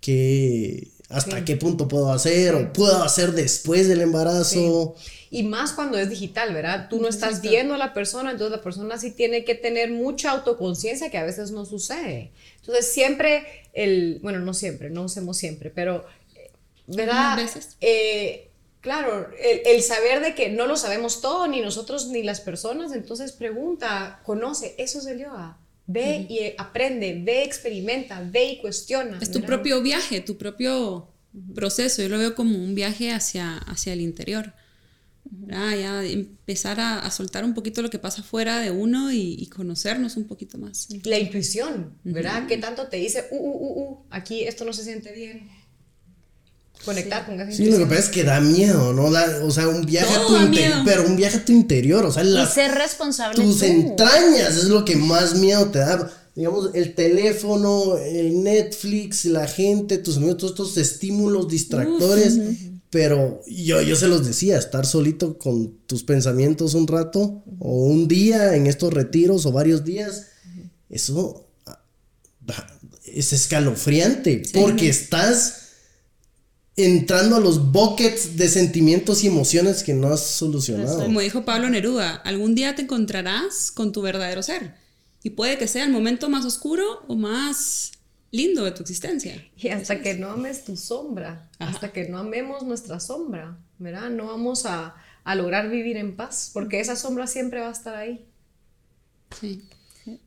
que 0.00 0.93
hasta 1.08 1.44
qué 1.44 1.56
punto 1.56 1.86
puedo 1.86 2.10
hacer 2.12 2.54
o 2.54 2.72
puedo 2.72 3.02
hacer 3.02 3.32
después 3.32 3.88
del 3.88 4.00
embarazo. 4.00 4.96
Y 5.30 5.42
más 5.42 5.72
cuando 5.72 5.98
es 5.98 6.08
digital, 6.08 6.54
¿verdad? 6.54 6.88
Tú 6.88 7.00
no 7.00 7.08
estás 7.08 7.42
viendo 7.42 7.74
a 7.74 7.78
la 7.78 7.92
persona, 7.92 8.30
entonces 8.30 8.56
la 8.56 8.62
persona 8.62 8.98
sí 8.98 9.10
tiene 9.10 9.44
que 9.44 9.54
tener 9.54 9.90
mucha 9.90 10.30
autoconciencia 10.30 11.10
que 11.10 11.18
a 11.18 11.24
veces 11.24 11.50
no 11.50 11.64
sucede. 11.64 12.30
Entonces 12.60 12.92
siempre, 12.92 13.44
el, 13.72 14.20
bueno, 14.22 14.38
no 14.38 14.54
siempre, 14.54 14.90
no 14.90 15.04
hacemos 15.04 15.36
siempre, 15.36 15.70
pero, 15.70 16.06
¿verdad? 16.86 17.36
veces. 17.36 17.76
Eh, 17.80 18.50
claro, 18.80 19.28
el, 19.38 19.82
saber 19.82 20.20
de 20.20 20.34
que 20.34 20.50
no 20.50 20.66
lo 20.66 20.76
sabemos 20.76 21.20
todo, 21.20 21.48
ni 21.48 21.60
nosotros 21.60 22.08
ni 22.08 22.22
las 22.22 22.40
personas, 22.40 22.92
entonces 22.92 23.32
pregunta, 23.32 24.20
conoce, 24.24 24.74
eso 24.78 25.00
es 25.00 25.06
el 25.06 25.18
yoga. 25.18 25.58
Ve 25.86 26.26
y 26.30 26.54
aprende, 26.56 27.20
ve, 27.22 27.44
experimenta, 27.44 28.22
ve 28.22 28.52
y 28.52 28.58
cuestiona. 28.58 29.18
Es 29.20 29.30
tu 29.30 29.42
propio 29.42 29.82
viaje, 29.82 30.20
tu 30.20 30.38
propio 30.38 31.08
proceso. 31.54 32.02
Yo 32.02 32.08
lo 32.08 32.18
veo 32.18 32.34
como 32.34 32.56
un 32.56 32.74
viaje 32.74 33.12
hacia, 33.12 33.58
hacia 33.58 33.92
el 33.92 34.00
interior. 34.00 34.54
ya 35.48 36.02
empezar 36.04 36.80
a, 36.80 37.10
soltar 37.10 37.44
un 37.44 37.52
poquito 37.52 37.82
lo 37.82 37.90
que 37.90 37.98
pasa 37.98 38.22
fuera 38.22 38.60
de 38.60 38.70
uno 38.70 39.12
y, 39.12 39.46
conocernos 39.54 40.16
un 40.16 40.24
poquito 40.24 40.56
más. 40.56 40.88
La 41.04 41.18
intuición, 41.18 41.98
¿verdad? 42.02 42.46
¿Qué 42.46 42.56
tanto 42.56 42.88
te 42.88 42.96
dice, 42.96 43.26
uh, 43.30 43.36
uh, 43.36 43.50
uh, 43.50 43.82
uh, 43.82 44.04
aquí 44.10 44.44
esto 44.44 44.64
no 44.64 44.72
se 44.72 44.84
siente 44.84 45.12
bien? 45.12 45.50
Conectar 46.84 47.24
con 47.26 47.40
esa 47.40 47.50
Sí, 47.52 47.66
lo 47.66 47.78
que 47.78 47.86
pasa 47.86 48.00
es 48.00 48.08
que 48.08 48.24
da 48.24 48.40
miedo, 48.40 48.92
¿no? 48.92 49.10
Da- 49.10 49.40
o 49.44 49.50
sea, 49.50 49.68
un 49.68 49.84
viaje 49.86 50.14
a 50.14 50.26
tu 50.26 50.36
interior, 50.36 50.78
pero 50.84 51.06
un 51.06 51.16
viaje 51.16 51.38
a 51.38 51.44
tu 51.44 51.52
interior, 51.52 52.04
o 52.04 52.12
sea, 52.12 52.22
Y 52.24 52.46
ser 52.46 52.72
responsable 52.72 53.42
tus 53.42 53.58
tú. 53.58 53.64
entrañas 53.64 54.56
es 54.56 54.64
lo 54.64 54.84
que 54.84 54.96
más 54.96 55.34
miedo 55.36 55.66
te 55.70 55.78
da. 55.80 56.10
Digamos, 56.34 56.70
el 56.74 56.94
teléfono, 56.96 57.96
el 57.96 58.42
Netflix, 58.42 59.24
la 59.26 59.46
gente, 59.46 59.98
tus 59.98 60.16
amigos, 60.16 60.38
todos 60.38 60.50
estos 60.52 60.76
estímulos 60.76 61.48
distractores. 61.48 62.38
Pero 62.90 63.42
yo, 63.48 63.80
yo 63.82 63.96
se 63.96 64.06
los 64.08 64.24
decía, 64.26 64.56
estar 64.58 64.84
solito 64.86 65.36
con 65.38 65.78
tus 65.86 66.02
pensamientos 66.04 66.74
un 66.74 66.86
rato, 66.86 67.42
o 67.58 67.84
un 67.86 68.06
día 68.08 68.54
en 68.54 68.66
estos 68.68 68.92
retiros, 68.92 69.46
o 69.46 69.52
varios 69.52 69.84
días, 69.84 70.26
eso 70.90 71.48
ah, 71.66 71.80
es 73.04 73.32
escalofriante, 73.32 74.42
porque 74.52 74.88
estás 74.88 75.63
entrando 76.76 77.36
a 77.36 77.40
los 77.40 77.70
buckets 77.72 78.36
de 78.36 78.48
sentimientos 78.48 79.22
y 79.22 79.28
emociones 79.28 79.82
que 79.84 79.94
no 79.94 80.08
has 80.08 80.24
solucionado. 80.26 81.02
Como 81.04 81.20
dijo 81.20 81.44
Pablo 81.44 81.70
Neruda, 81.70 82.16
algún 82.16 82.54
día 82.54 82.74
te 82.74 82.82
encontrarás 82.82 83.70
con 83.70 83.92
tu 83.92 84.02
verdadero 84.02 84.42
ser. 84.42 84.74
Y 85.22 85.30
puede 85.30 85.56
que 85.56 85.68
sea 85.68 85.84
el 85.84 85.90
momento 85.92 86.28
más 86.28 86.44
oscuro 86.44 87.04
o 87.08 87.14
más 87.16 87.92
lindo 88.30 88.64
de 88.64 88.72
tu 88.72 88.82
existencia. 88.82 89.42
Y 89.56 89.68
hasta 89.68 90.00
que 90.02 90.14
no 90.14 90.30
ames 90.30 90.64
tu 90.64 90.76
sombra, 90.76 91.48
Ajá. 91.58 91.70
hasta 91.70 91.92
que 91.92 92.08
no 92.08 92.18
amemos 92.18 92.64
nuestra 92.64 92.98
sombra, 93.00 93.56
¿verdad? 93.78 94.10
No 94.10 94.26
vamos 94.26 94.66
a, 94.66 94.96
a 95.22 95.34
lograr 95.36 95.70
vivir 95.70 95.96
en 95.96 96.16
paz, 96.16 96.50
porque 96.52 96.80
esa 96.80 96.96
sombra 96.96 97.26
siempre 97.28 97.60
va 97.60 97.68
a 97.68 97.72
estar 97.72 97.94
ahí. 97.94 98.26
Sí. 99.40 99.62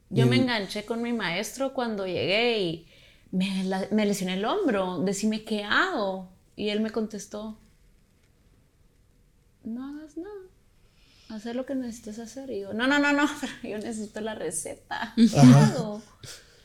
Yo 0.09 0.25
me 0.25 0.37
enganché 0.37 0.85
con 0.85 1.01
mi 1.03 1.13
maestro 1.13 1.73
cuando 1.73 2.07
llegué 2.07 2.59
y 2.61 2.87
me, 3.31 3.65
la- 3.65 3.87
me 3.91 4.05
lesioné 4.05 4.35
el 4.35 4.45
hombro. 4.45 4.99
Decime 5.03 5.43
qué 5.43 5.63
hago. 5.63 6.29
Y 6.57 6.69
él 6.69 6.81
me 6.81 6.89
contestó: 6.89 7.57
No 9.63 9.87
hagas 9.87 10.17
nada. 10.17 10.35
Hacer 11.29 11.55
lo 11.55 11.65
que 11.65 11.75
necesites 11.75 12.19
hacer. 12.19 12.49
Y 12.49 12.61
yo: 12.61 12.73
No, 12.73 12.87
no, 12.87 12.99
no, 12.99 13.13
no, 13.13 13.29
pero 13.39 13.53
yo 13.63 13.77
necesito 13.77 14.19
la 14.19 14.35
receta. 14.35 15.15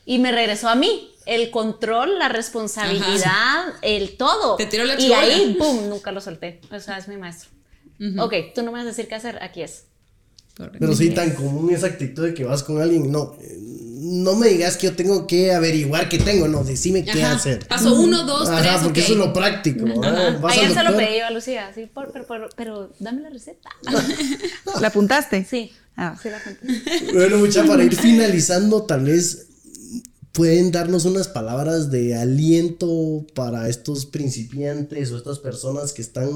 Y 0.05 0.19
me 0.19 0.33
regresó 0.33 0.67
a 0.67 0.75
mí 0.75 1.11
el 1.25 1.49
control, 1.49 2.19
la 2.19 2.27
responsabilidad, 2.27 3.75
el 3.81 4.17
todo. 4.17 4.57
Te 4.57 4.65
tiró 4.65 4.83
la 4.83 4.95
y 4.95 4.97
chibola. 4.97 5.21
ahí, 5.21 5.55
boom, 5.57 5.87
nunca 5.87 6.11
lo 6.11 6.19
solté. 6.19 6.59
O 6.69 6.79
sea, 6.79 6.97
es 6.97 7.07
mi 7.07 7.15
maestro. 7.15 7.51
Ok, 8.19 8.33
tú 8.53 8.63
no 8.63 8.71
me 8.71 8.79
vas 8.79 8.81
a 8.81 8.89
decir 8.89 9.07
qué 9.07 9.15
hacer, 9.15 9.41
aquí 9.41 9.61
es. 9.61 9.85
Correcto. 10.57 10.79
Pero 10.79 10.93
sí, 10.93 11.11
tan 11.11 11.33
común 11.33 11.73
esa 11.73 11.87
actitud 11.87 12.25
de 12.25 12.33
que 12.33 12.43
vas 12.43 12.63
con 12.63 12.81
alguien, 12.81 13.09
no, 13.11 13.35
eh, 13.39 13.57
no 14.03 14.35
me 14.35 14.49
digas 14.49 14.77
que 14.77 14.87
yo 14.87 14.95
tengo 14.95 15.25
que 15.27 15.53
averiguar 15.53 16.09
qué 16.09 16.17
tengo, 16.19 16.47
no, 16.47 16.63
decime 16.63 17.03
qué 17.05 17.23
hacer. 17.23 17.67
Paso 17.67 17.95
uno, 17.95 18.25
dos, 18.25 18.49
Ajá, 18.49 18.61
tres, 18.61 18.81
porque 18.83 18.99
eso 19.01 19.13
es 19.13 19.17
lo 19.17 19.31
práctico. 19.33 19.85
Ayer 20.49 20.73
se 20.73 20.83
lo 20.83 20.95
pedí 20.97 21.19
yo 21.19 21.25
a 21.25 21.31
Lucía, 21.31 21.71
sí, 21.73 21.85
por- 21.91 22.11
pero, 22.11 22.25
pero, 22.27 22.49
pero 22.55 22.91
dame 22.99 23.21
la 23.21 23.29
receta. 23.29 23.69
¿La 24.81 24.87
apuntaste? 24.89 25.45
Sí, 25.49 25.71
Ah. 25.95 26.15
sí 26.21 26.29
la 26.29 26.37
apunté. 26.37 27.13
Bueno, 27.13 27.37
mucha, 27.37 27.63
para 27.65 27.83
ir 27.83 27.95
finalizando, 27.95 28.83
tal 28.83 29.05
vez 29.05 29.47
pueden 30.31 30.71
darnos 30.71 31.05
unas 31.05 31.27
palabras 31.27 31.91
de 31.91 32.15
aliento 32.15 33.25
para 33.35 33.69
estos 33.69 34.07
principiantes 34.07 35.11
o 35.11 35.17
estas 35.17 35.37
personas 35.39 35.93
que 35.93 36.01
están 36.01 36.29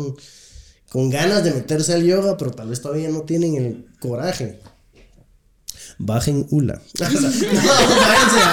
con 0.89 1.09
ganas 1.09 1.43
de 1.43 1.51
meterse 1.53 1.93
al 1.93 2.03
yoga, 2.05 2.37
pero 2.37 2.51
tal 2.51 2.69
vez 2.69 2.81
todavía 2.81 3.09
no 3.09 3.21
tienen 3.23 3.55
el 3.55 3.85
coraje. 3.99 4.59
Bajen 5.99 6.45
Ula. 6.51 6.81
No, 6.99 7.07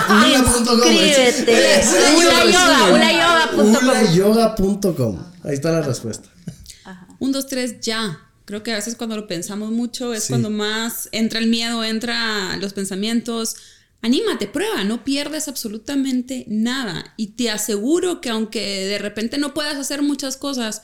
váyanse 0.08 0.62
a 0.62 0.66
ula.com. 2.16 3.72
Yoga, 3.72 4.54
ulayoga.com. 4.54 5.18
Ahí 5.44 5.54
está 5.54 5.70
la 5.72 5.82
respuesta. 5.82 6.28
Un, 7.18 7.32
dos, 7.32 7.46
tres, 7.46 7.80
ya. 7.80 8.20
Creo 8.44 8.62
que 8.62 8.72
a 8.72 8.76
veces 8.76 8.96
cuando 8.96 9.16
lo 9.16 9.26
pensamos 9.26 9.70
mucho 9.70 10.12
es 10.12 10.24
Sí. 10.24 10.28
cuando 10.30 10.50
más 10.50 11.08
entra 11.12 11.38
el 11.38 11.46
miedo, 11.46 11.82
entra 11.84 12.56
los 12.58 12.72
pensamientos. 12.74 13.56
Anímate, 14.02 14.46
prueba, 14.46 14.84
no 14.84 15.02
pierdes 15.02 15.48
absolutamente 15.48 16.44
nada. 16.48 17.14
Y 17.16 17.28
te 17.28 17.50
aseguro 17.50 18.20
que 18.20 18.28
aunque 18.28 18.60
de 18.86 18.98
repente 18.98 19.38
no 19.38 19.54
puedas 19.54 19.76
hacer 19.76 20.02
muchas 20.02 20.36
cosas, 20.36 20.82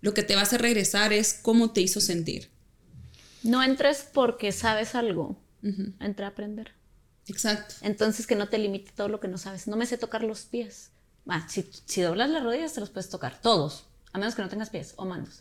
lo 0.00 0.14
que 0.14 0.24
te 0.24 0.34
va 0.34 0.40
a 0.40 0.44
hacer 0.44 0.62
regresar 0.62 1.12
es 1.12 1.34
cómo 1.40 1.70
te 1.70 1.80
hizo 1.80 2.00
sentir. 2.00 2.50
No 3.44 3.62
entres 3.62 4.04
porque 4.12 4.50
sabes 4.50 4.96
algo. 4.96 5.38
Entra 6.00 6.26
a 6.26 6.30
aprender. 6.30 6.72
Exacto. 7.26 7.74
Entonces 7.82 8.26
que 8.26 8.34
no 8.34 8.48
te 8.48 8.58
limite 8.58 8.92
todo 8.96 9.08
lo 9.08 9.20
que 9.20 9.28
no 9.28 9.38
sabes. 9.38 9.66
No 9.68 9.76
me 9.76 9.86
sé 9.86 9.98
tocar 9.98 10.22
los 10.24 10.42
pies. 10.46 10.90
Ah, 11.28 11.46
si, 11.48 11.68
si 11.84 12.00
doblas 12.00 12.30
las 12.30 12.42
rodillas 12.42 12.72
te 12.72 12.80
los 12.80 12.90
puedes 12.90 13.08
tocar, 13.10 13.40
todos. 13.40 13.86
A 14.12 14.18
menos 14.18 14.34
que 14.34 14.42
no 14.42 14.48
tengas 14.48 14.70
pies 14.70 14.94
o 14.96 15.04
manos. 15.04 15.38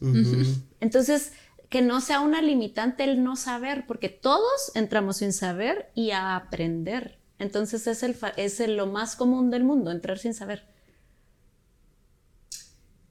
Entonces, 0.81 1.31
que 1.69 1.81
no 1.81 2.01
sea 2.01 2.19
una 2.19 2.41
limitante 2.41 3.03
el 3.03 3.23
no 3.23 3.35
saber, 3.35 3.85
porque 3.87 4.09
todos 4.09 4.71
entramos 4.75 5.17
sin 5.17 5.33
saber 5.33 5.89
y 5.95 6.11
a 6.11 6.35
aprender. 6.35 7.17
Entonces 7.39 7.87
es, 7.87 8.03
el, 8.03 8.13
fa- 8.13 8.33
es 8.37 8.59
el- 8.59 8.75
lo 8.75 8.85
más 8.85 9.15
común 9.15 9.49
del 9.49 9.63
mundo, 9.63 9.89
entrar 9.91 10.19
sin 10.19 10.33
saber. 10.33 10.65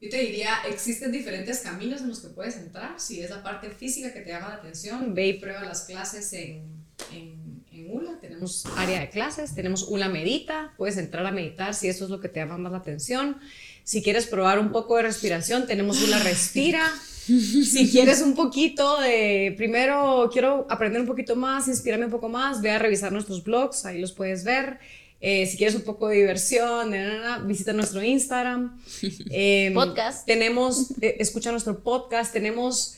Yo 0.01 0.09
te 0.11 0.19
diría, 0.19 0.51
existen 0.69 1.11
diferentes 1.11 1.59
caminos 1.61 2.03
en 2.03 2.09
los 2.09 2.21
que 2.21 2.29
puedes 2.29 2.57
entrar. 2.57 3.01
Si 3.01 3.21
es 3.21 3.31
la 3.31 3.43
parte 3.43 3.71
física 3.71 4.13
que 4.13 4.21
te 4.21 4.31
llama 4.31 4.51
la 4.51 4.55
atención, 4.57 5.13
ve 5.15 5.27
y 5.29 5.33
prueba 5.41 5.65
las 5.65 5.83
clases 5.83 6.33
en, 6.35 6.78
en, 7.13 7.65
en 7.73 7.91
ULA. 7.91 8.19
Tenemos 8.21 8.67
área 8.77 9.01
de 9.01 9.11
clases, 9.11 9.55
tenemos 9.55 9.85
ULA 9.89 10.09
Medita. 10.09 10.75
Puedes 10.77 10.97
entrar 10.97 11.27
a 11.27 11.31
meditar 11.31 11.75
si 11.75 11.89
eso 11.89 12.05
es 12.05 12.11
lo 12.11 12.21
que 12.21 12.29
te 12.29 12.41
llama 12.41 12.59
más 12.59 12.73
la 12.73 12.79
atención. 12.79 13.39
Si 13.85 14.03
quieres 14.03 14.27
probar 14.27 14.59
un 14.59 14.71
poco 14.71 14.97
de 14.97 15.03
respiración, 15.03 15.67
tenemos 15.67 16.03
ULA 16.03 16.19
Respira. 16.19 16.83
Si 17.29 17.91
quieres 17.91 18.23
un 18.23 18.35
poquito 18.35 18.99
de, 19.03 19.53
primero 19.59 20.31
quiero 20.33 20.67
aprender 20.71 21.03
un 21.03 21.07
poquito 21.07 21.37
más, 21.37 21.69
inspirarme 21.69 22.07
un 22.07 22.11
poco 22.11 22.31
más, 22.31 22.63
ve 22.63 22.71
a 22.71 22.79
revisar 22.79 23.13
nuestros 23.13 23.45
blogs, 23.45 23.85
ahí 23.85 24.01
los 24.01 24.13
puedes 24.13 24.45
ver. 24.45 24.79
Eh, 25.21 25.47
si 25.47 25.59
quieres 25.59 25.75
un 25.75 25.83
poco 25.83 26.09
de 26.09 26.17
diversión, 26.17 26.91
na, 26.91 27.05
na, 27.05 27.19
na, 27.19 27.39
visita 27.45 27.73
nuestro 27.73 28.03
Instagram. 28.03 28.81
Eh, 29.31 29.73
Podcast. 29.75 30.27
Tenemos, 30.27 30.93
eh, 31.03 31.17
escucha 31.19 31.51
nuestro 31.51 31.83
podcast, 31.83 32.33
tenemos, 32.33 32.97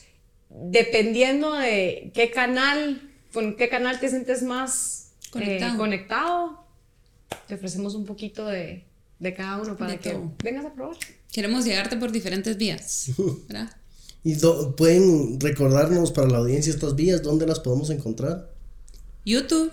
dependiendo 0.49 1.53
de 1.53 2.11
qué 2.13 2.31
canal, 2.31 3.10
con 3.33 3.55
qué 3.55 3.69
canal 3.69 3.99
te 3.99 4.09
sientes 4.09 4.41
más 4.43 5.11
eh, 5.25 5.29
Conectado. 5.31 5.77
conectado, 5.77 6.65
te 7.47 7.55
ofrecemos 7.55 7.95
un 7.95 8.05
poquito 8.05 8.45
de, 8.45 8.85
de 9.19 9.33
cada 9.33 9.57
uno 9.61 9.77
para 9.77 9.91
De 9.93 9.99
que 9.99 10.11
todo. 10.11 10.31
vengas 10.43 10.65
a 10.65 10.73
probar. 10.73 10.97
Queremos 11.31 11.63
llegarte 11.65 11.95
por 11.97 12.11
diferentes 12.11 12.57
vías, 12.57 13.11
¿verdad? 13.47 13.75
Y 14.23 14.33
do- 14.33 14.75
pueden 14.75 15.39
recordarnos 15.39 16.11
para 16.11 16.27
la 16.27 16.37
audiencia 16.39 16.71
estas 16.71 16.95
vías, 16.95 17.23
¿dónde 17.23 17.47
las 17.47 17.59
podemos 17.59 17.89
encontrar? 17.89 18.51
YouTube, 19.25 19.71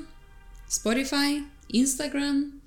Spotify, 0.69 1.47
Instagram 1.69 2.61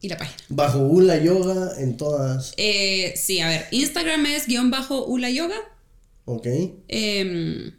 y 0.00 0.08
la 0.08 0.16
página. 0.18 0.36
Bajo 0.48 0.78
Ula 0.80 1.16
Yoga 1.18 1.72
en 1.78 1.96
todas. 1.96 2.54
Eh, 2.56 3.14
sí, 3.16 3.40
a 3.40 3.48
ver, 3.48 3.66
Instagram 3.70 4.26
es 4.26 4.46
guion 4.46 4.70
bajo 4.70 5.04
Ula 5.06 5.30
Yoga. 5.30 5.56
Ok. 6.24 6.46
Em, 6.88 7.72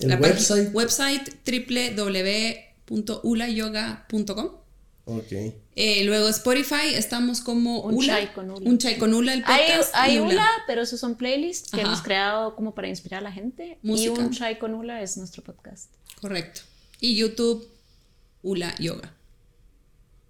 El 0.00 0.08
la 0.10 0.16
website. 0.16 0.74
Website 0.74 1.30
www.ulayoga.com. 2.88 4.50
Ok. 5.08 5.32
Eh, 5.76 6.02
luego 6.04 6.28
Spotify, 6.28 6.94
estamos 6.94 7.40
como 7.40 7.80
Un 7.82 7.94
Ula. 7.94 8.14
chai 8.14 8.32
con 8.32 8.50
Ula. 8.50 8.68
Un 8.68 8.78
chai 8.78 8.98
con 8.98 9.14
Ula, 9.14 9.34
el 9.34 9.44
Hay, 9.46 9.68
podcast. 9.70 9.90
hay 9.94 10.16
y 10.16 10.20
Ula, 10.20 10.48
pero 10.66 10.82
esos 10.82 10.98
son 10.98 11.14
playlists 11.16 11.70
que 11.70 11.80
Ajá. 11.80 11.88
hemos 11.90 12.02
creado 12.02 12.56
como 12.56 12.74
para 12.74 12.88
inspirar 12.88 13.20
a 13.20 13.22
la 13.24 13.30
gente. 13.32 13.78
Y 13.82 13.86
Música. 13.86 14.12
un 14.20 14.30
chai 14.32 14.58
con 14.58 14.74
Ula 14.74 15.02
es 15.02 15.16
nuestro 15.16 15.44
podcast. 15.44 15.90
Correcto. 16.20 16.62
Y 16.98 17.14
YouTube, 17.14 17.68
Ula 18.42 18.74
Yoga. 18.80 19.14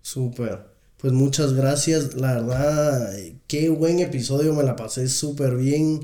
Súper. 0.02 0.66
Pues 0.98 1.12
muchas 1.12 1.54
gracias. 1.54 2.14
La 2.14 2.34
verdad, 2.34 3.14
qué 3.46 3.68
buen 3.70 4.00
episodio. 4.00 4.52
Me 4.54 4.62
la 4.62 4.76
pasé 4.76 5.08
súper 5.08 5.56
bien. 5.56 6.00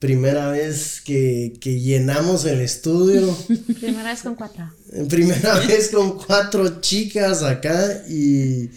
Primera 0.00 0.50
vez 0.50 1.02
que, 1.04 1.52
que 1.60 1.78
llenamos 1.78 2.46
el 2.46 2.60
estudio. 2.62 3.36
Primera 3.80 4.10
vez 4.10 4.22
con 4.22 4.34
cuatro. 4.34 4.72
Primera 5.08 5.54
vez 5.68 5.90
con 5.90 6.18
cuatro 6.18 6.80
chicas 6.80 7.42
acá 7.42 8.02
y 8.08 8.70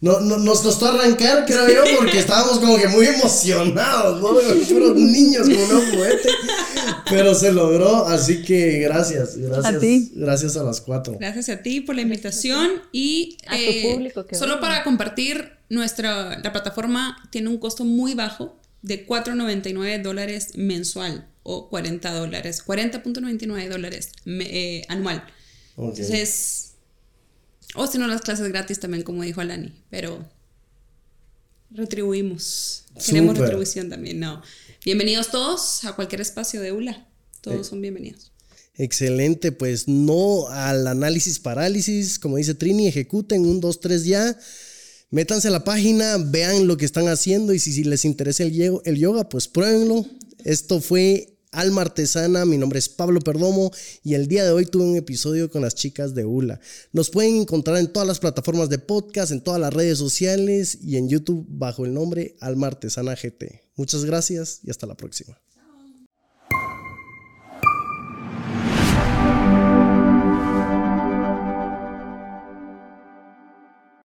no, 0.00 0.20
no- 0.20 0.38
nos 0.38 0.60
costó 0.60 0.86
arrancar, 0.86 1.44
creo 1.46 1.68
yo, 1.68 1.96
porque 1.98 2.18
estábamos 2.20 2.60
como 2.60 2.78
que 2.78 2.86
muy 2.86 3.06
emocionados, 3.06 4.20
¿no? 4.20 4.36
Fueron 4.66 4.94
niños 5.12 5.48
como 5.48 5.80
un 5.80 5.90
juguete, 5.90 6.28
pero 7.10 7.34
se 7.34 7.50
logró, 7.50 8.06
así 8.06 8.42
que 8.42 8.78
gracias, 8.78 9.36
gracias. 9.36 9.74
A 9.74 9.78
ti. 9.80 10.12
Gracias 10.14 10.56
a 10.56 10.62
las 10.62 10.80
cuatro. 10.80 11.16
Gracias 11.18 11.48
a 11.48 11.60
ti 11.60 11.80
por 11.80 11.96
la 11.96 12.02
invitación 12.02 12.68
y 12.92 13.36
A 13.48 13.56
tu 13.56 13.56
eh, 13.56 13.88
público 13.92 14.26
que 14.26 14.36
solo 14.36 14.60
para 14.60 14.84
compartir 14.84 15.50
nuestra 15.70 16.38
la 16.38 16.52
plataforma 16.52 17.16
tiene 17.30 17.48
un 17.48 17.58
costo 17.58 17.84
muy 17.84 18.14
bajo 18.14 18.57
de 18.82 19.06
4.99 19.06 20.02
dólares 20.02 20.56
mensual 20.56 21.28
o 21.42 21.68
40 21.68 22.12
dólares 22.12 22.64
40.99 22.64 23.68
dólares 23.68 24.10
eh, 24.26 24.84
anual 24.88 25.24
Ok. 25.76 25.98
entonces 25.98 26.74
o 27.74 27.86
si 27.86 27.98
no 27.98 28.06
las 28.06 28.20
clases 28.22 28.48
gratis 28.48 28.78
también 28.80 29.02
como 29.02 29.22
dijo 29.22 29.40
Alani 29.40 29.72
pero 29.90 30.24
retribuimos. 31.70 32.84
Queremos 33.04 33.30
Súper. 33.34 33.42
retribución 33.42 33.90
también, 33.90 34.18
no. 34.20 34.42
Bienvenidos 34.84 35.30
todos 35.30 35.84
a 35.84 35.94
cualquier 35.94 36.20
espacio 36.20 36.60
de 36.60 36.72
ULA. 36.72 37.06
Todos 37.40 37.68
son 37.68 37.80
bienvenidos. 37.80 38.32
Excelente, 38.74 39.52
pues 39.52 39.88
no 39.88 40.48
al 40.48 40.86
análisis 40.86 41.38
parálisis, 41.38 42.18
como 42.18 42.36
dice 42.36 42.54
Trini, 42.54 42.88
ejecuten 42.88 43.42
un 43.42 43.60
2, 43.60 43.80
3 43.80 44.04
ya. 44.04 44.38
Métanse 45.10 45.48
a 45.48 45.50
la 45.50 45.64
página, 45.64 46.18
vean 46.18 46.66
lo 46.66 46.76
que 46.76 46.84
están 46.84 47.08
haciendo 47.08 47.54
y 47.54 47.58
si, 47.58 47.82
les 47.84 48.04
interesa 48.04 48.42
el, 48.42 48.80
el 48.84 48.96
yoga, 48.96 49.28
pues 49.28 49.48
pruébenlo. 49.48 50.04
Esto 50.44 50.82
fue 50.82 51.38
Alma 51.50 51.80
Artesana, 51.80 52.44
mi 52.44 52.58
nombre 52.58 52.78
es 52.78 52.90
Pablo 52.90 53.20
Perdomo 53.20 53.70
y 54.04 54.14
el 54.14 54.28
día 54.28 54.44
de 54.44 54.50
hoy 54.50 54.66
tuve 54.66 54.84
un 54.84 54.96
episodio 54.96 55.50
con 55.50 55.62
las 55.62 55.74
chicas 55.74 56.14
de 56.14 56.26
ULA. 56.26 56.60
Nos 56.92 57.08
pueden 57.08 57.36
encontrar 57.36 57.78
en 57.78 57.90
todas 57.90 58.06
las 58.06 58.18
plataformas 58.18 58.68
de 58.68 58.78
podcast, 58.78 59.32
en 59.32 59.40
todas 59.40 59.60
las 59.60 59.72
redes 59.72 59.96
sociales 59.96 60.78
y 60.82 60.98
en 60.98 61.08
YouTube 61.08 61.46
bajo 61.48 61.86
el 61.86 61.94
nombre 61.94 62.36
Alma 62.40 62.66
Artesana 62.66 63.14
GT. 63.14 63.62
Muchas 63.76 64.04
gracias 64.04 64.60
y 64.62 64.70
hasta 64.70 64.86
la 64.86 64.96
próxima. 64.96 65.40